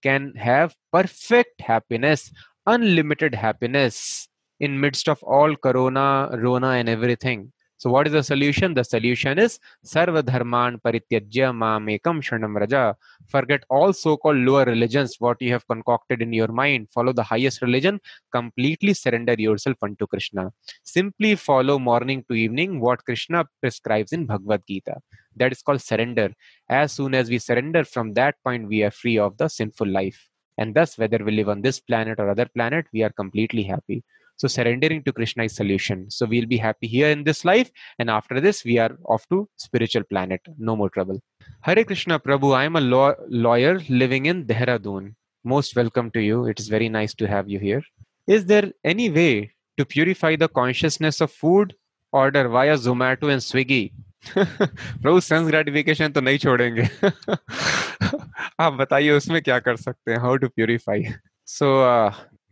can 0.01 0.33
have 0.35 0.75
perfect 0.91 1.61
happiness, 1.61 2.31
unlimited 2.65 3.35
happiness. 3.35 4.27
in 4.59 4.79
midst 4.79 5.07
of 5.07 5.23
all 5.23 5.55
corona, 5.55 6.29
rona, 6.33 6.71
and 6.71 6.89
everything. 6.89 7.51
So, 7.81 7.89
what 7.89 8.07
is 8.07 8.11
the 8.11 8.21
solution? 8.21 8.73
The 8.73 8.83
solution 8.83 9.39
is 9.39 9.57
Sarva 9.85 10.21
Dharman 10.21 10.79
Parityajya 10.85 11.47
Mamekam 11.61 12.17
Sharanam 12.21 12.53
Vraja. 12.57 12.95
Forget 13.27 13.63
all 13.69 13.93
so 13.93 14.17
called 14.17 14.35
lower 14.35 14.65
religions, 14.65 15.15
what 15.19 15.41
you 15.41 15.53
have 15.53 15.65
concocted 15.65 16.21
in 16.21 16.33
your 16.33 16.49
mind. 16.49 16.89
Follow 16.93 17.13
the 17.13 17.23
highest 17.23 17.61
religion. 17.61 18.01
Completely 18.33 18.93
surrender 18.93 19.33
yourself 19.37 19.77
unto 19.81 20.05
Krishna. 20.07 20.51
Simply 20.83 21.35
follow 21.35 21.79
morning 21.79 22.25
to 22.27 22.33
evening 22.33 22.81
what 22.81 23.05
Krishna 23.05 23.45
prescribes 23.61 24.11
in 24.11 24.25
Bhagavad 24.25 24.63
Gita. 24.67 24.97
That 25.37 25.53
is 25.53 25.61
called 25.61 25.81
surrender. 25.81 26.33
As 26.67 26.91
soon 26.91 27.15
as 27.15 27.29
we 27.29 27.39
surrender, 27.39 27.85
from 27.85 28.13
that 28.15 28.35
point, 28.43 28.67
we 28.67 28.83
are 28.83 28.91
free 28.91 29.17
of 29.17 29.37
the 29.37 29.47
sinful 29.47 29.87
life. 29.87 30.27
And 30.57 30.75
thus, 30.75 30.97
whether 30.97 31.19
we 31.23 31.31
live 31.31 31.47
on 31.47 31.61
this 31.61 31.79
planet 31.79 32.19
or 32.19 32.29
other 32.29 32.49
planet, 32.53 32.87
we 32.91 33.03
are 33.03 33.11
completely 33.11 33.63
happy. 33.63 34.03
So 34.38 34.48
surrendering 34.48 35.02
to 35.04 35.12
Krishna 35.12 35.44
is 35.44 35.54
solution. 35.54 36.10
So 36.10 36.26
we'll 36.26 36.46
be 36.46 36.56
happy 36.56 36.88
here 36.88 37.08
in 37.08 37.24
this 37.24 37.44
life, 37.44 37.70
and 37.98 38.10
after 38.10 38.40
this, 38.40 38.64
we 38.64 38.78
are 38.78 38.96
off 39.04 39.26
to 39.28 39.48
spiritual 39.56 40.02
planet. 40.04 40.40
No 40.58 40.74
more 40.74 40.90
trouble. 40.90 41.20
Hare 41.60 41.84
Krishna 41.84 42.18
Prabhu, 42.18 42.54
I 42.54 42.64
am 42.64 42.76
a 42.76 42.80
law- 42.80 43.14
lawyer 43.28 43.80
living 43.88 44.26
in 44.26 44.44
Dehradun. 44.44 45.14
Most 45.44 45.76
welcome 45.76 46.10
to 46.12 46.20
you. 46.20 46.46
It 46.46 46.58
is 46.58 46.68
very 46.68 46.88
nice 46.88 47.14
to 47.14 47.28
have 47.28 47.48
you 47.48 47.58
here. 47.58 47.82
Is 48.26 48.46
there 48.46 48.72
any 48.82 49.10
way 49.10 49.52
to 49.78 49.84
purify 49.84 50.34
the 50.36 50.48
consciousness 50.48 51.20
of 51.20 51.30
food 51.30 51.74
order 52.12 52.48
via 52.48 52.76
Zomato 52.76 53.30
and 53.30 53.42
Swiggy? 53.50 53.92
Prabhu 54.34 55.20
sense 55.20 55.46
gratification 55.46 56.12
तो 56.12 56.20
नहीं 56.20 56.38
छोड़ेंगे 56.44 56.82
आप 58.60 58.72
बताइए 58.72 59.10
उसमें 59.10 59.40
क्या 59.42 59.58
कर 59.66 59.76
सकते 59.76 60.12
हैं 60.12 60.18
how 60.20 60.36
to 60.44 60.48
purify 60.48 61.02
so 61.46 61.68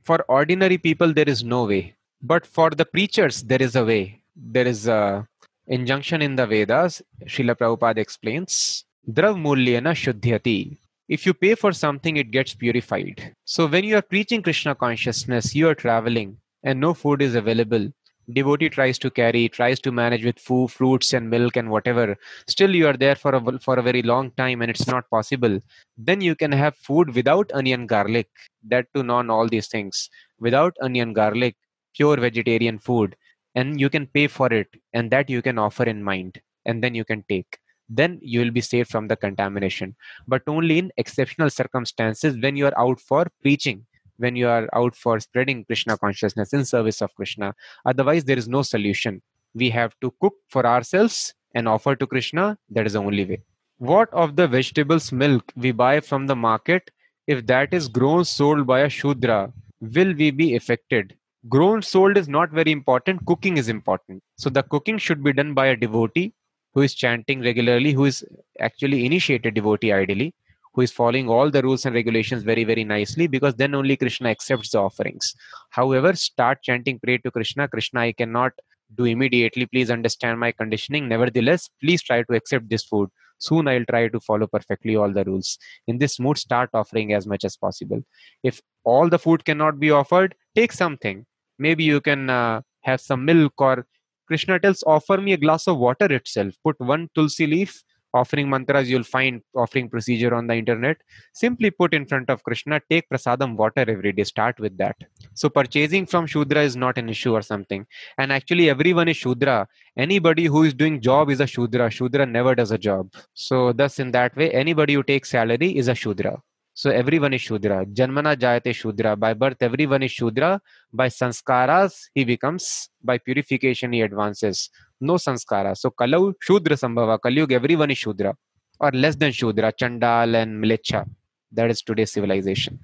for 0.08 0.24
ordinary 0.40 0.78
people 0.78 1.14
there 1.14 1.30
is 1.36 1.44
no 1.44 1.66
way. 1.66 1.94
But 2.22 2.46
for 2.46 2.70
the 2.70 2.86
preachers 2.86 3.44
there 3.44 3.62
is 3.62 3.76
a 3.76 3.86
way. 3.86 4.22
There 4.36 4.68
is 4.68 4.88
a 4.88 5.28
injunction 5.68 6.22
in 6.22 6.36
the 6.36 6.48
vedas 6.48 7.02
Srila 7.26 7.56
Prabhupada 7.62 7.98
explains 7.98 8.86
drav 9.18 9.36
mulyana 9.36 9.94
shuddhyati. 10.04 10.78
If 11.10 11.26
you 11.26 11.34
pay 11.34 11.56
for 11.56 11.72
something 11.72 12.18
it 12.18 12.32
gets 12.32 12.54
purified. 12.54 13.34
So 13.46 13.68
when 13.68 13.84
you 13.84 13.98
are 13.98 14.08
preaching 14.14 14.42
krishna 14.42 14.76
consciousness 14.76 15.54
you 15.56 15.68
are 15.70 15.76
traveling 15.76 16.38
and 16.64 16.80
no 16.80 16.94
food 16.94 17.22
is 17.22 17.36
available 17.36 17.92
devotee 18.34 18.70
tries 18.70 18.98
to 19.00 19.10
carry 19.10 19.48
tries 19.48 19.80
to 19.80 19.92
manage 19.92 20.24
with 20.26 20.40
food 20.40 20.70
fruits 20.70 21.14
and 21.14 21.30
milk 21.30 21.56
and 21.56 21.70
whatever 21.70 22.16
still 22.48 22.76
you 22.76 22.86
are 22.88 22.98
there 22.98 23.16
for 23.16 23.34
a 23.36 23.60
for 23.60 23.80
a 23.80 23.82
very 23.82 24.02
long 24.02 24.32
time 24.32 24.62
and 24.62 24.70
it's 24.70 24.88
not 24.88 25.10
possible. 25.10 25.60
Then 25.98 26.22
you 26.22 26.36
can 26.36 26.52
have 26.52 26.76
food 26.76 27.16
without 27.16 27.52
onion 27.54 27.88
garlic 27.88 28.28
that 28.64 28.88
to 28.96 29.04
non 29.04 29.30
all 29.30 29.48
these 29.48 29.68
things. 29.68 30.10
Without 30.40 30.76
onion 30.82 31.14
garlic 31.14 31.56
pure 31.96 32.18
vegetarian 32.18 32.80
food 32.80 33.16
and 33.56 33.80
you 33.80 33.90
can 33.90 34.08
pay 34.08 34.28
for 34.28 34.52
it 34.54 34.68
and 34.94 35.10
that 35.12 35.30
you 35.30 35.42
can 35.42 35.58
offer 35.58 35.84
in 35.84 36.04
mind 36.04 36.42
and 36.66 36.84
then 36.84 36.94
you 36.96 37.06
can 37.06 37.24
take. 37.30 37.58
Then 37.90 38.20
you 38.22 38.42
will 38.42 38.52
be 38.52 38.60
saved 38.60 38.90
from 38.90 39.08
the 39.08 39.16
contamination. 39.16 39.96
But 40.28 40.42
only 40.48 40.78
in 40.78 40.92
exceptional 40.98 41.50
circumstances 41.50 42.38
when 42.42 42.58
you 42.58 42.66
are 42.66 42.78
out 42.78 43.00
for 43.00 43.28
preaching 43.42 43.86
when 44.18 44.36
you 44.36 44.48
are 44.48 44.68
out 44.74 44.96
for 44.96 45.20
spreading 45.20 45.64
Krishna 45.66 45.98
consciousness 45.98 46.54
in 46.54 46.66
service 46.66 47.02
of 47.02 47.14
Krishna. 47.16 47.56
Otherwise, 47.86 48.26
there 48.26 48.38
is 48.38 48.48
no 48.48 48.62
solution. 48.62 49.22
We 49.54 49.70
have 49.72 49.96
to 50.02 50.14
cook 50.22 50.36
for 50.50 50.66
ourselves 50.66 51.34
and 51.54 51.68
offer 51.68 51.96
to 51.96 52.08
Krishna. 52.08 52.58
That 52.70 52.86
is 52.86 52.94
the 52.94 53.00
only 53.00 53.26
way. 53.26 53.42
What 53.78 54.10
of 54.14 54.36
the 54.36 54.48
vegetables 54.48 55.12
milk 55.12 55.52
we 55.56 55.72
buy 55.72 56.00
from 56.00 56.28
the 56.28 56.36
market? 56.36 56.90
If 57.28 57.46
that 57.48 57.74
is 57.74 57.88
grown 57.88 58.26
sold 58.26 58.66
by 58.66 58.82
a 58.82 58.90
Shudra, 58.90 59.52
will 59.82 60.14
we 60.14 60.32
be 60.32 60.56
affected? 60.56 61.16
Grown 61.50 61.82
sold 61.82 62.18
is 62.18 62.28
not 62.28 62.52
very 62.52 62.72
important. 62.72 63.26
Cooking 63.26 63.58
is 63.58 63.70
important. 63.70 64.24
So 64.38 64.50
the 64.50 64.64
cooking 64.64 64.98
should 64.98 65.24
be 65.24 65.34
done 65.34 65.54
by 65.54 65.68
a 65.68 65.76
devotee 65.76 66.34
who 66.74 66.82
is 66.82 66.94
chanting 66.94 67.42
regularly, 67.42 67.94
who 67.94 68.06
is 68.06 68.26
actually 68.60 69.06
initiated 69.06 69.54
devotee 69.54 69.92
ideally 69.92 70.34
who 70.78 70.84
is 70.84 70.92
following 70.92 71.28
all 71.28 71.50
the 71.50 71.62
rules 71.64 71.86
and 71.88 71.96
regulations 71.96 72.44
very 72.44 72.64
very 72.64 72.84
nicely 72.84 73.26
because 73.36 73.56
then 73.56 73.74
only 73.74 73.98
krishna 73.98 74.30
accepts 74.30 74.70
the 74.72 74.80
offerings. 74.80 75.34
However 75.72 76.14
start 76.14 76.62
chanting 76.62 77.00
pray 77.00 77.18
to 77.18 77.32
krishna. 77.32 77.68
Krishna 77.68 78.02
i 78.02 78.12
cannot 78.12 78.52
do 78.96 79.06
immediately. 79.06 79.66
Please 79.66 79.90
understand 79.90 80.40
my 80.40 80.52
conditioning. 80.52 81.10
Nevertheless 81.10 81.68
please 81.82 82.04
try 82.04 82.22
to 82.22 82.36
accept 82.36 82.70
this 82.70 82.84
food. 82.84 83.10
Soon 83.40 83.68
i'll 83.68 83.90
try 83.90 84.08
to 84.08 84.20
follow 84.20 84.46
perfectly 84.46 84.96
all 84.96 85.12
the 85.12 85.24
rules. 85.24 85.58
In 85.88 85.98
this 85.98 86.20
mood 86.20 86.38
start 86.38 86.70
offering 86.76 87.12
as 87.12 87.26
much 87.26 87.44
as 87.44 87.58
possible. 87.58 88.04
If 88.44 88.62
all 88.84 89.10
the 89.10 89.20
food 89.20 89.46
cannot 89.46 89.80
be 89.80 89.90
offered 89.90 90.36
take 90.56 90.72
something. 90.72 91.26
Maybe 91.58 91.84
you 91.84 92.02
can 92.02 92.30
uh, 92.30 92.62
have 92.82 93.02
some 93.02 93.26
milk 93.26 93.54
or 93.58 93.88
krishna 94.28 94.60
tells 94.60 94.84
offer 94.86 95.18
me 95.18 95.34
a 95.34 95.38
glass 95.38 95.68
of 95.68 95.80
water 95.80 96.14
itself. 96.14 96.54
Put 96.64 96.80
one 96.80 97.10
tulsi 97.16 97.48
leaf 97.48 97.82
offering 98.14 98.50
mantras 98.50 98.90
you'll 98.90 99.04
find 99.04 99.42
offering 99.56 99.90
procedure 99.90 100.34
on 100.34 100.48
the 100.48 100.56
internet 100.56 100.98
simply 101.34 101.70
put 101.70 101.94
in 101.94 102.06
front 102.06 102.30
of 102.30 102.44
krishna 102.44 102.82
take 102.90 103.10
prasadam 103.10 103.56
water 103.56 103.86
every 103.88 104.12
day 104.12 104.24
start 104.24 104.60
with 104.60 104.78
that 104.78 104.96
so 105.34 105.50
purchasing 105.50 106.06
from 106.06 106.26
shudra 106.26 106.62
is 106.62 106.76
not 106.76 106.98
an 106.98 107.10
issue 107.10 107.34
or 107.34 107.42
something 107.42 107.86
and 108.18 108.32
actually 108.32 108.70
everyone 108.70 109.08
is 109.08 109.18
shudra 109.18 109.68
anybody 109.98 110.46
who 110.46 110.64
is 110.64 110.74
doing 110.74 111.02
job 111.02 111.30
is 111.30 111.40
a 111.40 111.48
shudra 111.48 111.90
shudra 111.90 112.26
never 112.26 112.56
does 112.56 112.72
a 112.72 112.78
job 112.78 113.12
so 113.34 113.72
thus 113.74 114.00
in 114.00 114.12
that 114.12 114.36
way 114.36 114.52
anybody 114.52 114.94
who 114.94 115.04
takes 115.04 115.32
salary 115.32 115.76
is 115.78 115.88
a 115.88 115.96
shudra 115.96 116.42
so 116.78 116.92
everyone 116.92 117.34
is 117.34 117.42
Shudra. 117.42 117.88
Janmana 117.88 118.36
Jayate 118.38 118.76
Shudra. 118.76 119.16
By 119.16 119.34
birth, 119.34 119.58
everyone 119.62 120.04
is 120.04 120.12
Shudra. 120.12 120.62
By 120.94 121.08
sanskaras, 121.08 122.04
he 122.14 122.24
becomes, 122.24 122.90
by 123.04 123.18
purification, 123.18 123.94
he 123.94 124.02
advances. 124.02 124.70
No 125.00 125.16
sanskara. 125.16 125.78
So 125.78 125.92
Kalau 125.92 126.34
Shudra 126.42 126.76
Sambhava. 126.76 127.20
Kalyug, 127.20 127.52
everyone 127.52 127.92
is 127.92 127.98
Shudra. 127.98 128.36
Or 128.80 128.92
less 128.92 129.16
than 129.16 129.32
Shudra, 129.32 129.72
Chandal 129.72 130.36
and 130.36 130.64
Mlecha. 130.64 131.08
That 131.52 131.70
is 131.70 131.82
today's 131.82 132.12
civilization. 132.12 132.80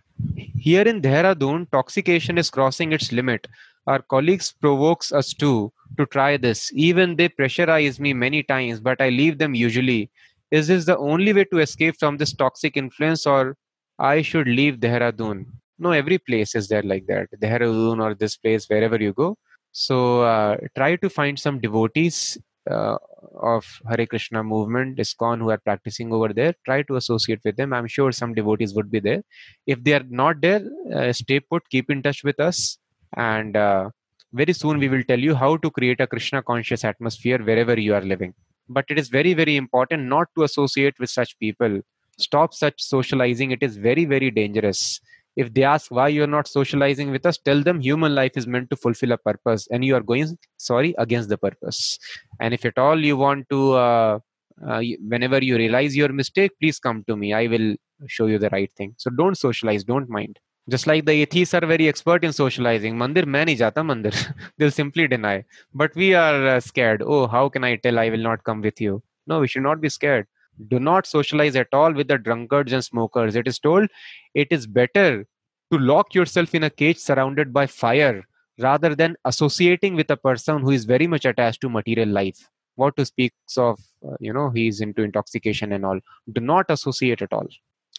Here 0.57 0.83
in 0.83 1.01
Dehradun, 1.01 1.69
toxication 1.71 2.37
is 2.37 2.49
crossing 2.49 2.93
its 2.93 3.11
limit. 3.11 3.47
Our 3.87 4.01
colleagues 4.01 4.53
provokes 4.53 5.11
us 5.11 5.33
too 5.33 5.73
to 5.97 6.05
try 6.05 6.37
this. 6.37 6.71
Even 6.73 7.15
they 7.15 7.29
pressurize 7.29 7.99
me 7.99 8.13
many 8.13 8.43
times, 8.43 8.79
but 8.79 9.01
I 9.01 9.09
leave 9.09 9.37
them 9.37 9.53
usually. 9.53 10.09
Is 10.51 10.67
this 10.67 10.85
the 10.85 10.97
only 10.97 11.33
way 11.33 11.43
to 11.45 11.59
escape 11.59 11.95
from 11.99 12.17
this 12.17 12.33
toxic 12.33 12.77
influence 12.77 13.25
or 13.25 13.57
I 13.99 14.21
should 14.21 14.47
leave 14.47 14.77
Dehradun. 14.77 15.45
No, 15.77 15.91
every 15.91 16.17
place 16.17 16.55
is 16.55 16.67
there 16.67 16.81
like 16.83 17.05
that. 17.07 17.27
Dehradun 17.39 18.01
or 18.01 18.15
this 18.15 18.37
place, 18.37 18.67
wherever 18.67 18.97
you 18.97 19.13
go. 19.13 19.37
So 19.73 20.21
uh, 20.21 20.57
try 20.77 20.95
to 20.97 21.09
find 21.09 21.37
some 21.37 21.59
devotees 21.59 22.37
uh, 22.69 22.97
of 23.41 23.65
Hare 23.89 24.05
Krishna 24.05 24.43
movement, 24.43 24.99
ISKCON, 24.99 25.39
who 25.39 25.49
are 25.49 25.57
practicing 25.57 26.13
over 26.13 26.31
there. 26.31 26.53
Try 26.63 26.83
to 26.83 26.95
associate 26.95 27.39
with 27.43 27.57
them. 27.57 27.73
I'm 27.73 27.87
sure 27.87 28.11
some 28.11 28.35
devotees 28.35 28.75
would 28.75 28.91
be 28.91 28.99
there. 28.99 29.23
If 29.65 29.83
they 29.83 29.93
are 29.93 30.05
not 30.09 30.41
there, 30.41 30.61
uh, 30.93 31.11
stay 31.11 31.39
put, 31.39 31.67
keep 31.69 31.89
in 31.89 32.03
touch 32.03 32.23
with 32.23 32.39
us. 32.39 32.77
And 33.17 33.57
uh, 33.57 33.89
very 34.31 34.53
soon 34.53 34.77
we 34.77 34.89
will 34.89 35.03
tell 35.03 35.19
you 35.19 35.33
how 35.33 35.57
to 35.57 35.71
create 35.71 35.99
a 35.99 36.07
Krishna 36.07 36.43
conscious 36.43 36.85
atmosphere 36.85 37.39
wherever 37.39 37.77
you 37.77 37.95
are 37.95 38.01
living. 38.01 38.35
But 38.69 38.85
it 38.89 38.99
is 38.99 39.09
very, 39.09 39.33
very 39.33 39.57
important 39.57 40.03
not 40.03 40.27
to 40.37 40.43
associate 40.43 40.95
with 40.99 41.09
such 41.09 41.37
people 41.39 41.81
stop 42.17 42.53
such 42.53 42.81
socializing 42.81 43.51
it 43.51 43.63
is 43.63 43.77
very 43.77 44.05
very 44.05 44.29
dangerous 44.29 45.01
if 45.35 45.53
they 45.53 45.63
ask 45.63 45.89
why 45.91 46.07
you're 46.07 46.27
not 46.27 46.47
socializing 46.47 47.11
with 47.11 47.25
us 47.25 47.37
tell 47.37 47.61
them 47.63 47.81
human 47.81 48.13
life 48.15 48.33
is 48.35 48.47
meant 48.47 48.69
to 48.69 48.75
fulfill 48.75 49.11
a 49.11 49.17
purpose 49.17 49.67
and 49.71 49.83
you 49.83 49.95
are 49.95 50.01
going 50.01 50.37
sorry 50.57 50.93
against 50.97 51.29
the 51.29 51.37
purpose. 51.37 51.97
And 52.39 52.53
if 52.53 52.65
at 52.65 52.77
all 52.77 52.99
you 52.99 53.17
want 53.17 53.49
to 53.49 53.73
uh, 53.73 54.19
uh, 54.67 54.81
whenever 55.07 55.43
you 55.43 55.57
realize 55.57 55.95
your 55.95 56.09
mistake 56.09 56.51
please 56.59 56.79
come 56.79 57.03
to 57.07 57.15
me. 57.15 57.33
I 57.33 57.47
will 57.47 57.75
show 58.07 58.27
you 58.27 58.37
the 58.37 58.49
right 58.49 58.71
thing. 58.73 58.93
So 58.97 59.09
don't 59.09 59.37
socialize 59.37 59.83
don't 59.83 60.09
mind. 60.09 60.39
Just 60.69 60.87
like 60.87 61.05
the 61.05 61.11
atheists 61.11 61.53
are 61.53 61.65
very 61.65 61.87
expert 61.89 62.23
in 62.23 62.31
socializing 62.31 62.95
mandir 62.95 63.25
nahi 63.25 63.57
jata 63.57 63.83
mandir. 63.83 64.15
They'll 64.57 64.71
simply 64.71 65.07
deny. 65.07 65.43
But 65.73 65.95
we 65.95 66.13
are 66.13 66.47
uh, 66.47 66.59
scared. 66.59 67.01
Oh 67.01 67.27
how 67.27 67.49
can 67.49 67.63
i 67.63 67.75
tell 67.75 67.99
i 67.99 68.09
will 68.09 68.25
not 68.29 68.43
come 68.43 68.61
with 68.61 68.79
you? 68.79 69.01
No 69.25 69.39
we 69.39 69.47
should 69.47 69.63
not 69.63 69.81
be 69.81 69.89
scared 69.89 70.27
do 70.67 70.79
not 70.79 71.05
socialize 71.05 71.55
at 71.55 71.67
all 71.73 71.93
with 71.93 72.07
the 72.07 72.17
drunkards 72.17 72.73
and 72.73 72.83
smokers. 72.83 73.35
It 73.35 73.47
is 73.47 73.59
told 73.59 73.89
it 74.33 74.47
is 74.51 74.67
better 74.67 75.25
to 75.71 75.79
lock 75.79 76.13
yourself 76.13 76.53
in 76.53 76.63
a 76.63 76.69
cage 76.69 76.97
surrounded 76.97 77.51
by 77.51 77.67
fire 77.67 78.23
rather 78.59 78.95
than 78.95 79.15
associating 79.25 79.95
with 79.95 80.09
a 80.11 80.17
person 80.17 80.59
who 80.59 80.71
is 80.71 80.85
very 80.85 81.07
much 81.07 81.25
attached 81.25 81.61
to 81.61 81.69
material 81.69 82.09
life. 82.09 82.47
What 82.75 82.95
to 82.97 83.05
speak 83.05 83.33
of, 83.57 83.79
uh, 84.07 84.15
you 84.19 84.33
know, 84.33 84.49
he's 84.49 84.81
into 84.81 85.03
intoxication 85.03 85.71
and 85.71 85.85
all. 85.85 85.99
Do 86.31 86.41
not 86.41 86.65
associate 86.69 87.21
at 87.21 87.33
all. 87.33 87.47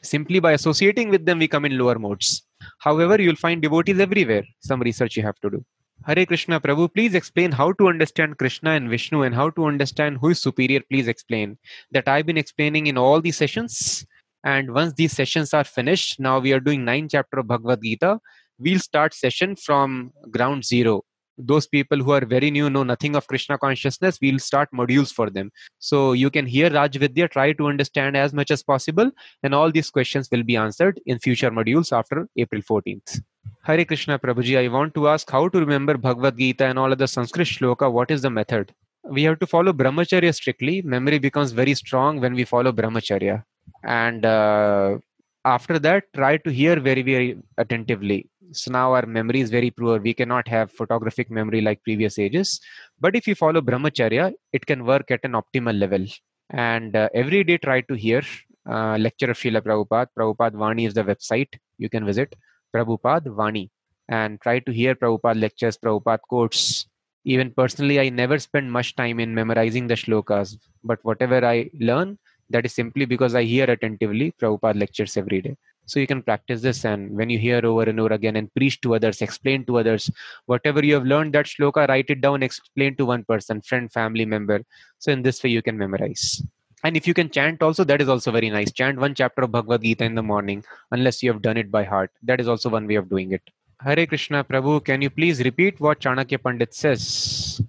Simply 0.02 0.40
by 0.40 0.52
associating 0.52 1.08
with 1.08 1.24
them, 1.24 1.38
we 1.38 1.48
come 1.48 1.64
in 1.64 1.78
lower 1.78 1.98
modes. 1.98 2.42
However, 2.78 3.20
you'll 3.20 3.36
find 3.36 3.62
devotees 3.62 4.00
everywhere. 4.00 4.44
Some 4.60 4.80
research 4.80 5.16
you 5.16 5.22
have 5.22 5.38
to 5.40 5.50
do. 5.50 5.64
Hare 6.06 6.26
Krishna 6.26 6.60
Prabhu, 6.60 6.92
please 6.92 7.14
explain 7.14 7.50
how 7.52 7.72
to 7.72 7.88
understand 7.88 8.36
Krishna 8.36 8.70
and 8.70 8.90
Vishnu 8.90 9.22
and 9.22 9.34
how 9.34 9.50
to 9.50 9.64
understand 9.64 10.18
who 10.20 10.30
is 10.30 10.42
superior. 10.42 10.80
Please 10.90 11.08
explain 11.08 11.56
that 11.92 12.08
I've 12.08 12.26
been 12.26 12.36
explaining 12.36 12.88
in 12.88 12.98
all 12.98 13.20
these 13.20 13.38
sessions. 13.38 14.06
And 14.44 14.74
once 14.74 14.92
these 14.94 15.12
sessions 15.12 15.54
are 15.54 15.64
finished, 15.64 16.20
now 16.20 16.38
we 16.40 16.52
are 16.52 16.60
doing 16.60 16.84
nine 16.84 17.08
chapter 17.08 17.38
of 17.38 17.46
Bhagavad 17.46 17.80
Gita. 17.82 18.20
We'll 18.58 18.80
start 18.80 19.14
session 19.14 19.56
from 19.56 20.12
ground 20.30 20.64
zero. 20.64 21.04
those 21.38 21.66
people 21.66 21.98
who 21.98 22.12
are 22.12 22.24
very 22.24 22.50
new 22.50 22.70
know 22.70 22.82
nothing 22.82 23.16
of 23.16 23.26
krishna 23.26 23.58
consciousness 23.58 24.18
we'll 24.22 24.38
start 24.38 24.68
modules 24.72 25.12
for 25.12 25.30
them 25.30 25.50
so 25.78 26.12
you 26.12 26.30
can 26.30 26.46
hear 26.46 26.70
raj 26.70 26.96
vidya 26.96 27.28
try 27.28 27.52
to 27.52 27.66
understand 27.66 28.16
as 28.16 28.32
much 28.32 28.50
as 28.50 28.62
possible 28.62 29.10
and 29.42 29.54
all 29.54 29.70
these 29.70 29.90
questions 29.90 30.28
will 30.30 30.42
be 30.42 30.56
answered 30.56 31.00
in 31.06 31.18
future 31.18 31.50
modules 31.50 31.92
after 31.92 32.28
april 32.36 32.62
14th 32.62 33.20
Hare 33.66 33.82
Krishna 33.86 34.18
Prabhuji, 34.18 34.58
I 34.58 34.68
want 34.68 34.94
to 34.94 35.08
ask 35.08 35.30
how 35.30 35.48
to 35.48 35.58
remember 35.58 35.96
Bhagavad 35.96 36.36
Gita 36.36 36.66
and 36.66 36.78
all 36.78 36.92
other 36.92 37.06
Sanskrit 37.06 37.46
shloka. 37.46 37.90
What 37.90 38.10
is 38.10 38.20
the 38.20 38.28
method? 38.28 38.74
We 39.04 39.22
have 39.22 39.38
to 39.38 39.46
follow 39.46 39.72
brahmacharya 39.72 40.34
strictly. 40.34 40.82
Memory 40.82 41.18
becomes 41.18 41.52
very 41.52 41.72
strong 41.72 42.20
when 42.20 42.34
we 42.34 42.44
follow 42.44 42.72
brahmacharya. 42.72 43.42
And 43.82 44.26
uh, 44.26 44.98
after 45.46 45.78
that, 45.78 46.04
try 46.14 46.36
to 46.36 46.50
hear 46.50 46.78
very, 46.78 47.00
very 47.00 47.38
attentively. 47.56 48.28
So 48.52 48.70
now 48.70 48.92
our 48.92 49.06
memory 49.06 49.40
is 49.40 49.50
very 49.50 49.70
poor. 49.70 49.98
We 49.98 50.12
cannot 50.12 50.46
have 50.48 50.70
photographic 50.70 51.30
memory 51.30 51.62
like 51.62 51.82
previous 51.82 52.18
ages. 52.18 52.60
But 53.00 53.16
if 53.16 53.26
you 53.26 53.34
follow 53.34 53.62
brahmacharya, 53.62 54.34
it 54.52 54.66
can 54.66 54.84
work 54.84 55.10
at 55.10 55.20
an 55.24 55.32
optimal 55.32 55.78
level. 55.78 56.04
And 56.50 56.94
uh, 56.94 57.08
every 57.14 57.44
day, 57.44 57.56
try 57.56 57.80
to 57.80 57.94
hear 57.94 58.22
uh, 58.68 58.98
lecture 58.98 59.30
of 59.30 59.38
Srila 59.38 59.62
Prabhupada. 59.62 60.08
Prabhupada 60.18 60.52
Vani 60.52 60.86
is 60.86 60.92
the 60.92 61.02
website 61.02 61.48
you 61.78 61.88
can 61.88 62.04
visit 62.04 62.34
Prabhupada 62.74 63.26
Vani 63.26 63.70
and 64.08 64.40
try 64.40 64.58
to 64.58 64.72
hear 64.72 64.94
Prabhupada 64.94 65.40
lectures, 65.40 65.78
Prabhupada 65.78 66.20
quotes. 66.20 66.86
Even 67.24 67.50
personally, 67.50 68.00
I 68.00 68.08
never 68.10 68.38
spend 68.38 68.70
much 68.70 68.96
time 68.96 69.20
in 69.20 69.34
memorizing 69.34 69.86
the 69.86 69.94
shlokas, 69.94 70.58
but 70.82 70.98
whatever 71.02 71.44
I 71.44 71.70
learn, 71.80 72.18
that 72.50 72.66
is 72.66 72.74
simply 72.74 73.06
because 73.06 73.34
I 73.34 73.44
hear 73.44 73.64
attentively 73.70 74.34
Prabhupada 74.40 74.78
lectures 74.78 75.16
every 75.16 75.40
day. 75.40 75.56
So 75.86 76.00
you 76.00 76.06
can 76.06 76.22
practice 76.22 76.62
this, 76.62 76.84
and 76.84 77.10
when 77.14 77.28
you 77.28 77.38
hear 77.38 77.64
over 77.64 77.82
and 77.82 78.00
over 78.00 78.14
again 78.14 78.36
and 78.36 78.52
preach 78.54 78.80
to 78.82 78.94
others, 78.94 79.20
explain 79.20 79.64
to 79.66 79.78
others, 79.78 80.10
whatever 80.46 80.84
you 80.84 80.94
have 80.94 81.04
learned 81.04 81.34
that 81.34 81.46
shloka, 81.46 81.86
write 81.88 82.08
it 82.08 82.20
down, 82.22 82.42
explain 82.42 82.96
to 82.96 83.04
one 83.04 83.24
person, 83.24 83.60
friend, 83.60 83.92
family 83.92 84.24
member. 84.24 84.64
So 84.98 85.12
in 85.12 85.22
this 85.22 85.42
way, 85.44 85.50
you 85.50 85.62
can 85.62 85.76
memorize 85.76 86.42
and 86.84 86.96
if 86.98 87.06
you 87.08 87.14
can 87.14 87.30
chant 87.30 87.62
also 87.62 87.82
that 87.82 88.00
is 88.00 88.08
also 88.08 88.30
very 88.30 88.50
nice. 88.50 88.70
Chant 88.70 88.98
one 88.98 89.14
chapter 89.14 89.42
of 89.42 89.52
bhagavad 89.52 89.82
gita 89.82 90.04
in 90.04 90.14
the 90.14 90.22
morning 90.22 90.62
unless 90.90 91.22
you 91.22 91.32
have 91.32 91.40
done 91.42 91.56
it 91.56 91.70
by 91.70 91.82
heart. 91.82 92.10
That 92.22 92.40
is 92.40 92.48
also 92.48 92.68
one 92.68 92.86
way 92.86 92.96
of 92.96 93.08
doing 93.08 93.32
it. 93.32 93.42
Hare 93.80 94.06
krishna 94.06 94.44
prabhu 94.44 94.84
can 94.84 95.00
you 95.02 95.10
please 95.10 95.42
repeat 95.42 95.80
what 95.80 96.00
chanakya 96.00 96.42
pandit 96.42 96.74
says? 96.74 97.60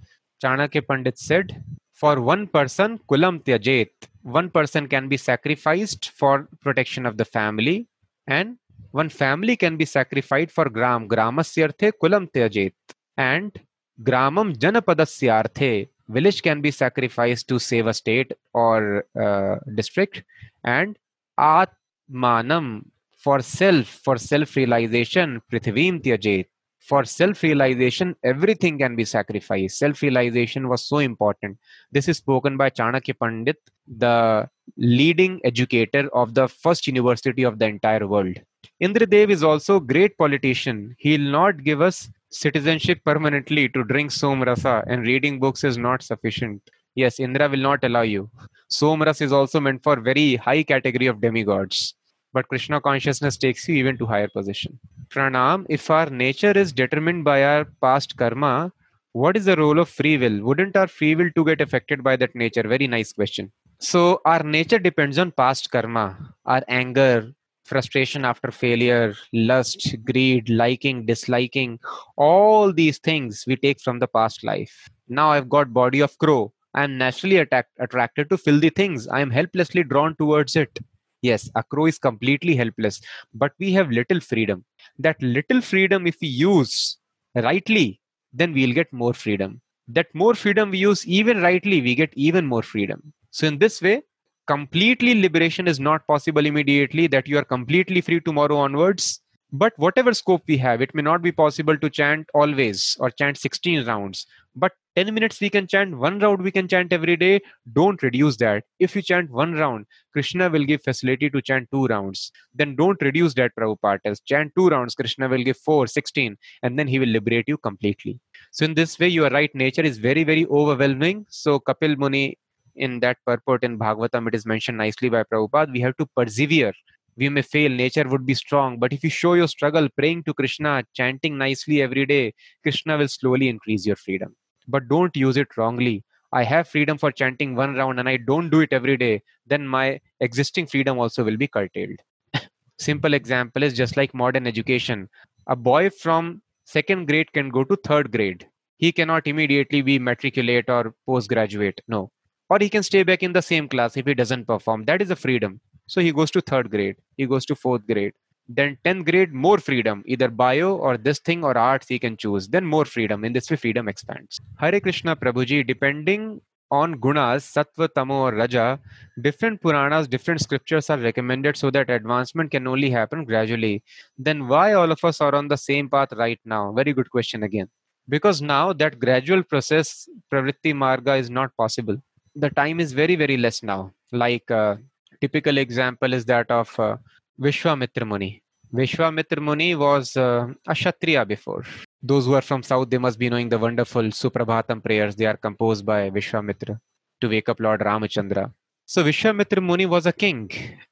Chanakya 0.43 0.85
pandit 0.87 1.17
said 1.17 1.63
for 1.93 2.19
one 2.19 2.45
person 2.45 2.99
kulam 3.09 3.41
tyajet 3.43 3.89
one 4.21 4.49
person 4.49 4.87
can 4.87 5.07
be 5.07 5.17
sacrificed 5.17 6.09
for 6.09 6.49
protection 6.61 7.05
of 7.05 7.15
the 7.15 7.25
family 7.25 7.87
and 8.27 8.57
one 8.91 9.09
family 9.09 9.55
can 9.55 9.77
be 9.77 9.85
sacrificed 9.85 10.51
for 10.51 10.69
gram 10.69 11.07
gramasyarthe 11.07 11.91
kulam 12.03 12.29
tyajet 12.35 12.73
and 13.17 13.61
gramam 14.03 14.53
janapadasya 14.63 15.87
village 16.09 16.41
can 16.41 16.61
be 16.61 16.71
sacrificed 16.71 17.47
to 17.47 17.59
save 17.59 17.87
a 17.87 17.93
state 17.93 18.33
or 18.53 19.05
uh, 19.19 19.57
district. 19.75 20.23
And 20.63 20.97
atmanam 21.39 22.85
for 23.17 23.41
self 23.41 23.87
for 23.87 24.17
self 24.17 24.55
realization 24.55 25.41
prithivim 25.51 26.01
tyajet 26.01 26.45
for 26.79 27.03
self 27.03 27.41
realization 27.41 28.15
everything 28.23 28.77
can 28.77 28.95
be 28.95 29.05
sacrificed. 29.05 29.77
Self 29.77 30.01
realization 30.01 30.67
was 30.69 30.85
so 30.85 30.99
important. 30.99 31.57
This 31.91 32.07
is 32.07 32.17
spoken 32.17 32.57
by 32.57 32.69
chanakya 32.69 33.17
pandit 33.19 33.57
the 33.87 34.47
leading 34.77 35.41
educator 35.43 36.09
of 36.13 36.33
the 36.33 36.47
first 36.47 36.87
university 36.87 37.43
of 37.43 37.59
the 37.59 37.65
entire 37.65 38.07
world. 38.07 38.37
Indradev 38.81 39.29
is 39.29 39.43
also 39.43 39.79
great 39.79 40.17
politician. 40.17 40.95
He'll 40.99 41.31
not 41.39 41.63
give 41.63 41.81
us 41.81 42.09
citizenship 42.43 42.99
permanently 43.09 43.63
to 43.69 43.83
drink 43.91 44.11
somrasa 44.11 44.83
and 44.87 45.07
reading 45.11 45.39
books 45.39 45.63
is 45.63 45.77
not 45.77 46.03
sufficient. 46.03 46.61
Yes, 46.95 47.19
Indra 47.19 47.47
will 47.49 47.65
not 47.69 47.83
allow 47.83 48.01
you. 48.01 48.29
Somras 48.69 49.21
is 49.21 49.31
also 49.31 49.59
meant 49.59 49.83
for 49.83 49.95
very 49.99 50.35
high 50.35 50.63
category 50.63 51.07
of 51.07 51.21
demigods. 51.21 51.93
But 52.33 52.47
Krishna 52.49 52.81
consciousness 52.81 53.37
takes 53.37 53.67
you 53.69 53.75
even 53.75 53.97
to 53.99 54.05
higher 54.05 54.27
position. 54.27 54.77
Pranam, 55.07 55.65
if 55.69 55.89
our 55.89 56.09
nature 56.09 56.51
is 56.51 56.73
determined 56.73 57.23
by 57.23 57.43
our 57.43 57.65
past 57.81 58.17
karma, 58.17 58.71
what 59.13 59.37
is 59.37 59.45
the 59.45 59.55
role 59.55 59.79
of 59.79 59.87
free 59.87 60.17
will? 60.17 60.41
Wouldn't 60.41 60.75
our 60.75 60.87
free 60.87 61.15
will 61.15 61.29
to 61.35 61.45
get 61.45 61.61
affected 61.61 62.03
by 62.03 62.17
that 62.17 62.35
nature? 62.35 62.63
Very 62.67 62.87
nice 62.87 63.13
question. 63.13 63.51
So 63.79 64.21
our 64.25 64.43
nature 64.43 64.79
depends 64.79 65.17
on 65.17 65.31
past 65.31 65.71
karma. 65.71 66.17
Our 66.45 66.63
anger, 66.67 67.31
frustration 67.65 68.25
after 68.25 68.51
failure, 68.51 69.13
lust, 69.33 69.95
greed, 70.05 70.49
liking, 70.49 71.05
disliking, 71.05 71.79
all 72.17 72.71
these 72.71 72.99
things 72.99 73.43
we 73.47 73.55
take 73.55 73.81
from 73.81 73.99
the 73.99 74.07
past 74.07 74.43
life. 74.43 74.89
Now 75.07 75.31
I've 75.31 75.49
got 75.49 75.73
body 75.73 75.99
of 75.99 76.17
crow. 76.17 76.53
I 76.73 76.83
am 76.83 76.97
naturally 76.97 77.37
attack- 77.37 77.69
attracted 77.79 78.29
to 78.29 78.37
filthy 78.37 78.69
things. 78.69 79.07
I 79.07 79.21
am 79.21 79.31
helplessly 79.31 79.83
drawn 79.83 80.15
towards 80.15 80.55
it. 80.55 80.79
Yes, 81.21 81.49
a 81.55 81.63
crow 81.63 81.85
is 81.87 81.97
completely 81.97 82.55
helpless, 82.55 83.01
but 83.33 83.53
we 83.59 83.71
have 83.73 83.89
little 83.89 84.19
freedom. 84.19 84.63
That 84.99 85.21
little 85.21 85.61
freedom, 85.61 86.05
if 86.05 86.17
we 86.21 86.27
use 86.27 86.97
rightly, 87.33 87.99
then 88.33 88.53
we'll 88.53 88.73
get 88.73 88.91
more 88.93 89.13
freedom. 89.13 89.61
That 89.87 90.07
more 90.13 90.35
freedom 90.35 90.71
we 90.71 90.79
use 90.79 91.05
even 91.07 91.41
rightly, 91.41 91.81
we 91.81 91.95
get 91.95 92.13
even 92.15 92.45
more 92.45 92.63
freedom. 92.63 93.13
So, 93.31 93.47
in 93.47 93.57
this 93.59 93.81
way, 93.81 94.03
completely 94.47 95.19
liberation 95.21 95.67
is 95.67 95.79
not 95.79 96.05
possible 96.07 96.45
immediately 96.45 97.07
that 97.07 97.27
you 97.27 97.37
are 97.37 97.45
completely 97.45 98.01
free 98.01 98.19
tomorrow 98.19 98.57
onwards. 98.57 99.21
But 99.51 99.73
whatever 99.77 100.13
scope 100.13 100.43
we 100.47 100.57
have 100.57 100.81
it 100.81 100.93
may 100.93 101.01
not 101.01 101.21
be 101.21 101.31
possible 101.31 101.77
to 101.77 101.89
chant 101.89 102.27
always 102.33 102.97
or 102.99 103.09
chant 103.09 103.37
16 103.37 103.85
rounds. 103.85 104.25
But 104.55 104.73
10 104.95 105.13
minutes 105.13 105.39
we 105.39 105.49
can 105.49 105.67
chant 105.67 105.97
one 105.97 106.19
round 106.19 106.41
we 106.41 106.51
can 106.51 106.67
chant 106.67 106.91
every 106.91 107.15
day. 107.15 107.39
Don't 107.71 108.01
reduce 108.01 108.37
that. 108.37 108.63
If 108.79 108.95
you 108.95 109.01
chant 109.01 109.29
one 109.29 109.53
round 109.53 109.85
krishna 110.11 110.49
will 110.49 110.65
give 110.65 110.83
facility 110.83 111.29
to 111.29 111.41
chant 111.41 111.69
two 111.71 111.85
rounds. 111.85 112.31
Then 112.53 112.75
don't 112.75 113.01
reduce 113.01 113.33
that 113.35 113.51
prabhupada 113.57 114.19
chant 114.25 114.51
two 114.57 114.67
rounds 114.67 114.95
krishna 114.95 115.29
will 115.29 115.43
give 115.43 115.57
four 115.57 115.87
16 115.87 116.35
and 116.63 116.77
then 116.77 116.87
he 116.87 116.99
will 116.99 117.07
liberate 117.07 117.47
you 117.47 117.57
completely. 117.57 118.19
So 118.51 118.65
in 118.65 118.73
this 118.73 118.99
way 118.99 119.07
your 119.07 119.29
right 119.29 119.53
nature 119.53 119.83
is 119.83 119.99
very 119.99 120.23
very 120.23 120.45
overwhelming. 120.47 121.25
So 121.29 121.59
kapil 121.59 121.97
muni 121.97 122.37
in 122.75 122.99
that 122.99 123.17
purport 123.25 123.63
in 123.63 123.77
Bhagavatam, 123.77 124.27
it 124.27 124.35
is 124.35 124.45
mentioned 124.45 124.77
nicely 124.77 125.09
by 125.09 125.23
Prabhupada. 125.23 125.71
We 125.71 125.81
have 125.81 125.97
to 125.97 126.05
persevere. 126.05 126.73
We 127.17 127.29
may 127.29 127.41
fail, 127.41 127.69
nature 127.69 128.07
would 128.07 128.25
be 128.25 128.33
strong, 128.33 128.77
but 128.77 128.91
if 128.91 129.03
you 129.03 129.09
show 129.09 129.35
your 129.35 129.47
struggle, 129.47 129.87
praying 129.97 130.23
to 130.23 130.33
Krishna, 130.33 130.83
chanting 130.93 131.37
nicely 131.37 131.81
every 131.81 132.05
day, 132.05 132.33
Krishna 132.61 132.97
will 132.97 133.07
slowly 133.07 133.47
increase 133.47 133.85
your 133.85 133.95
freedom. 133.95 134.35
But 134.67 134.89
don't 134.89 135.15
use 135.15 135.37
it 135.37 135.55
wrongly. 135.55 136.03
I 136.33 136.43
have 136.43 136.67
freedom 136.67 136.97
for 136.97 137.11
chanting 137.13 137.55
one 137.55 137.75
round 137.75 137.99
and 137.99 138.09
I 138.09 138.17
don't 138.17 138.49
do 138.49 138.59
it 138.59 138.73
every 138.73 138.97
day, 138.97 139.21
then 139.45 139.65
my 139.65 140.01
existing 140.19 140.67
freedom 140.67 140.99
also 140.99 141.23
will 141.23 141.37
be 141.37 141.47
curtailed. 141.47 141.99
Simple 142.79 143.13
example 143.13 143.63
is 143.63 143.73
just 143.73 143.95
like 143.95 144.13
modern 144.13 144.45
education. 144.45 145.07
A 145.47 145.55
boy 145.55 145.89
from 145.89 146.41
second 146.65 147.07
grade 147.07 147.31
can 147.31 147.49
go 147.49 147.63
to 147.63 147.77
third 147.77 148.11
grade. 148.11 148.45
He 148.77 148.91
cannot 148.91 149.25
immediately 149.27 149.81
be 149.81 149.99
matriculate 149.99 150.69
or 150.69 150.93
postgraduate. 151.05 151.79
No 151.87 152.11
or 152.49 152.59
he 152.59 152.69
can 152.69 152.83
stay 152.83 153.03
back 153.03 153.23
in 153.23 153.33
the 153.33 153.41
same 153.41 153.67
class 153.67 153.97
if 153.97 154.05
he 154.05 154.13
doesn't 154.13 154.45
perform. 154.45 154.85
That 154.85 155.01
is 155.01 155.11
a 155.11 155.15
freedom. 155.15 155.59
So 155.87 156.01
he 156.01 156.11
goes 156.11 156.31
to 156.31 156.41
third 156.41 156.69
grade. 156.71 156.97
He 157.17 157.25
goes 157.25 157.45
to 157.47 157.55
fourth 157.55 157.85
grade. 157.87 158.13
Then 158.47 158.77
10th 158.85 159.05
grade 159.09 159.33
more 159.33 159.57
freedom. 159.57 160.03
Either 160.05 160.29
bio 160.29 160.75
or 160.75 160.97
this 160.97 161.19
thing 161.19 161.43
or 161.43 161.57
arts 161.57 161.87
he 161.87 161.97
can 161.97 162.17
choose. 162.17 162.47
Then 162.47 162.65
more 162.65 162.85
freedom. 162.85 163.25
In 163.25 163.33
this 163.33 163.49
way 163.49 163.57
freedom 163.57 163.87
expands. 163.87 164.39
Hare 164.59 164.79
krishna 164.79 165.15
prabhuji 165.15 165.65
depending 165.65 166.41
on 166.71 166.95
gunas 166.95 167.43
sattva 167.55 167.87
tamo 167.93 168.15
or 168.25 168.33
raja 168.33 168.79
different 169.21 169.61
puranas 169.61 170.07
different 170.07 170.41
scriptures 170.41 170.89
are 170.89 170.97
recommended 170.97 171.55
so 171.55 171.69
that 171.69 171.91
advancement 171.91 172.49
can 172.49 172.67
only 172.67 172.89
happen 172.89 173.23
gradually. 173.23 173.83
Then 174.17 174.47
why 174.47 174.73
all 174.73 174.91
of 174.91 175.03
us 175.03 175.21
are 175.21 175.33
on 175.35 175.47
the 175.47 175.57
same 175.57 175.89
path 175.89 176.11
right 176.13 176.39
now? 176.43 176.71
Very 176.71 176.93
good 176.93 177.09
question 177.09 177.43
again. 177.43 177.69
Because 178.07 178.41
now 178.41 178.73
that 178.73 178.99
gradual 178.99 179.43
process 179.43 180.07
pravritti 180.31 180.73
marga 180.73 181.19
is 181.19 181.29
not 181.29 181.55
possible 181.57 181.97
the 182.35 182.49
time 182.49 182.79
is 182.79 182.93
very 182.93 183.15
very 183.15 183.37
less 183.37 183.63
now. 183.63 183.91
Like 184.11 184.49
uh, 184.51 184.75
typical 185.21 185.57
example 185.57 186.13
is 186.13 186.25
that 186.25 186.51
of 186.51 186.77
uh, 186.79 186.97
vishwamitra 187.39 188.07
muni 188.07 188.41
vishwamitra 188.73 189.41
muni 189.41 189.75
was 189.75 190.15
uh, 190.17 190.47
a 190.67 190.75
kshatriya 190.75 191.25
before. 191.25 191.63
Those 192.03 192.25
who 192.25 192.33
are 192.33 192.41
from 192.41 192.61
south 192.63 192.89
they 192.89 192.97
must 192.97 193.17
be 193.17 193.29
knowing 193.29 193.49
the 193.49 193.57
wonderful 193.57 194.03
suprabhatam 194.03 194.83
prayers. 194.83 195.15
They 195.15 195.25
are 195.25 195.37
composed 195.37 195.85
by 195.85 196.09
vishwamitra 196.09 196.79
to 197.21 197.29
wake 197.29 197.49
up 197.49 197.59
lord 197.59 197.81
ramachandra. 197.81 198.51
So 198.85 199.03
vishwamitra 199.03 199.63
muni 199.63 199.85
was 199.85 200.05
a 200.05 200.13
king. 200.13 200.51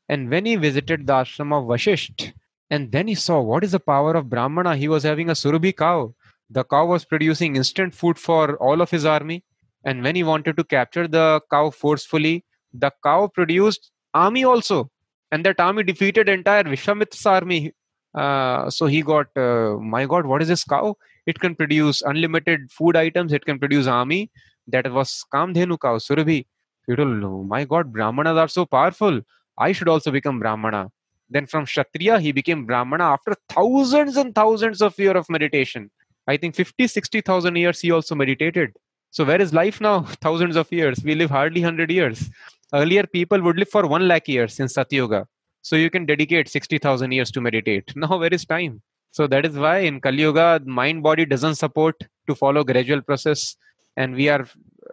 And 0.10 0.30
when 0.30 0.46
he 0.46 0.56
visited 0.56 1.06
the 1.06 1.14
ashram 1.14 1.54
of 1.54 1.66
vashisht 1.66 2.34
and 2.70 2.92
then 2.92 3.08
he 3.08 3.16
saw 3.16 3.42
what 3.42 3.64
is 3.64 3.72
the 3.72 3.80
power 3.80 4.16
of 4.16 4.30
brahmana 4.30 4.76
he 4.76 4.88
was 4.88 5.04
having 5.04 5.30
a 5.30 5.34
surabhi 5.34 5.76
cow. 5.76 6.14
The 6.50 6.64
cow 6.64 6.86
was 6.86 7.04
producing 7.06 7.56
instant 7.56 7.94
food 7.94 8.18
for 8.18 8.56
all 8.58 8.82
of 8.82 8.92
his 8.92 9.06
army 9.06 9.44
and 9.84 10.04
when 10.04 10.16
he 10.16 10.24
wanted 10.24 10.58
to 10.58 10.64
capture 10.64 11.08
the 11.08 11.42
cow 11.52 11.70
forcefully, 11.70 12.46
the 12.74 12.92
cow 13.04 13.28
produced 13.28 13.92
army 14.14 14.44
also. 14.44 14.90
And 15.32 15.46
that 15.46 15.60
army 15.60 15.84
defeated 15.84 16.30
entire 16.30 16.64
Vishwamitra's 16.64 17.26
army. 17.26 17.74
Uh, 18.14 18.70
so 18.70 18.86
he 18.86 19.02
got, 19.02 19.28
uh, 19.36 19.78
my 19.80 20.06
God, 20.06 20.28
what 20.28 20.42
is 20.42 20.48
this 20.48 20.64
cow? 20.64 20.96
it 21.26 21.40
can 21.40 21.56
produce 21.56 22.02
unlimited 22.02 22.72
food 22.72 22.96
items. 22.96 23.34
It 23.34 23.46
can 23.46 23.60
produce 23.60 23.88
army. 23.88 24.32
That 24.68 24.92
was 24.92 25.24
kamdhenu 25.34 25.80
cow 25.80 25.98
surabhi 25.98 26.46
my 26.86 27.64
god 27.64 27.94
brahmanas 27.94 28.38
are 28.38 28.48
so 28.48 28.66
powerful. 28.66 29.22
I 29.58 29.72
should 29.72 29.88
also 29.88 30.12
become 30.12 30.40
brahmana. 30.40 30.90
Then 31.30 31.46
from 31.48 31.66
kshatriya 31.66 32.20
he 32.20 32.32
became 32.32 32.66
brahmana 32.66 33.06
after 33.06 33.36
thousands 33.50 34.18
and 34.18 34.36
thousands 34.36 34.82
of 34.82 34.98
years 35.00 35.16
of 35.16 35.30
meditation. 35.30 35.90
I 36.28 36.38
think 36.38 36.56
50 36.56 36.88
60000 36.88 37.56
years 37.56 37.80
he 37.80 37.92
also 37.92 38.16
meditated 38.16 38.74
so 39.14 39.24
where 39.24 39.40
is 39.40 39.54
life 39.54 39.80
now? 39.80 40.02
Thousands 40.26 40.56
of 40.56 40.72
years. 40.72 41.04
We 41.04 41.14
live 41.14 41.30
hardly 41.30 41.62
100 41.62 41.92
years. 41.92 42.30
Earlier 42.74 43.06
people 43.06 43.40
would 43.42 43.58
live 43.58 43.70
for 43.70 43.86
1 43.88 44.08
lakh 44.08 44.28
years 44.28 44.60
in 44.60 44.68
satyuga 44.68 45.26
so 45.62 45.76
you 45.76 45.90
can 45.90 46.08
dedicate 46.08 46.50
60000 46.50 47.12
years 47.12 47.32
to 47.32 47.40
meditate. 47.40 47.94
Now 48.04 48.18
where 48.18 48.34
is 48.34 48.46
time? 48.46 48.82
So 49.12 49.28
that 49.28 49.46
is 49.46 49.56
why 49.56 49.78
in 49.90 50.02
Kali 50.02 50.24
Yuga, 50.24 50.62
mind 50.66 51.04
body 51.04 51.26
doesn't 51.26 51.56
support 51.56 51.96
to 52.28 52.34
follow 52.34 52.64
gradual 52.64 53.02
process, 53.02 53.56
and 53.96 54.16
we 54.16 54.28
are 54.30 54.48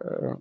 uh, 0.05 0.33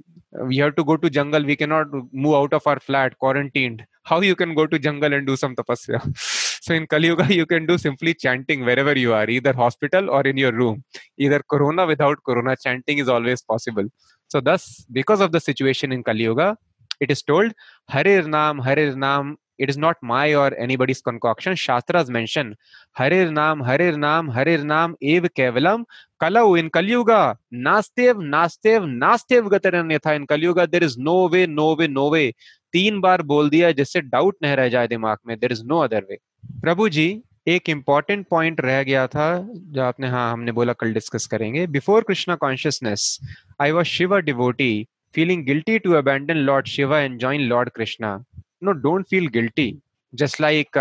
we 0.50 0.58
have 0.58 0.76
to 0.76 0.84
go 0.84 0.98
to 0.98 1.08
jungle. 1.08 1.42
We 1.42 1.56
cannot 1.56 1.86
move 2.12 2.34
out 2.34 2.52
of 2.52 2.66
our 2.66 2.78
flat, 2.78 3.18
quarantined. 3.18 3.86
How 4.02 4.20
you 4.20 4.36
can 4.36 4.54
go 4.54 4.66
to 4.66 4.78
jungle 4.78 5.14
and 5.14 5.26
do 5.26 5.36
some 5.36 5.56
tapasya? 5.56 6.00
so 6.60 6.74
in 6.74 6.86
Kali 6.86 7.08
Yuga, 7.08 7.34
you 7.34 7.46
can 7.46 7.66
do 7.66 7.78
simply 7.78 8.14
chanting 8.14 8.64
wherever 8.64 8.96
you 8.96 9.12
are, 9.12 9.28
either 9.28 9.52
hospital 9.52 10.10
or 10.10 10.22
in 10.22 10.36
your 10.36 10.52
room. 10.52 10.84
Either 11.18 11.42
Corona 11.50 11.86
without 11.86 12.18
Corona, 12.24 12.56
chanting 12.56 12.98
is 12.98 13.08
always 13.08 13.42
possible. 13.42 13.84
So 14.28 14.40
thus, 14.40 14.84
because 14.92 15.20
of 15.20 15.32
the 15.32 15.40
situation 15.40 15.92
in 15.92 16.02
Kali 16.04 16.24
Yuga, 16.24 16.56
it 17.00 17.10
is 17.10 17.22
told 17.22 17.52
Harir 17.90 18.26
Nam, 18.26 18.60
Harir 18.60 18.94
Nam 18.96 19.38
it 19.58 19.68
is 19.68 19.76
not 19.76 19.96
my 20.02 20.34
or 20.34 20.58
anybody's 20.58 21.02
concoction. 21.02 21.54
Shastras 21.54 22.08
mention 22.08 22.56
Harir 22.98 23.30
Nam, 23.30 23.60
Harir 23.62 23.98
Nam, 23.98 24.30
Harir 24.32 24.64
Nam, 24.64 24.96
Ev 25.02 25.24
Kevalam, 25.36 25.84
Kalau 26.20 26.58
in 26.58 26.70
Kalyuga, 26.70 27.36
Nastev, 27.52 28.16
Nastev, 28.16 28.86
Nastev 28.86 29.50
Gataranyatha. 29.50 30.16
In 30.16 30.26
Kalyuga, 30.26 30.70
there 30.70 30.82
is 30.82 30.96
no 30.96 31.26
way, 31.26 31.46
no 31.46 31.74
way, 31.74 31.88
no 31.88 32.08
way. 32.08 32.34
तीन 32.72 33.00
बार 33.00 33.22
बोल 33.26 33.48
दिया 33.50 33.70
जिससे 33.78 34.00
doubt 34.00 34.36
नहीं 34.42 34.56
रह 34.56 34.68
जाए 34.68 34.88
दिमाग 34.88 35.18
में 35.26 35.38
there 35.38 35.52
is 35.52 35.64
no 35.66 35.78
other 35.84 36.04
way 36.10 36.18
Prabhu 36.44 36.88
ji, 36.88 37.22
एक 37.48 37.68
इंपॉर्टेंट 37.68 38.26
पॉइंट 38.30 38.60
रह 38.60 38.82
गया 38.82 39.06
था, 39.06 39.28
जो 39.48 39.82
आपने 39.82 40.08
हाँ 40.08 40.32
हमने 40.32 40.52
बोला 40.52 40.72
कल 40.72 40.92
डिस्कस 40.94 41.26
करेंगे। 41.26 41.66
Before 41.66 42.02
Krishna 42.08 42.34
consciousness 42.36 43.18
I 43.60 43.70
was 43.70 43.86
Shiva 43.88 44.16
devotee 44.18 44.86
feeling 45.14 45.44
guilty 45.46 45.78
to 45.78 45.92
abandon 45.92 46.36
lord 46.36 46.66
Shiva 46.66 46.94
and 46.96 47.18
join 47.20 47.40
lord 47.48 47.70
Krishna 47.76 48.16
no 48.64 48.72
don't 48.82 49.06
feel 49.10 49.26
guilty 49.34 49.72
just 50.12 50.40
like 50.40 50.78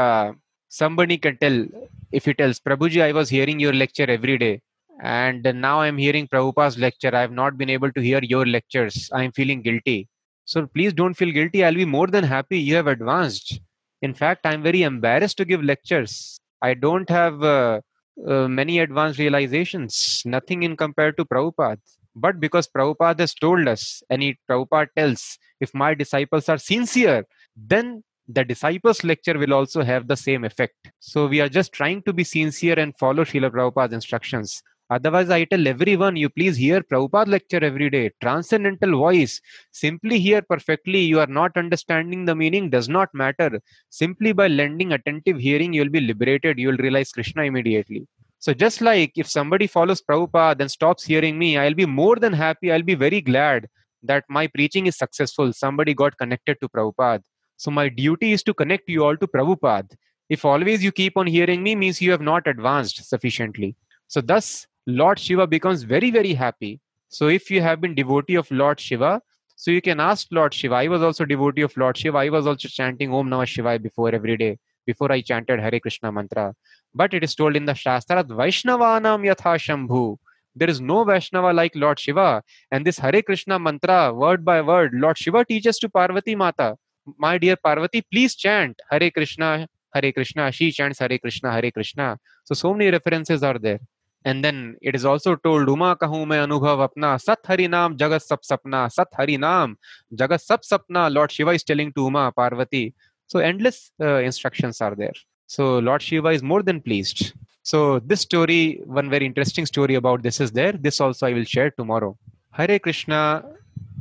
somebody 0.71 1.17
can 1.17 1.35
tell 1.41 1.67
if 2.13 2.29
you 2.29 2.33
tells 2.33 2.59
Prabhu 2.59 2.89
ji 2.89 2.99
I 2.99 3.11
was 3.11 3.33
hearing 3.33 3.61
your 3.61 3.73
lecture 3.73 4.09
every 4.09 4.37
day 4.37 4.51
and 4.93 5.47
now 5.47 5.79
I 5.81 5.87
am 5.89 5.97
hearing 5.97 6.27
Prabhupada's 6.27 6.79
lecture 6.79 7.15
I 7.15 7.21
have 7.21 7.33
not 7.33 7.53
been 7.53 7.69
able 7.69 7.89
to 7.89 8.01
hear 8.01 8.25
your 8.31 8.47
lectures 8.47 9.09
I 9.15 9.25
am 9.25 9.31
feeling 9.35 9.61
guilty 9.63 10.05
so 10.47 10.65
please 10.73 10.95
don't 10.95 11.15
feel 11.15 11.31
guilty 11.31 11.61
I 11.61 11.75
will 11.75 11.85
be 11.85 11.91
more 11.91 12.09
than 12.09 12.23
happy 12.33 12.59
you 12.59 12.75
have 12.75 12.89
advanced 12.91 13.57
in 14.01 14.13
fact 14.13 14.45
i'm 14.45 14.63
very 14.63 14.81
embarrassed 14.83 15.37
to 15.37 15.45
give 15.45 15.63
lectures 15.63 16.39
i 16.61 16.73
don't 16.73 17.09
have 17.09 17.43
uh, 17.43 17.79
uh, 18.27 18.47
many 18.47 18.79
advanced 18.79 19.19
realizations 19.19 20.21
nothing 20.25 20.63
in 20.63 20.75
compared 20.75 21.17
to 21.17 21.25
prabhupada 21.25 21.79
but 22.15 22.39
because 22.39 22.67
prabhupada 22.67 23.19
has 23.19 23.33
told 23.33 23.67
us 23.67 24.03
and 24.09 24.21
he 24.21 24.37
prabhupada 24.49 24.89
tells 24.97 25.37
if 25.59 25.73
my 25.73 25.93
disciples 25.93 26.49
are 26.49 26.57
sincere 26.57 27.23
then 27.55 28.03
the 28.31 28.43
disciples 28.43 29.03
lecture 29.03 29.37
will 29.39 29.53
also 29.53 29.81
have 29.81 30.07
the 30.07 30.15
same 30.15 30.43
effect. 30.45 30.91
So 30.99 31.25
we 31.25 31.41
are 31.41 31.49
just 31.49 31.73
trying 31.73 32.03
to 32.03 32.13
be 32.13 32.23
sincere 32.23 32.77
and 32.77 32.95
follow 32.97 33.23
Srila 33.23 33.49
Prabhupada's 33.49 33.93
instructions. 33.93 34.61
Otherwise, 34.89 35.29
I 35.29 35.45
tell 35.45 35.67
everyone, 35.67 36.15
you 36.15 36.29
please 36.29 36.57
hear 36.57 36.81
Prabhupada 36.81 37.27
lecture 37.27 37.63
every 37.63 37.89
day. 37.89 38.11
Transcendental 38.21 38.97
voice. 38.97 39.39
Simply 39.71 40.19
hear 40.19 40.41
perfectly. 40.41 40.99
You 40.99 41.19
are 41.19 41.27
not 41.27 41.55
understanding 41.57 42.25
the 42.25 42.35
meaning, 42.35 42.69
does 42.71 42.89
not 42.89 43.09
matter. 43.13 43.61
Simply 43.89 44.31
by 44.33 44.47
lending 44.47 44.93
attentive 44.93 45.37
hearing, 45.37 45.73
you 45.73 45.83
will 45.83 45.89
be 45.89 46.01
liberated. 46.01 46.57
You 46.57 46.69
will 46.69 46.77
realize 46.77 47.11
Krishna 47.11 47.43
immediately. 47.43 48.07
So 48.39 48.53
just 48.53 48.81
like 48.81 49.11
if 49.15 49.29
somebody 49.29 49.67
follows 49.67 50.01
Prabhupada 50.01 50.61
and 50.61 50.71
stops 50.71 51.03
hearing 51.03 51.37
me, 51.37 51.57
I'll 51.57 51.75
be 51.75 51.85
more 51.85 52.15
than 52.15 52.33
happy. 52.33 52.71
I'll 52.71 52.81
be 52.81 52.95
very 52.95 53.21
glad 53.21 53.67
that 54.01 54.23
my 54.29 54.47
preaching 54.47 54.87
is 54.87 54.97
successful. 54.97 55.53
Somebody 55.53 55.93
got 55.93 56.17
connected 56.17 56.57
to 56.61 56.69
Prabhupada. 56.69 57.21
So 57.57 57.69
my 57.69 57.89
duty 57.89 58.31
is 58.31 58.41
to 58.43 58.53
connect 58.53 58.89
you 58.89 59.03
all 59.03 59.17
to 59.17 59.27
Prabhupada. 59.27 59.91
If 60.29 60.45
always 60.45 60.83
you 60.83 60.91
keep 60.91 61.17
on 61.17 61.27
hearing 61.27 61.61
me, 61.61 61.75
means 61.75 62.01
you 62.01 62.11
have 62.11 62.21
not 62.21 62.47
advanced 62.47 63.07
sufficiently. 63.07 63.75
So 64.07 64.21
thus, 64.21 64.65
Lord 64.89 65.19
Shiva 65.19 65.47
becomes 65.47 65.83
very, 65.83 66.11
very 66.11 66.33
happy. 66.33 66.79
So 67.09 67.27
if 67.27 67.49
you 67.51 67.61
have 67.61 67.81
been 67.81 67.95
devotee 67.95 68.35
of 68.35 68.49
Lord 68.51 68.79
Shiva, 68.79 69.21
so 69.55 69.71
you 69.71 69.81
can 69.81 69.99
ask 69.99 70.27
Lord 70.31 70.53
Shiva. 70.53 70.75
I 70.75 70.87
was 70.87 71.01
also 71.01 71.25
devotee 71.25 71.61
of 71.61 71.75
Lord 71.75 71.97
Shiva. 71.97 72.17
I 72.17 72.29
was 72.29 72.47
also 72.47 72.67
chanting 72.67 73.13
Om 73.13 73.29
Namah 73.29 73.45
Shivaya 73.53 73.81
before 73.81 74.13
every 74.15 74.37
day, 74.37 74.57
before 74.85 75.11
I 75.11 75.21
chanted 75.21 75.59
Hare 75.59 75.79
Krishna 75.79 76.11
mantra. 76.11 76.53
But 76.93 77.13
it 77.13 77.23
is 77.23 77.35
told 77.35 77.55
in 77.55 77.65
the 77.65 77.73
Shastras, 77.73 78.25
Vaishnavanam 78.25 79.25
Yatha 79.29 79.55
Shambhu. 79.65 80.17
There 80.55 80.69
is 80.69 80.81
no 80.81 81.03
Vaishnava 81.03 81.53
like 81.53 81.75
Lord 81.75 81.99
Shiva. 81.99 82.41
And 82.71 82.85
this 82.85 82.99
Hare 82.99 83.21
Krishna 83.21 83.59
mantra, 83.59 84.13
word 84.13 84.45
by 84.45 84.61
word, 84.61 84.93
Lord 84.93 85.17
Shiva 85.17 85.45
teaches 85.45 85.77
to 85.79 85.89
Parvati 85.89 86.35
Mata 86.35 86.77
my 87.17 87.37
dear 87.37 87.55
Parvati, 87.55 88.01
please 88.11 88.35
chant 88.35 88.79
Hare 88.89 89.11
Krishna, 89.11 89.67
Hare 89.93 90.11
Krishna. 90.11 90.51
She 90.51 90.71
chants 90.71 90.99
Hare 90.99 91.17
Krishna, 91.17 91.51
Hare 91.51 91.71
Krishna. 91.71 92.17
So, 92.43 92.53
so 92.53 92.73
many 92.73 92.91
references 92.91 93.43
are 93.43 93.57
there. 93.57 93.79
And 94.25 94.43
then 94.43 94.75
it 94.81 94.95
is 94.95 95.05
also 95.05 95.35
told, 95.35 95.69
Uma 95.69 95.95
kahu 95.95 96.27
mein 96.27 96.47
anubhav 96.47 96.87
apna, 96.87 97.19
Sat 97.21 97.39
Hari 97.45 97.67
Naam, 97.67 97.97
Jagat 97.97 98.21
Sap 98.21 98.41
Sapna, 98.43 98.91
Sat 98.91 99.07
Hari 99.13 99.37
Naam, 99.37 99.75
Jagat 100.13 100.41
Sap 100.41 100.61
Sapna. 100.63 101.13
Lord 101.13 101.31
Shiva 101.31 101.51
is 101.51 101.63
telling 101.63 101.93
to 101.93 102.05
Uma, 102.05 102.31
Parvati. 102.31 102.93
So, 103.27 103.39
endless 103.39 103.91
uh, 104.01 104.15
instructions 104.15 104.81
are 104.81 104.95
there. 104.95 105.13
So, 105.47 105.79
Lord 105.79 106.01
Shiva 106.01 106.29
is 106.29 106.43
more 106.43 106.63
than 106.63 106.81
pleased. 106.81 107.33
So, 107.63 107.99
this 107.99 108.21
story, 108.21 108.81
one 108.85 109.09
very 109.09 109.25
interesting 109.25 109.65
story 109.65 109.95
about 109.95 110.23
this 110.23 110.41
is 110.41 110.51
there. 110.51 110.73
This 110.73 110.99
also 110.99 111.27
I 111.27 111.33
will 111.33 111.45
share 111.45 111.71
tomorrow. 111.71 112.17
Hare 112.51 112.79
Krishna, 112.79 113.45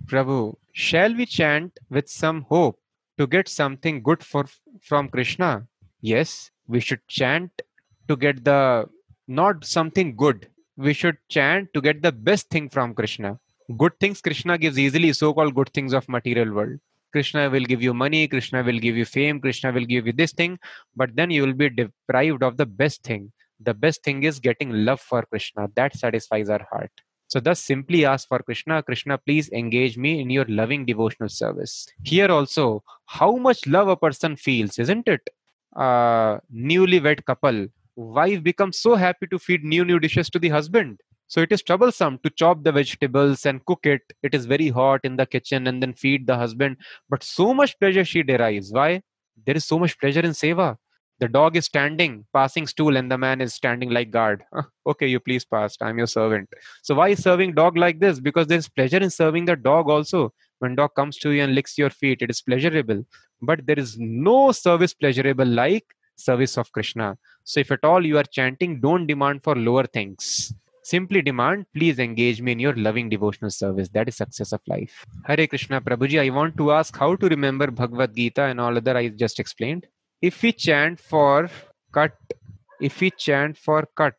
Prabhu, 0.06 0.56
shall 0.72 1.12
we 1.14 1.26
chant 1.26 1.78
with 1.90 2.08
some 2.08 2.42
hope 2.42 2.78
to 3.18 3.26
get 3.26 3.48
something 3.48 4.00
good 4.08 4.22
for 4.22 4.44
from 4.88 5.08
krishna 5.08 5.66
yes 6.00 6.52
we 6.68 6.78
should 6.78 7.02
chant 7.08 7.50
to 8.06 8.14
get 8.24 8.44
the 8.44 8.60
not 9.28 9.64
something 9.64 10.16
good. 10.16 10.48
We 10.76 10.92
should 10.92 11.18
chant 11.28 11.72
to 11.74 11.80
get 11.80 12.02
the 12.02 12.12
best 12.12 12.48
thing 12.50 12.68
from 12.68 12.94
krishna. 12.94 13.38
Good 13.76 13.98
things 14.00 14.20
krishna 14.20 14.58
gives 14.58 14.78
easily 14.78 15.12
so 15.12 15.32
called 15.34 15.54
good 15.54 15.70
things 15.74 15.92
of 15.92 16.08
material 16.08 16.52
world. 16.52 16.78
Krishna 17.12 17.48
will 17.50 17.64
give 17.64 17.82
you 17.82 17.94
money 17.94 18.26
krishna 18.28 18.62
will 18.62 18.78
give 18.78 18.96
you 18.96 19.04
fame 19.04 19.40
krishna 19.40 19.72
will 19.72 19.84
give 19.84 20.06
you 20.06 20.12
this 20.12 20.32
thing 20.32 20.58
but 20.96 21.14
then 21.16 21.30
you 21.30 21.42
will 21.42 21.54
be 21.54 21.68
deprived 21.68 22.42
of 22.42 22.56
the 22.56 22.66
best 22.66 23.02
thing. 23.02 23.32
The 23.60 23.74
best 23.74 24.02
thing 24.02 24.22
is 24.22 24.38
getting 24.38 24.72
love 24.72 25.00
for 25.00 25.22
krishna. 25.22 25.68
That 25.74 25.96
satisfies 25.96 26.48
our 26.48 26.66
heart. 26.70 26.92
So, 27.28 27.40
thus 27.40 27.60
simply 27.60 28.06
ask 28.06 28.26
for 28.26 28.38
Krishna, 28.38 28.82
Krishna, 28.82 29.18
please 29.18 29.50
engage 29.50 29.98
me 29.98 30.20
in 30.20 30.30
your 30.30 30.46
loving 30.46 30.86
devotional 30.86 31.28
service. 31.28 31.86
Here 32.02 32.30
also, 32.30 32.82
how 33.04 33.36
much 33.36 33.66
love 33.66 33.88
a 33.88 33.96
person 33.96 34.34
feels, 34.34 34.78
isn't 34.78 35.06
it? 35.06 35.28
Uh, 35.76 36.38
newlywed 36.50 37.26
couple, 37.26 37.68
wife 37.98 38.42
becomes 38.42 38.78
so 38.78 38.94
happy 38.94 39.26
to 39.26 39.38
feed 39.38 39.64
new, 39.64 39.84
new 39.84 39.98
dishes 39.98 40.30
to 40.30 40.38
the 40.38 40.48
husband. 40.48 41.00
So 41.26 41.40
it 41.40 41.52
is 41.52 41.62
troublesome 41.62 42.20
to 42.22 42.30
chop 42.30 42.62
the 42.62 42.72
vegetables 42.72 43.44
and 43.44 43.64
cook 43.66 43.84
it. 43.84 44.02
It 44.22 44.34
is 44.34 44.46
very 44.46 44.68
hot 44.68 45.00
in 45.04 45.16
the 45.16 45.26
kitchen 45.26 45.66
and 45.66 45.82
then 45.82 45.92
feed 45.92 46.26
the 46.26 46.36
husband. 46.36 46.76
But 47.10 47.22
so 47.22 47.52
much 47.52 47.78
pleasure 47.78 48.04
she 48.04 48.22
derives. 48.22 48.72
Why? 48.72 49.02
There 49.44 49.56
is 49.56 49.64
so 49.64 49.78
much 49.78 49.98
pleasure 49.98 50.20
in 50.20 50.30
seva 50.30 50.76
the 51.20 51.28
dog 51.28 51.56
is 51.56 51.64
standing 51.64 52.24
passing 52.32 52.66
stool 52.66 52.96
and 52.96 53.10
the 53.10 53.18
man 53.18 53.40
is 53.40 53.54
standing 53.54 53.90
like 53.90 54.10
guard 54.10 54.44
okay 54.86 55.06
you 55.06 55.20
please 55.20 55.44
pass 55.44 55.76
i'm 55.80 55.98
your 55.98 56.06
servant 56.06 56.48
so 56.82 56.94
why 56.94 57.08
is 57.08 57.22
serving 57.22 57.54
dog 57.54 57.76
like 57.76 58.00
this 58.00 58.20
because 58.20 58.46
there's 58.46 58.68
pleasure 58.68 58.98
in 58.98 59.10
serving 59.10 59.44
the 59.44 59.56
dog 59.56 59.90
also 59.90 60.32
when 60.60 60.74
dog 60.74 60.94
comes 60.94 61.18
to 61.18 61.30
you 61.30 61.42
and 61.42 61.54
licks 61.54 61.76
your 61.78 61.90
feet 61.90 62.22
it 62.22 62.30
is 62.30 62.40
pleasurable 62.40 63.04
but 63.42 63.66
there 63.66 63.78
is 63.78 63.96
no 63.98 64.52
service 64.52 64.94
pleasurable 64.94 65.46
like 65.46 65.86
service 66.18 66.58
of 66.58 66.70
krishna. 66.72 67.16
So 67.44 67.60
if 67.60 67.70
at 67.70 67.84
all 67.84 68.04
you 68.04 68.18
are 68.18 68.24
chanting 68.38 68.80
don't 68.80 69.06
demand 69.06 69.42
for 69.42 69.54
lower 69.54 69.84
things. 69.84 70.52
Simply 70.82 71.20
demand 71.22 71.66
please 71.74 71.98
engage 71.98 72.40
me 72.40 72.52
in 72.52 72.60
your 72.60 72.74
loving 72.74 73.08
devotional 73.08 73.50
service. 73.50 73.88
That 73.90 74.08
is 74.08 74.16
success 74.16 74.52
of 74.52 74.60
life. 74.66 75.04
Hare 75.24 75.46
krishna 75.46 75.80
prabhuji 75.80 76.20
i 76.20 76.30
want 76.30 76.56
to 76.56 76.72
ask 76.72 76.96
how 76.96 77.14
to 77.16 77.28
remember 77.28 77.70
bhagavad 77.70 78.14
gita 78.14 78.42
and 78.42 78.60
all 78.60 78.76
other 78.76 78.96
i 78.96 79.08
just 79.08 79.40
explained. 79.40 79.86
If 80.20 80.42
we 80.42 80.52
chant 80.52 81.00
for 81.00 81.50
cut 81.92 82.12
if 82.80 83.00
we 83.00 83.10
chant 83.10 83.56
for 83.56 83.88
cut 83.96 84.14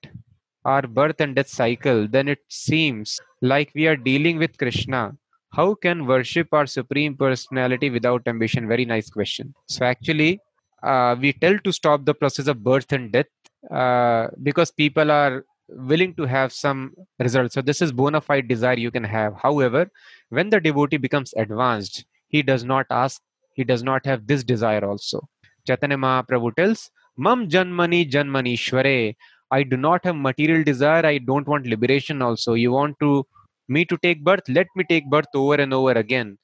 our 0.66 0.82
birth 0.82 1.22
and 1.22 1.36
death 1.36 1.48
cycle 1.48 2.08
then 2.08 2.28
it 2.28 2.40
seems 2.50 3.20
like 3.42 3.72
we 3.74 3.88
are 3.88 3.96
dealing 3.96 4.38
with 4.38 4.58
krishna. 4.58 5.16
How 5.52 5.74
can 5.74 6.06
worship 6.06 6.50
our 6.54 6.68
supreme 6.68 7.16
personality 7.18 7.90
without 7.90 8.28
ambition? 8.28 8.68
Very 8.68 8.86
nice 8.86 9.10
question. 9.10 9.56
So 9.68 9.84
actually 9.84 10.40
uh, 10.84 11.16
we 11.20 11.34
tell 11.34 11.58
to 11.60 11.72
stop 11.72 12.06
the 12.06 12.14
process 12.14 12.48
of 12.48 12.64
birth 12.64 12.92
and 12.92 13.12
death 13.12 13.26
uh, 13.72 14.28
because 14.44 14.72
people 14.72 15.12
are 15.12 15.46
willing 15.70 16.16
to 16.16 16.26
have 16.26 16.52
some 16.52 16.94
results. 17.20 17.54
So 17.54 17.62
this 17.62 17.82
is 17.82 17.92
bona 17.92 18.22
fide 18.22 18.48
desire 18.48 18.78
you 18.78 18.92
can 18.92 19.04
have. 19.04 19.36
However, 19.36 19.90
when 20.30 20.50
the 20.50 20.60
devotee 20.60 20.98
becomes 20.98 21.34
advanced, 21.38 22.06
he 22.28 22.42
does 22.42 22.64
not 22.64 22.86
ask, 22.90 23.22
he 23.54 23.64
does 23.64 23.84
not 23.84 24.06
have 24.06 24.26
this 24.28 24.44
desire 24.44 24.84
also. 24.86 25.28
Chaitanya 25.68 25.98
Mahaprabhu 25.98 26.56
tells, 26.56 26.90
Mam 27.18 27.50
Janmani 27.50 28.10
Janmani 28.10 28.54
Shware. 28.54 29.16
I 29.52 29.64
do 29.64 29.78
not 29.78 30.06
have 30.06 30.16
material 30.16 30.64
desire. 30.64 31.06
I 31.06 31.18
don't 31.18 31.48
want 31.48 31.66
liberation 31.68 32.22
also. 32.22 32.54
You 32.54 32.72
want 32.72 32.96
to 33.02 33.26
me 33.68 33.84
to 33.86 33.98
take 33.98 34.24
birth? 34.24 34.48
Let 34.48 34.68
me 34.76 34.84
take 34.88 35.10
birth 35.10 35.26
over 35.36 35.56
and 35.56 35.74
over 35.74 35.92
again. 35.92 36.38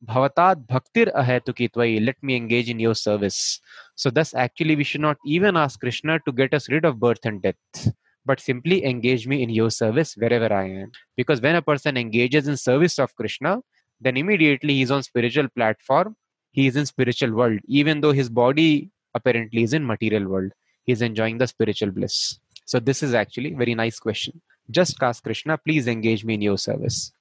But 0.00 0.36
Bhavatat 0.36 0.66
Bhaktir 0.66 1.12
Ahetukitvai, 1.14 2.04
let 2.04 2.16
me 2.22 2.36
engage 2.36 2.70
in 2.70 2.78
your 2.78 2.94
service. 2.94 3.60
So 3.94 4.10
thus 4.10 4.34
actually 4.34 4.76
we 4.76 4.84
should 4.84 5.00
not 5.00 5.16
even 5.26 5.56
ask 5.56 5.80
Krishna 5.80 6.20
to 6.26 6.32
get 6.32 6.54
us 6.54 6.68
rid 6.68 6.84
of 6.84 7.00
birth 7.00 7.24
and 7.24 7.42
death 7.42 7.92
but 8.28 8.40
simply 8.40 8.84
engage 8.84 9.26
me 9.26 9.42
in 9.42 9.48
your 9.48 9.70
service 9.70 10.14
wherever 10.14 10.52
I 10.52 10.64
am. 10.82 10.92
Because 11.16 11.40
when 11.40 11.56
a 11.56 11.62
person 11.62 11.96
engages 11.96 12.46
in 12.46 12.58
service 12.58 12.98
of 12.98 13.14
Krishna, 13.16 13.60
then 14.02 14.18
immediately 14.18 14.74
he's 14.74 14.90
on 14.90 15.02
spiritual 15.02 15.48
platform, 15.56 16.14
he 16.52 16.66
is 16.66 16.76
in 16.76 16.84
spiritual 16.84 17.32
world, 17.32 17.60
even 17.66 18.02
though 18.02 18.12
his 18.12 18.28
body 18.28 18.90
apparently 19.14 19.62
is 19.62 19.72
in 19.72 19.86
material 19.86 20.28
world. 20.28 20.52
He's 20.84 21.00
enjoying 21.00 21.38
the 21.38 21.46
spiritual 21.46 21.90
bliss. 21.90 22.38
So 22.66 22.78
this 22.78 23.02
is 23.02 23.14
actually 23.14 23.54
very 23.54 23.74
nice 23.74 23.98
question. 23.98 24.42
Just 24.70 25.02
ask 25.02 25.24
Krishna, 25.24 25.56
please 25.56 25.88
engage 25.88 26.22
me 26.22 26.34
in 26.34 26.42
your 26.42 26.58
service. 26.58 27.12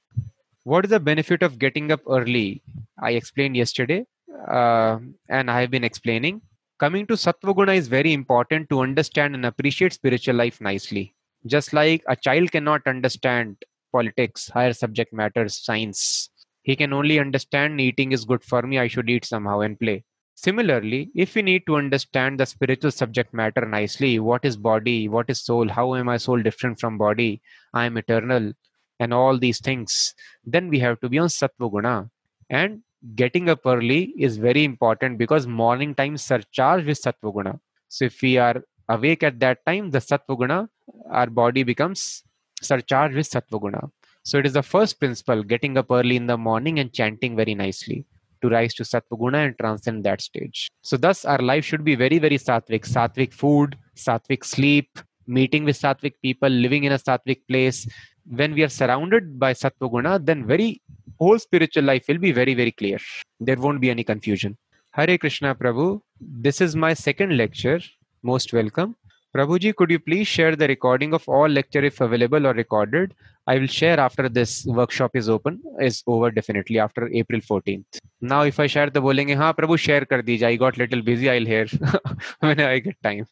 What 0.67 0.83
is 0.83 0.91
the 0.91 0.99
benefit 0.99 1.43
of 1.43 1.59
getting 1.59 1.93
up 1.93 2.01
early? 2.09 2.61
I 3.01 3.11
explained 3.11 3.55
yesterday, 3.55 4.05
uh, 4.51 4.99
and 5.29 5.49
I 5.49 5.61
have 5.61 5.71
been 5.71 5.85
explaining 5.85 6.41
coming 6.77 7.07
to 7.07 7.13
Sattva 7.13 7.73
is 7.73 7.87
very 7.87 8.11
important 8.11 8.69
to 8.71 8.81
understand 8.81 9.33
and 9.33 9.45
appreciate 9.45 9.93
spiritual 9.93 10.35
life 10.35 10.59
nicely. 10.59 11.15
Just 11.45 11.71
like 11.71 12.03
a 12.09 12.17
child 12.17 12.51
cannot 12.51 12.81
understand 12.85 13.55
politics, 13.93 14.49
higher 14.49 14.73
subject 14.73 15.13
matters, 15.13 15.57
science, 15.63 16.29
he 16.63 16.75
can 16.75 16.91
only 16.91 17.17
understand 17.17 17.79
eating 17.79 18.11
is 18.11 18.25
good 18.25 18.43
for 18.43 18.61
me, 18.61 18.77
I 18.77 18.89
should 18.89 19.09
eat 19.09 19.23
somehow 19.23 19.61
and 19.61 19.79
play. 19.79 20.03
Similarly, 20.35 21.11
if 21.15 21.35
we 21.35 21.43
need 21.43 21.65
to 21.67 21.77
understand 21.77 22.41
the 22.41 22.45
spiritual 22.45 22.91
subject 22.91 23.33
matter 23.33 23.65
nicely, 23.65 24.19
what 24.19 24.43
is 24.43 24.57
body, 24.57 25.07
what 25.07 25.29
is 25.29 25.45
soul, 25.45 25.69
how 25.69 25.95
am 25.95 26.09
I 26.09 26.17
soul 26.17 26.41
different 26.41 26.77
from 26.77 26.97
body, 26.97 27.41
I 27.73 27.85
am 27.85 27.95
eternal, 27.95 28.51
and 28.99 29.13
all 29.13 29.37
these 29.37 29.59
things, 29.59 30.13
then 30.45 30.69
we 30.69 30.79
have 30.79 30.99
to 31.01 31.09
be 31.09 31.17
on 31.19 31.27
Sattva 31.27 31.71
Guna. 31.71 32.09
And 32.49 32.81
getting 33.15 33.49
up 33.49 33.65
early 33.65 34.13
is 34.17 34.37
very 34.37 34.63
important 34.63 35.17
because 35.17 35.47
morning 35.47 35.93
time 35.93 36.17
surcharge 36.17 36.85
with 36.85 37.01
sattva 37.01 37.33
guna. 37.33 37.59
So 37.89 38.05
if 38.05 38.21
we 38.21 38.37
are 38.37 38.63
awake 38.89 39.23
at 39.23 39.39
that 39.39 39.65
time, 39.65 39.91
the 39.91 39.99
sattva 39.99 40.37
guna, 40.37 40.69
our 41.09 41.27
body 41.27 41.63
becomes 41.63 42.23
surcharged 42.61 43.15
with 43.15 43.29
sattva 43.29 43.61
guna. 43.61 43.89
So 44.23 44.39
it 44.39 44.45
is 44.45 44.53
the 44.53 44.63
first 44.63 44.99
principle, 44.99 45.43
getting 45.43 45.77
up 45.77 45.89
early 45.89 46.17
in 46.17 46.27
the 46.27 46.37
morning 46.37 46.79
and 46.79 46.91
chanting 46.91 47.35
very 47.35 47.55
nicely 47.55 48.05
to 48.41 48.49
rise 48.49 48.73
to 48.75 48.83
sattva 48.83 49.17
guna 49.17 49.39
and 49.39 49.57
transcend 49.57 50.03
that 50.03 50.21
stage. 50.21 50.69
So 50.81 50.97
thus 50.97 51.23
our 51.23 51.39
life 51.39 51.63
should 51.63 51.83
be 51.83 51.95
very, 51.95 52.19
very 52.19 52.37
sattvic. 52.37 52.85
Sattvic 52.87 53.33
food, 53.33 53.77
sattvic 53.95 54.43
sleep, 54.43 54.99
meeting 55.27 55.63
with 55.63 55.79
sattvic 55.79 56.13
people, 56.21 56.49
living 56.49 56.83
in 56.83 56.91
a 56.91 56.99
sattvic 56.99 57.41
place. 57.47 57.87
When 58.29 58.53
we 58.53 58.63
are 58.63 58.69
surrounded 58.69 59.39
by 59.39 59.53
sattva 59.53 60.25
then 60.25 60.45
very 60.45 60.81
whole 61.17 61.39
spiritual 61.39 61.83
life 61.83 62.05
will 62.07 62.17
be 62.17 62.31
very, 62.31 62.53
very 62.53 62.71
clear. 62.71 62.99
There 63.39 63.55
won't 63.55 63.79
be 63.79 63.89
any 63.89 64.03
confusion. 64.03 64.57
Hare 64.91 65.17
Krishna 65.17 65.55
Prabhu, 65.55 66.01
this 66.19 66.59
is 66.59 66.75
my 66.75 66.93
second 66.93 67.37
lecture. 67.37 67.79
Most 68.23 68.51
welcome. 68.51 68.95
Prabhuji, 69.35 69.75
could 69.75 69.91
you 69.91 69.99
please 69.99 70.27
share 70.27 70.55
the 70.55 70.67
recording 70.67 71.13
of 71.13 71.27
all 71.29 71.47
lecture 71.47 71.83
if 71.83 72.01
available 72.01 72.47
or 72.47 72.53
recorded? 72.53 73.13
I 73.45 73.59
will 73.59 73.67
share 73.67 73.99
after 73.99 74.27
this 74.27 74.65
workshop 74.65 75.15
is 75.15 75.29
open, 75.29 75.61
is 75.79 76.03
over 76.07 76.31
definitely 76.31 76.79
after 76.79 77.07
April 77.13 77.39
14th. 77.39 77.85
Now, 78.19 78.41
if 78.41 78.59
I 78.59 78.67
share 78.67 78.89
the 78.89 79.01
bolenge, 79.01 79.35
ha 79.37 79.53
Prabhu 79.53 79.77
share 79.77 80.05
kar 80.05 80.21
dija. 80.21 80.43
I 80.43 80.55
got 80.55 80.77
little 80.77 81.01
busy. 81.01 81.29
I'll 81.29 81.45
hear 81.45 81.67
when 82.39 82.59
I 82.59 82.79
get 82.79 83.01
time. 83.03 83.27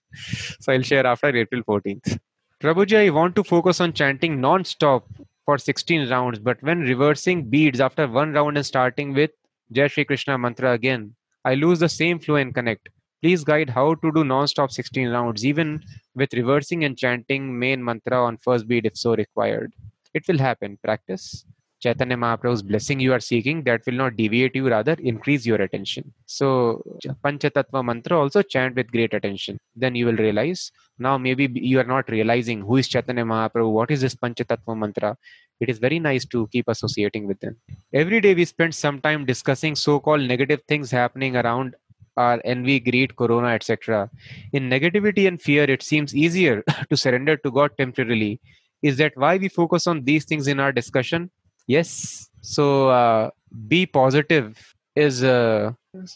So 0.61 0.71
I'll 0.71 0.83
share 0.83 1.05
after 1.05 1.35
April 1.35 1.63
14th. 1.63 2.19
Prabhuji, 2.61 2.95
I 2.95 3.09
want 3.09 3.35
to 3.35 3.43
focus 3.43 3.81
on 3.81 3.91
chanting 3.91 4.39
non-stop 4.39 5.05
for 5.45 5.57
16 5.57 6.09
rounds, 6.09 6.39
but 6.39 6.61
when 6.63 6.79
reversing 6.79 7.49
beads 7.49 7.81
after 7.81 8.07
one 8.07 8.31
round 8.31 8.55
and 8.55 8.65
starting 8.65 9.13
with 9.13 9.31
Jai 9.73 9.87
Shri 9.87 10.05
Krishna 10.05 10.37
mantra 10.37 10.71
again, 10.71 11.15
I 11.43 11.55
lose 11.55 11.79
the 11.79 11.89
same 11.89 12.17
flow 12.17 12.35
and 12.35 12.55
connect. 12.55 12.87
Please 13.21 13.43
guide 13.43 13.69
how 13.69 13.95
to 13.95 14.11
do 14.11 14.23
non-stop 14.23 14.71
16 14.71 15.09
rounds, 15.09 15.45
even 15.45 15.83
with 16.15 16.33
reversing 16.33 16.85
and 16.85 16.97
chanting 16.97 17.59
main 17.59 17.83
mantra 17.83 18.23
on 18.23 18.37
first 18.37 18.67
beat 18.69 18.85
if 18.85 18.97
so 18.97 19.15
required. 19.15 19.73
It 20.13 20.25
will 20.25 20.37
happen. 20.37 20.77
Practice. 20.81 21.45
Chaitanya 21.85 22.17
Mahaprabhu's 22.17 22.63
blessing 22.63 22.99
you 22.99 23.13
are 23.13 23.19
seeking, 23.19 23.63
that 23.65 23.81
will 23.85 23.99
not 24.03 24.15
deviate 24.15 24.55
you, 24.55 24.67
rather 24.67 24.93
increase 25.11 25.45
your 25.45 25.61
attention. 25.61 26.11
So, 26.25 26.81
Panchatattva 27.23 27.85
mantra 27.85 28.19
also 28.19 28.41
chant 28.41 28.75
with 28.75 28.91
great 28.91 29.13
attention. 29.13 29.59
Then 29.75 29.93
you 29.93 30.07
will 30.07 30.15
realize. 30.27 30.71
Now, 30.97 31.17
maybe 31.19 31.47
you 31.53 31.79
are 31.79 31.89
not 31.95 32.09
realizing 32.09 32.61
who 32.61 32.77
is 32.77 32.87
Chaitanya 32.87 33.23
Mahaprabhu, 33.23 33.71
what 33.71 33.91
is 33.91 34.01
this 34.01 34.15
Panchatattva 34.15 34.75
mantra. 34.75 35.15
It 35.59 35.69
is 35.69 35.77
very 35.77 35.99
nice 35.99 36.25
to 36.25 36.47
keep 36.47 36.67
associating 36.67 37.27
with 37.27 37.39
them. 37.39 37.55
Every 37.93 38.19
day 38.19 38.33
we 38.33 38.45
spend 38.45 38.73
some 38.73 38.99
time 38.99 39.25
discussing 39.25 39.75
so 39.75 39.99
called 39.99 40.21
negative 40.21 40.61
things 40.67 40.89
happening 40.89 41.37
around 41.37 41.75
our 42.17 42.41
envy, 42.45 42.79
greed, 42.79 43.15
corona, 43.15 43.49
etc. 43.49 44.09
In 44.53 44.69
negativity 44.69 45.27
and 45.27 45.41
fear, 45.41 45.63
it 45.63 45.83
seems 45.83 46.15
easier 46.15 46.63
to 46.89 46.97
surrender 46.97 47.37
to 47.37 47.51
God 47.51 47.71
temporarily. 47.77 48.41
Is 48.81 48.97
that 48.97 49.13
why 49.15 49.37
we 49.37 49.49
focus 49.49 49.87
on 49.87 50.03
these 50.03 50.25
things 50.25 50.47
in 50.47 50.59
our 50.59 50.71
discussion? 50.71 51.29
Yes. 51.67 52.29
So 52.41 52.89
uh, 52.89 53.29
be 53.67 53.85
positive 53.85 54.73
is 54.95 55.23
uh, 55.23 55.71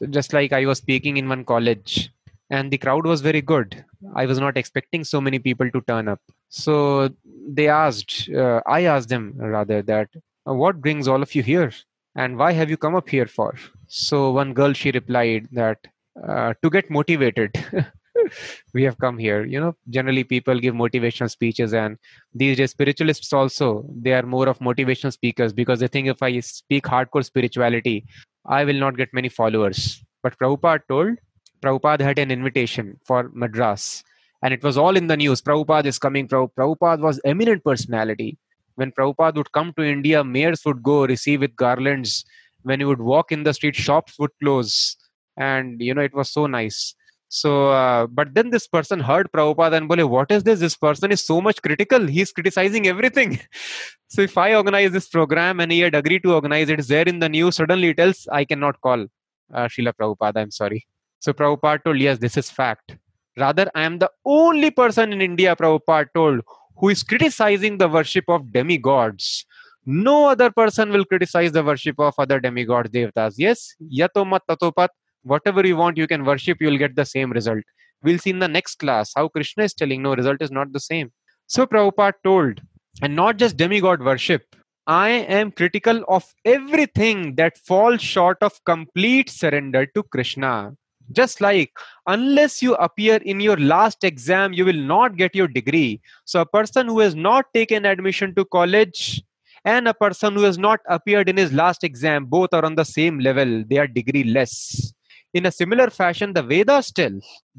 just 0.10 0.34
like 0.34 0.54
I 0.54 0.66
was 0.66 0.78
speaking 0.78 1.18
in 1.18 1.28
one 1.28 1.44
college 1.44 2.12
and 2.50 2.72
the 2.72 2.78
crowd 2.78 3.06
was 3.06 3.22
very 3.22 3.42
good. 3.42 3.84
I 4.16 4.26
was 4.26 4.40
not 4.40 4.58
expecting 4.58 5.04
so 5.04 5.20
many 5.22 5.40
people 5.40 5.70
to 5.72 5.82
turn 5.82 6.08
up. 6.08 6.22
So 6.50 7.10
they 7.48 7.68
asked, 7.68 8.30
uh, 8.30 8.62
I 8.66 8.82
asked 8.84 9.10
them 9.10 9.34
rather 9.38 9.82
that, 9.84 10.10
uh, 10.48 10.54
what 10.54 10.82
brings 10.82 11.08
all 11.08 11.22
of 11.22 11.36
you 11.36 11.44
here? 11.44 11.72
And 12.16 12.38
why 12.38 12.54
have 12.54 12.70
you 12.70 12.78
come 12.78 12.96
up 12.96 13.10
here 13.10 13.28
for? 13.28 13.56
So 13.88 14.32
one 14.32 14.54
girl, 14.54 14.74
she 14.74 14.92
replied 14.92 15.48
that 15.52 15.86
uh, 16.28 16.54
to 16.62 16.70
get 16.70 16.90
motivated. 16.90 17.64
we 18.74 18.84
have 18.84 18.98
come 18.98 19.18
here. 19.18 19.46
You 19.46 19.60
know 19.60 19.76
generally 19.90 20.24
people 20.24 20.60
give 20.60 20.76
motivational 20.76 21.30
speeches 21.30 21.74
and 21.74 21.98
these 22.34 22.58
days 22.58 22.72
spiritualists 22.72 23.32
also 23.34 23.86
they 24.02 24.14
are 24.14 24.24
more 24.24 24.48
of 24.48 24.60
motivational 24.60 25.12
speakers 25.12 25.54
because 25.54 25.80
they 25.80 25.88
think 25.88 26.08
if 26.08 26.22
i 26.22 26.40
speak 26.40 26.84
hardcore 26.84 27.26
spirituality 27.26 28.06
i 28.46 28.64
will 28.64 28.80
not 28.86 28.98
get 28.98 29.14
many 29.14 29.30
followers. 29.30 30.04
But 30.24 30.38
prabhupada 30.38 30.82
told 30.90 31.18
prabhupada 31.62 32.02
had 32.02 32.20
an 32.20 32.32
invitation 32.32 33.00
for 33.06 33.30
madras 33.34 34.04
and 34.42 34.54
it 34.54 34.64
was 34.64 34.78
all 34.78 34.96
in 34.96 35.08
the 35.08 35.18
news. 35.18 35.42
Prabhupada 35.42 35.86
is 35.86 36.00
coming. 36.00 36.28
Prabhupada 36.28 37.02
was 37.02 37.20
eminent 37.26 37.64
personality. 37.64 38.38
When 38.76 38.92
prabhupada 38.92 39.36
would 39.36 39.52
come 39.52 39.74
to 39.74 39.84
india 39.84 40.24
mayors 40.24 40.64
would 40.66 40.82
go 40.82 41.06
receive 41.06 41.42
with 41.42 41.56
garlands. 41.56 42.24
When 42.64 42.80
he 42.80 42.86
would 42.86 43.02
walk 43.02 43.32
in 43.32 43.44
the 43.44 43.54
street 43.54 43.76
shops 43.76 44.18
would 44.20 44.32
close. 44.42 44.96
And 45.38 45.82
you 45.82 45.94
know 45.94 46.02
it 46.02 46.14
was 46.14 46.30
so 46.30 46.46
nice 46.48 46.96
so, 47.32 47.70
uh, 47.70 48.08
but 48.08 48.34
then 48.34 48.50
this 48.50 48.68
person 48.68 49.00
heard 49.00 49.32
Prabhupada 49.32 49.74
and 49.74 49.88
bole, 49.88 50.08
what 50.08 50.32
is 50.32 50.44
this? 50.44 50.60
This 50.60 50.76
person 50.76 51.12
is 51.12 51.24
so 51.24 51.40
much 51.40 51.62
critical. 51.62 52.08
He's 52.08 52.32
criticizing 52.32 52.88
everything. 52.88 53.40
so, 54.08 54.24
if 54.24 54.36
I 54.36 54.56
organize 54.56 54.92
this 54.92 55.08
program 55.08 55.60
and 55.60 55.72
he 55.72 55.82
had 55.82 55.94
agreed 55.94 56.24
to 56.24 56.34
organize 56.34 56.70
it, 56.70 56.80
it's 56.80 56.88
there 56.88 57.08
in 57.08 57.20
the 57.20 57.30
news. 57.30 57.58
Suddenly, 57.58 57.90
he 57.90 57.94
tells, 57.94 58.28
I 58.32 58.46
cannot 58.46 58.82
call 58.82 59.06
uh, 59.54 59.68
Srila 59.68 59.94
Prabhupada. 59.94 60.38
I'm 60.38 60.50
sorry. 60.50 60.88
So, 61.20 61.32
Prabhupada 61.32 61.84
told, 61.84 62.00
yes, 62.00 62.18
this 62.18 62.36
is 62.36 62.50
fact. 62.50 62.98
Rather, 63.38 63.70
I 63.76 63.84
am 63.84 64.00
the 64.00 64.10
only 64.26 64.72
person 64.72 65.14
in 65.14 65.22
India, 65.22 65.56
Prabhupada 65.56 66.08
told, 66.16 66.42
who 66.78 66.90
is 66.90 67.04
criticizing 67.04 67.78
the 67.78 67.88
worship 67.88 68.26
of 68.28 68.52
demigods. 68.52 69.46
No 69.86 70.30
other 70.30 70.50
person 70.50 70.90
will 70.90 71.06
criticize 71.06 71.52
the 71.52 71.64
worship 71.64 72.00
of 72.00 72.16
other 72.18 72.40
demigods, 72.40 72.90
devtas. 72.90 73.36
Yes, 73.38 73.76
yatomat 73.80 74.42
tatopat 74.50 74.90
whatever 75.24 75.66
you 75.66 75.76
want 75.76 75.98
you 75.98 76.08
can 76.08 76.26
worship 76.26 76.58
you'll 76.60 76.78
get 76.78 76.96
the 76.96 77.06
same 77.06 77.32
result. 77.32 77.64
We'll 78.04 78.20
see 78.20 78.30
in 78.30 78.40
the 78.40 78.48
next 78.48 78.76
class 78.76 79.12
how 79.16 79.28
krishna 79.28 79.64
is 79.66 79.74
telling 79.74 80.02
no 80.02 80.16
result 80.16 80.42
is 80.42 80.52
not 80.52 80.72
the 80.72 80.80
same. 80.80 81.12
So 81.48 81.66
prabhupada 81.66 82.14
told 82.24 82.62
and 83.02 83.16
not 83.16 83.38
just 83.38 83.58
demigod 83.58 84.04
worship 84.04 84.56
i 84.88 85.10
am 85.38 85.52
critical 85.52 86.04
of 86.08 86.26
everything 86.46 87.36
that 87.36 87.58
falls 87.60 88.02
short 88.02 88.38
of 88.42 88.54
complete 88.66 89.30
surrender 89.30 89.86
to 89.86 90.04
krishna. 90.04 90.74
Just 91.12 91.42
like 91.42 91.72
unless 92.08 92.62
you 92.62 92.76
appear 92.76 93.18
in 93.18 93.40
your 93.40 93.58
last 93.58 94.04
exam 94.04 94.54
you 94.54 94.66
will 94.66 94.74
not 94.74 95.18
get 95.18 95.36
your 95.36 95.48
degree. 95.48 96.02
So 96.26 96.42
a 96.42 96.46
person 96.46 96.88
who 96.88 97.00
has 97.00 97.16
not 97.16 97.46
taken 97.54 97.86
admission 97.86 98.36
to 98.36 98.46
college 98.46 99.24
and 99.66 99.88
a 99.88 99.94
person 99.94 100.36
who 100.36 100.44
has 100.44 100.58
not 100.58 100.80
appeared 100.88 101.28
in 101.28 101.38
his 101.38 101.52
last 101.52 101.84
exam 101.84 102.26
both 102.26 102.54
are 102.54 102.64
on 102.64 102.76
the 102.76 102.86
same 102.86 103.20
level. 103.20 103.64
They 103.68 103.78
are 103.78 103.88
degree 103.88 104.24
less 104.24 104.94
In 105.32 105.46
a 105.46 105.52
similar 105.52 105.92
fashion, 105.92 106.34
the 106.34 106.42
Vedas 106.42 106.92
tell 106.92 107.12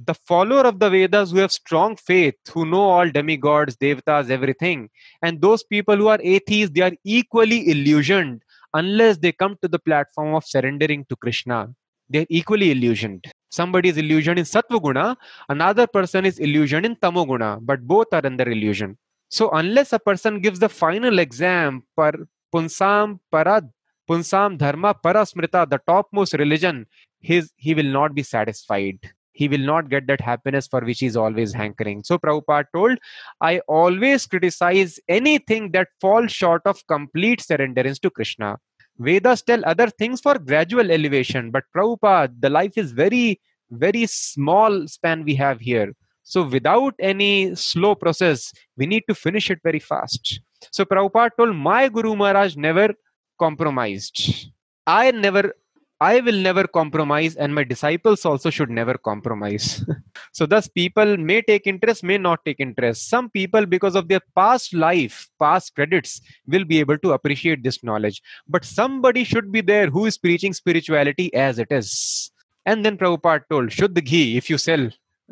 the 0.04 0.14
follower 0.14 0.62
of 0.62 0.80
the 0.80 0.90
Vedas 0.90 1.30
who 1.30 1.38
have 1.38 1.52
strong 1.52 1.94
faith, 1.94 2.34
who 2.52 2.66
know 2.66 2.82
all 2.82 3.08
demigods, 3.08 3.76
devatas, 3.76 4.28
everything, 4.28 4.90
and 5.22 5.40
those 5.40 5.62
people 5.62 5.96
who 5.96 6.08
are 6.08 6.18
atheists, 6.20 6.74
they 6.74 6.80
are 6.80 6.96
equally 7.04 7.70
illusioned 7.70 8.42
unless 8.74 9.18
they 9.18 9.30
come 9.30 9.56
to 9.62 9.68
the 9.68 9.78
platform 9.78 10.34
of 10.34 10.44
surrendering 10.44 11.04
to 11.08 11.16
Krishna. 11.16 11.68
They're 12.08 12.26
equally 12.28 12.72
illusioned. 12.72 13.30
Somebody 13.50 13.88
is 13.90 13.96
illusioned 13.96 14.40
in 14.40 14.44
Sattva 14.44 15.16
another 15.48 15.86
person 15.86 16.24
is 16.24 16.40
illusioned 16.40 16.86
in 16.86 16.96
Tamoguna, 16.96 17.60
but 17.62 17.86
both 17.86 18.08
are 18.12 18.26
under 18.26 18.50
illusion. 18.50 18.98
So, 19.28 19.48
unless 19.50 19.92
a 19.92 20.00
person 20.00 20.40
gives 20.40 20.58
the 20.58 20.68
final 20.68 21.20
exam 21.20 21.84
per 21.96 22.12
Punsam 22.52 23.20
Parad, 23.32 23.70
Punsam 24.08 24.58
Dharma 24.58 24.92
Parasmrita, 24.92 25.70
the 25.70 25.78
topmost 25.86 26.32
religion, 26.34 26.86
his, 27.20 27.52
he 27.56 27.74
will 27.74 27.84
not 27.84 28.14
be 28.14 28.22
satisfied. 28.22 28.98
He 29.32 29.48
will 29.48 29.58
not 29.58 29.88
get 29.88 30.06
that 30.08 30.20
happiness 30.20 30.66
for 30.66 30.80
which 30.80 31.00
he 31.00 31.06
is 31.06 31.16
always 31.16 31.52
hankering. 31.52 32.02
So, 32.02 32.18
Prabhupada 32.18 32.66
told, 32.74 32.98
I 33.40 33.60
always 33.60 34.26
criticize 34.26 34.98
anything 35.08 35.70
that 35.72 35.88
falls 36.00 36.32
short 36.32 36.62
of 36.66 36.84
complete 36.88 37.40
surrenderance 37.40 38.00
to 38.00 38.10
Krishna. 38.10 38.58
Vedas 38.98 39.40
tell 39.40 39.64
other 39.64 39.88
things 39.88 40.20
for 40.20 40.38
gradual 40.38 40.90
elevation, 40.90 41.50
but 41.50 41.64
Prabhupada, 41.74 42.34
the 42.38 42.50
life 42.50 42.76
is 42.76 42.92
very, 42.92 43.40
very 43.70 44.04
small 44.06 44.86
span 44.88 45.24
we 45.24 45.34
have 45.36 45.60
here. 45.60 45.94
So 46.22 46.42
without 46.42 46.94
any 47.00 47.54
slow 47.54 47.94
process, 47.94 48.52
we 48.76 48.86
need 48.86 49.04
to 49.08 49.14
finish 49.14 49.50
it 49.50 49.60
very 49.62 49.78
fast. 49.78 50.40
So 50.70 50.84
Prabhupada 50.84 51.30
told, 51.38 51.56
my 51.56 51.88
Guru 51.88 52.14
Maharaj 52.14 52.56
never 52.56 52.92
compromised. 53.38 54.50
I 54.86 55.12
never 55.12 55.54
I 56.02 56.20
will 56.20 56.40
never 56.40 56.66
compromise, 56.66 57.36
and 57.36 57.54
my 57.54 57.62
disciples 57.62 58.24
also 58.24 58.48
should 58.48 58.70
never 58.70 58.96
compromise. 58.96 59.84
so, 60.32 60.46
thus, 60.46 60.66
people 60.66 61.18
may 61.18 61.42
take 61.42 61.66
interest, 61.66 62.02
may 62.02 62.16
not 62.16 62.42
take 62.42 62.58
interest. 62.58 63.10
Some 63.10 63.28
people, 63.28 63.66
because 63.66 63.94
of 63.94 64.08
their 64.08 64.22
past 64.34 64.72
life, 64.72 65.28
past 65.38 65.74
credits, 65.74 66.22
will 66.46 66.64
be 66.64 66.80
able 66.80 66.96
to 66.98 67.12
appreciate 67.12 67.62
this 67.62 67.84
knowledge. 67.84 68.22
But 68.48 68.64
somebody 68.64 69.24
should 69.24 69.52
be 69.52 69.60
there 69.60 69.88
who 69.88 70.06
is 70.06 70.16
preaching 70.16 70.54
spirituality 70.54 71.32
as 71.34 71.58
it 71.58 71.68
is. 71.70 72.30
And 72.64 72.82
then 72.82 72.96
Prabhupada 72.96 73.42
told, 73.50 73.70
should 73.70 73.94
the 73.94 74.00
ghee, 74.00 74.38
if 74.38 74.48
you 74.48 74.56
sell, 74.56 74.88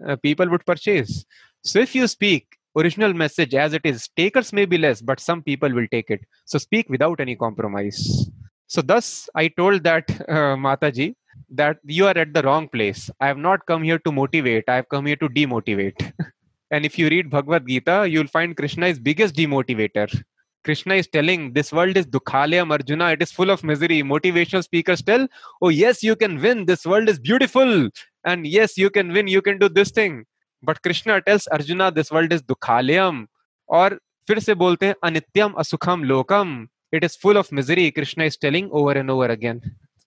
uh, 0.06 0.16
people 0.16 0.50
would 0.50 0.66
purchase. 0.66 1.24
So, 1.62 1.78
if 1.78 1.94
you 1.94 2.06
speak, 2.06 2.58
original 2.76 3.14
message 3.14 3.54
as 3.54 3.72
it 3.72 3.82
is 3.84 4.08
takers 4.16 4.52
may 4.52 4.64
be 4.64 4.78
less 4.78 5.00
but 5.00 5.18
some 5.18 5.42
people 5.42 5.72
will 5.72 5.86
take 5.90 6.10
it 6.10 6.20
so 6.44 6.58
speak 6.58 6.88
without 6.88 7.18
any 7.18 7.34
compromise 7.34 8.30
so 8.67 8.81
thus 8.81 9.29
I 9.35 9.47
told 9.49 9.83
that 9.83 10.09
uh, 10.27 10.55
Mataji 10.55 11.15
that 11.49 11.77
you 11.83 12.07
are 12.07 12.17
at 12.17 12.33
the 12.33 12.41
wrong 12.41 12.67
place. 12.67 13.09
I 13.19 13.27
have 13.27 13.37
not 13.37 13.65
come 13.65 13.83
here 13.83 13.99
to 13.99 14.11
motivate. 14.11 14.63
I 14.67 14.75
have 14.75 14.89
come 14.89 15.05
here 15.05 15.15
to 15.17 15.29
demotivate. 15.29 16.11
and 16.71 16.85
if 16.85 16.97
you 16.97 17.09
read 17.09 17.29
Bhagavad 17.29 17.67
Gita, 17.67 18.07
you'll 18.09 18.27
find 18.27 18.55
Krishna 18.57 18.87
is 18.87 18.99
biggest 18.99 19.35
demotivator. 19.35 20.23
Krishna 20.63 20.95
is 20.95 21.07
telling 21.07 21.51
this 21.53 21.73
world 21.73 21.97
is 21.97 22.05
dukhalayam 22.05 22.71
Arjuna. 22.71 23.11
It 23.11 23.21
is 23.21 23.31
full 23.31 23.49
of 23.49 23.63
misery. 23.63 24.01
Motivational 24.01 24.63
speakers 24.63 25.01
tell, 25.01 25.27
oh 25.61 25.69
yes, 25.69 26.01
you 26.01 26.15
can 26.15 26.41
win. 26.41 26.65
This 26.65 26.85
world 26.85 27.09
is 27.09 27.19
beautiful. 27.19 27.89
And 28.25 28.47
yes, 28.47 28.77
you 28.77 28.89
can 28.89 29.11
win. 29.11 29.27
You 29.27 29.41
can 29.41 29.59
do 29.59 29.67
this 29.67 29.91
thing. 29.91 30.25
But 30.61 30.81
Krishna 30.81 31.21
tells 31.21 31.47
Arjuna, 31.47 31.91
this 31.91 32.11
world 32.11 32.31
is 32.31 32.41
dukhalayam. 32.41 33.27
Or 33.67 33.99
फिर 34.27 34.39
से 34.39 34.53
बोलते 34.55 34.85
हैं 34.85 34.95
अनित्यम 35.03 35.53
असुखम 35.59 36.03
लोकम 36.03 36.67
it 36.92 37.04
is 37.04 37.16
full 37.16 37.36
of 37.36 37.50
misery. 37.52 37.90
Krishna 37.90 38.24
is 38.24 38.36
telling 38.36 38.70
over 38.72 38.92
and 38.92 39.10
over 39.10 39.26
again. 39.26 39.60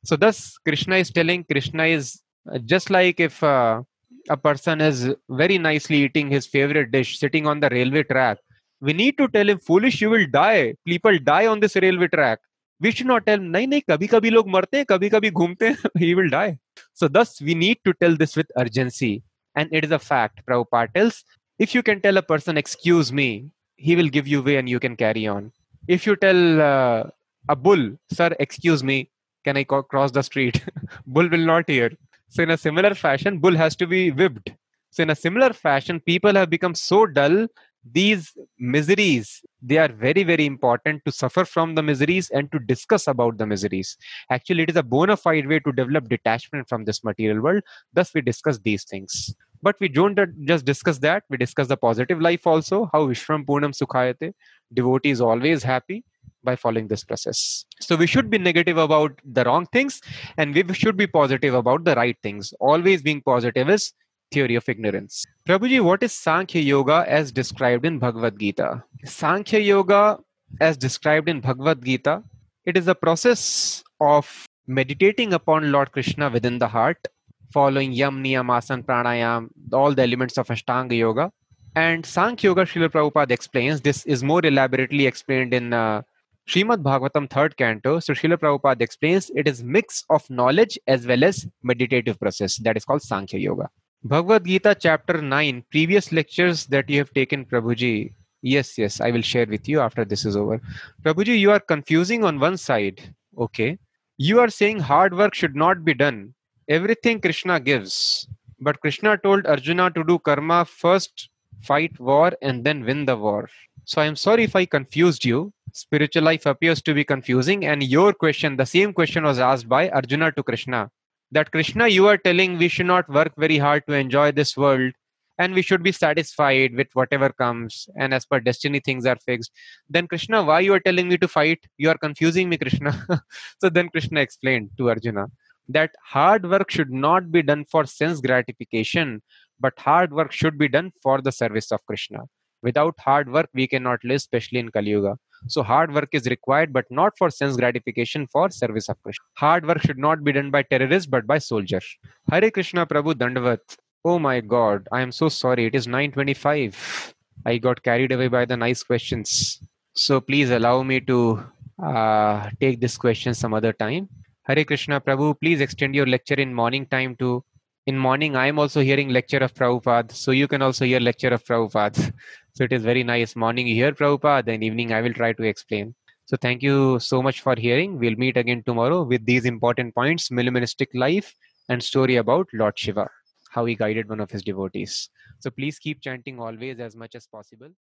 So 0.03 0.15
thus 0.15 0.57
krishna 0.65 0.95
is 0.95 1.11
telling 1.11 1.43
krishna 1.43 1.85
is 1.85 2.21
uh, 2.51 2.57
just 2.57 2.89
like 2.89 3.19
if 3.19 3.43
uh, 3.43 3.83
a 4.29 4.37
person 4.37 4.81
is 4.81 5.13
very 5.29 5.57
nicely 5.59 5.97
eating 5.97 6.29
his 6.29 6.47
favorite 6.47 6.91
dish 6.91 7.19
sitting 7.19 7.45
on 7.45 7.59
the 7.59 7.69
railway 7.69 8.03
track 8.03 8.39
we 8.79 8.93
need 8.93 9.17
to 9.19 9.27
tell 9.27 9.47
him 9.47 9.59
foolish 9.59 10.01
you 10.01 10.09
will 10.09 10.25
die. 10.25 10.73
People 10.85 11.19
die 11.19 11.45
on 11.45 11.59
this 11.59 11.75
railway 11.75 12.07
track. 12.07 12.39
We 12.79 12.89
should 12.89 13.05
not 13.05 13.27
tell 13.27 13.37
nahi 13.37 13.67
nahi 13.71 13.83
kabhi 13.87 14.09
kabhi 14.09 14.31
log 14.31 14.47
marte 14.47 14.73
hain 14.73 14.85
kabhi 14.85 15.11
kabhi 15.11 15.31
ghumte 15.31 15.77
he 15.99 16.15
will 16.15 16.29
die. 16.29 16.57
So 16.93 17.07
thus 17.07 17.39
we 17.39 17.53
need 17.53 17.77
to 17.85 17.93
tell 17.93 18.15
this 18.15 18.35
with 18.35 18.47
urgency. 18.57 19.21
And 19.55 19.69
it 19.71 19.83
is 19.83 19.91
a 19.91 19.99
fact. 19.99 20.41
Prabhupada 20.47 20.93
tells 20.95 21.23
if 21.59 21.75
you 21.75 21.83
can 21.83 22.01
tell 22.01 22.17
a 22.17 22.23
person 22.23 22.57
excuse 22.57 23.13
me 23.13 23.51
he 23.75 23.95
will 23.95 24.07
give 24.07 24.27
you 24.27 24.41
way 24.41 24.55
and 24.55 24.67
you 24.67 24.79
can 24.79 24.95
carry 24.95 25.27
on 25.27 25.51
if 25.87 26.05
you 26.05 26.15
tell 26.15 26.61
uh, 26.61 27.03
a 27.49 27.55
bull, 27.55 27.91
sir, 28.11 28.35
excuse 28.39 28.83
me, 28.83 29.09
can 29.43 29.57
I 29.57 29.63
co- 29.63 29.83
cross 29.83 30.11
the 30.11 30.21
street? 30.21 30.63
bull 31.07 31.27
will 31.29 31.45
not 31.45 31.69
hear. 31.69 31.91
So, 32.29 32.43
in 32.43 32.51
a 32.51 32.57
similar 32.57 32.93
fashion, 32.95 33.39
bull 33.39 33.55
has 33.55 33.75
to 33.77 33.87
be 33.87 34.11
whipped. 34.11 34.51
So, 34.91 35.03
in 35.03 35.09
a 35.09 35.15
similar 35.15 35.53
fashion, 35.53 35.99
people 35.99 36.33
have 36.35 36.49
become 36.49 36.75
so 36.75 37.05
dull. 37.05 37.47
These 37.91 38.37
miseries, 38.59 39.41
they 39.61 39.79
are 39.79 39.87
very, 39.91 40.23
very 40.23 40.45
important 40.45 41.03
to 41.05 41.11
suffer 41.11 41.45
from 41.45 41.73
the 41.73 41.81
miseries 41.81 42.29
and 42.29 42.51
to 42.51 42.59
discuss 42.59 43.07
about 43.07 43.39
the 43.39 43.47
miseries. 43.47 43.97
Actually, 44.29 44.63
it 44.63 44.69
is 44.69 44.75
a 44.75 44.83
bona 44.83 45.17
fide 45.17 45.47
way 45.47 45.59
to 45.59 45.71
develop 45.71 46.07
detachment 46.07 46.69
from 46.69 46.85
this 46.85 47.03
material 47.03 47.41
world. 47.41 47.63
Thus, 47.91 48.13
we 48.13 48.21
discuss 48.21 48.59
these 48.59 48.83
things. 48.83 49.33
But 49.63 49.75
we 49.79 49.87
don't 49.87 50.17
uh, 50.17 50.25
just 50.43 50.65
discuss 50.65 50.97
that, 50.99 51.23
we 51.29 51.37
discuss 51.37 51.67
the 51.67 51.77
positive 51.77 52.19
life 52.19 52.47
also, 52.47 52.89
how 52.91 53.07
Vishwam 53.07 53.45
Purnam 53.45 53.73
Sukhayate, 53.73 54.33
devotee 54.73 55.11
is 55.11 55.21
always 55.21 55.63
happy 55.63 56.03
by 56.43 56.55
following 56.55 56.87
this 56.87 57.03
process. 57.03 57.65
So 57.79 57.95
we 57.95 58.07
should 58.07 58.29
be 58.29 58.37
negative 58.37 58.77
about 58.77 59.19
the 59.23 59.43
wrong 59.43 59.67
things 59.67 60.01
and 60.37 60.55
we 60.55 60.73
should 60.73 60.97
be 60.97 61.07
positive 61.07 61.53
about 61.53 61.83
the 61.83 61.95
right 61.95 62.17
things. 62.23 62.53
Always 62.59 63.01
being 63.01 63.21
positive 63.21 63.69
is 63.69 63.93
theory 64.31 64.55
of 64.55 64.67
ignorance. 64.67 65.25
Prabhuji, 65.45 65.83
what 65.83 66.01
is 66.01 66.13
Sankhya 66.13 66.61
Yoga 66.61 67.05
as 67.07 67.31
described 67.31 67.85
in 67.85 67.99
Bhagavad 67.99 68.39
Gita? 68.39 68.83
Sankhya 69.05 69.59
Yoga 69.59 70.19
as 70.59 70.77
described 70.77 71.29
in 71.29 71.39
Bhagavad 71.39 71.83
Gita, 71.83 72.23
it 72.65 72.77
is 72.77 72.87
a 72.87 72.95
process 72.95 73.83
of 73.99 74.47
meditating 74.67 75.33
upon 75.33 75.71
Lord 75.71 75.91
Krishna 75.91 76.29
within 76.29 76.59
the 76.59 76.67
heart 76.67 77.07
following 77.51 77.91
Yam, 77.91 78.23
Niyam, 78.23 78.55
Asan, 78.55 78.83
Pranayam, 78.83 79.49
all 79.73 79.93
the 79.93 80.03
elements 80.03 80.37
of 80.37 80.47
Ashtanga 80.47 80.97
Yoga. 80.97 81.31
And 81.75 82.05
Sankhya 82.05 82.49
Yoga, 82.49 82.63
Srila 82.63 82.89
Prabhupada 82.89 83.31
explains, 83.31 83.81
this 83.81 84.05
is 84.05 84.23
more 84.23 84.45
elaborately 84.45 85.07
explained 85.07 85.53
in 85.53 85.71
uh, 85.73 86.01
Srimad 86.47 86.83
Bhagavatam, 86.83 87.29
third 87.29 87.55
canto. 87.55 87.99
So 87.99 88.13
Srila 88.13 88.37
Prabhupada 88.37 88.81
explains 88.81 89.31
it 89.35 89.47
is 89.47 89.63
mix 89.63 90.03
of 90.09 90.29
knowledge 90.29 90.77
as 90.87 91.07
well 91.07 91.23
as 91.23 91.47
meditative 91.63 92.19
process. 92.19 92.57
That 92.57 92.75
is 92.75 92.83
called 92.83 93.01
Sankhya 93.01 93.39
Yoga. 93.39 93.69
Bhagavad 94.03 94.45
Gita, 94.45 94.75
chapter 94.77 95.21
9, 95.21 95.63
previous 95.69 96.11
lectures 96.11 96.65
that 96.67 96.89
you 96.89 96.97
have 96.97 97.13
taken, 97.13 97.45
Prabhuji. 97.45 98.13
Yes, 98.41 98.77
yes, 98.77 98.99
I 98.99 99.11
will 99.11 99.21
share 99.21 99.45
with 99.45 99.69
you 99.69 99.79
after 99.79 100.03
this 100.03 100.25
is 100.25 100.35
over. 100.35 100.59
Prabhuji, 101.03 101.39
you 101.39 101.51
are 101.51 101.59
confusing 101.59 102.23
on 102.23 102.39
one 102.39 102.57
side. 102.57 103.13
Okay. 103.37 103.77
You 104.17 104.39
are 104.39 104.49
saying 104.49 104.79
hard 104.79 105.15
work 105.15 105.35
should 105.35 105.55
not 105.55 105.85
be 105.85 105.93
done 105.93 106.33
everything 106.71 107.19
Krishna 107.19 107.59
gives. 107.59 108.27
But 108.61 108.79
Krishna 108.79 109.17
told 109.17 109.45
Arjuna 109.45 109.91
to 109.91 110.05
do 110.05 110.17
karma 110.19 110.63
first, 110.63 111.29
fight 111.61 111.99
war, 111.99 112.31
and 112.41 112.63
then 112.63 112.85
win 112.85 113.05
the 113.05 113.17
war. 113.17 113.49
So 113.83 114.01
I'm 114.01 114.15
sorry 114.15 114.45
if 114.45 114.55
I 114.55 114.65
confused 114.65 115.25
you. 115.25 115.51
Spiritual 115.73 116.23
life 116.23 116.45
appears 116.45 116.81
to 116.83 116.93
be 116.93 117.03
confusing, 117.03 117.65
and 117.65 117.83
your 117.83 118.13
question, 118.13 118.55
the 118.55 118.65
same 118.65 118.93
question 118.93 119.25
was 119.25 119.37
asked 119.37 119.67
by 119.67 119.89
Arjuna 119.89 120.31
to 120.31 120.43
Krishna. 120.43 120.89
That 121.33 121.51
Krishna, 121.51 121.89
you 121.89 122.07
are 122.07 122.17
telling 122.17 122.57
we 122.57 122.69
should 122.69 122.85
not 122.85 123.09
work 123.09 123.33
very 123.37 123.57
hard 123.57 123.83
to 123.87 123.93
enjoy 123.93 124.31
this 124.31 124.55
world, 124.55 124.93
and 125.39 125.53
we 125.53 125.61
should 125.61 125.83
be 125.83 125.91
satisfied 125.91 126.73
with 126.73 126.87
whatever 126.93 127.29
comes, 127.29 127.89
and 127.97 128.13
as 128.13 128.25
per 128.25 128.39
destiny, 128.39 128.79
things 128.79 129.05
are 129.05 129.17
fixed. 129.25 129.51
Then 129.89 130.07
Krishna, 130.07 130.41
why 130.41 130.61
you 130.61 130.73
are 130.73 130.79
telling 130.79 131.09
me 131.09 131.17
to 131.17 131.27
fight? 131.27 131.59
You 131.77 131.89
are 131.89 131.97
confusing 131.97 132.47
me, 132.47 132.57
Krishna. 132.57 132.93
so 133.61 133.69
then 133.69 133.89
Krishna 133.89 134.21
explained 134.21 134.69
to 134.77 134.89
Arjuna 134.89 135.27
that 135.73 135.91
hard 136.03 136.49
work 136.49 136.69
should 136.71 136.91
not 136.91 137.31
be 137.31 137.41
done 137.41 137.65
for 137.65 137.85
sense 137.85 138.21
gratification, 138.21 139.21
but 139.59 139.73
hard 139.79 140.13
work 140.13 140.31
should 140.31 140.57
be 140.57 140.67
done 140.67 140.91
for 141.01 141.21
the 141.21 141.31
service 141.31 141.71
of 141.71 141.85
Krishna. 141.85 142.19
Without 142.63 142.95
hard 142.99 143.31
work, 143.31 143.49
we 143.53 143.67
cannot 143.67 143.99
live, 144.03 144.17
especially 144.17 144.59
in 144.59 144.69
Kali 144.69 144.91
Yuga. 144.91 145.17
So, 145.47 145.63
hard 145.63 145.93
work 145.93 146.09
is 146.13 146.27
required, 146.27 146.71
but 146.71 146.85
not 146.91 147.13
for 147.17 147.31
sense 147.31 147.55
gratification, 147.55 148.27
for 148.27 148.51
service 148.51 148.87
of 148.89 149.01
Krishna. 149.01 149.25
Hard 149.37 149.67
work 149.67 149.81
should 149.81 149.97
not 149.97 150.23
be 150.23 150.31
done 150.31 150.51
by 150.51 150.61
terrorists, 150.61 151.09
but 151.09 151.25
by 151.25 151.39
soldiers. 151.39 151.85
Hare 152.29 152.51
Krishna 152.51 152.85
Prabhu 152.85 153.15
Dandavat. 153.15 153.59
Oh 154.05 154.19
my 154.19 154.41
God, 154.41 154.87
I 154.91 155.01
am 155.01 155.11
so 155.11 155.29
sorry. 155.29 155.65
It 155.65 155.75
is 155.75 155.87
9:25. 155.87 157.13
I 157.45 157.57
got 157.57 157.81
carried 157.81 158.11
away 158.11 158.27
by 158.27 158.45
the 158.45 158.57
nice 158.57 158.83
questions. 158.83 159.59
So 159.93 160.21
please 160.21 160.51
allow 160.51 160.83
me 160.83 160.99
to 161.01 161.43
uh, 161.83 162.49
take 162.59 162.79
this 162.79 162.97
question 162.97 163.33
some 163.33 163.53
other 163.53 163.73
time. 163.73 164.07
Hare 164.43 164.65
Krishna 164.65 164.99
Prabhu, 164.99 165.39
please 165.39 165.61
extend 165.61 165.93
your 165.93 166.07
lecture 166.07 166.33
in 166.33 166.51
morning 166.51 166.87
time 166.87 167.15
to 167.17 167.43
in 167.85 167.95
morning 167.95 168.35
I 168.35 168.47
am 168.47 168.57
also 168.57 168.81
hearing 168.81 169.09
lecture 169.09 169.37
of 169.37 169.53
Prabhupada. 169.53 170.11
So 170.13 170.31
you 170.31 170.47
can 170.47 170.63
also 170.63 170.83
hear 170.83 170.99
lecture 170.99 171.29
of 171.29 171.43
Prabhupada. 171.43 172.11
So 172.53 172.63
it 172.63 172.73
is 172.73 172.83
very 172.83 173.03
nice. 173.03 173.35
Morning 173.35 173.67
you 173.67 173.75
hear 173.75 173.91
Prabhupada, 173.91 174.45
then 174.45 174.63
evening 174.63 174.93
I 174.93 175.01
will 175.01 175.13
try 175.13 175.31
to 175.33 175.43
explain. 175.43 175.93
So 176.25 176.37
thank 176.37 176.63
you 176.63 176.99
so 176.99 177.21
much 177.21 177.41
for 177.41 177.55
hearing. 177.55 177.99
We'll 177.99 178.15
meet 178.15 178.35
again 178.35 178.63
tomorrow 178.65 179.03
with 179.03 179.25
these 179.25 179.45
important 179.45 179.93
points, 179.93 180.29
minimalistic 180.29 180.87
life 180.95 181.33
and 181.69 181.83
story 181.83 182.15
about 182.15 182.47
Lord 182.51 182.77
Shiva, 182.77 183.09
how 183.51 183.65
he 183.65 183.75
guided 183.75 184.09
one 184.09 184.19
of 184.19 184.31
his 184.31 184.41
devotees. 184.41 185.09
So 185.39 185.51
please 185.51 185.77
keep 185.77 186.01
chanting 186.01 186.39
always 186.39 186.79
as 186.79 186.95
much 186.95 187.15
as 187.15 187.27
possible. 187.27 187.71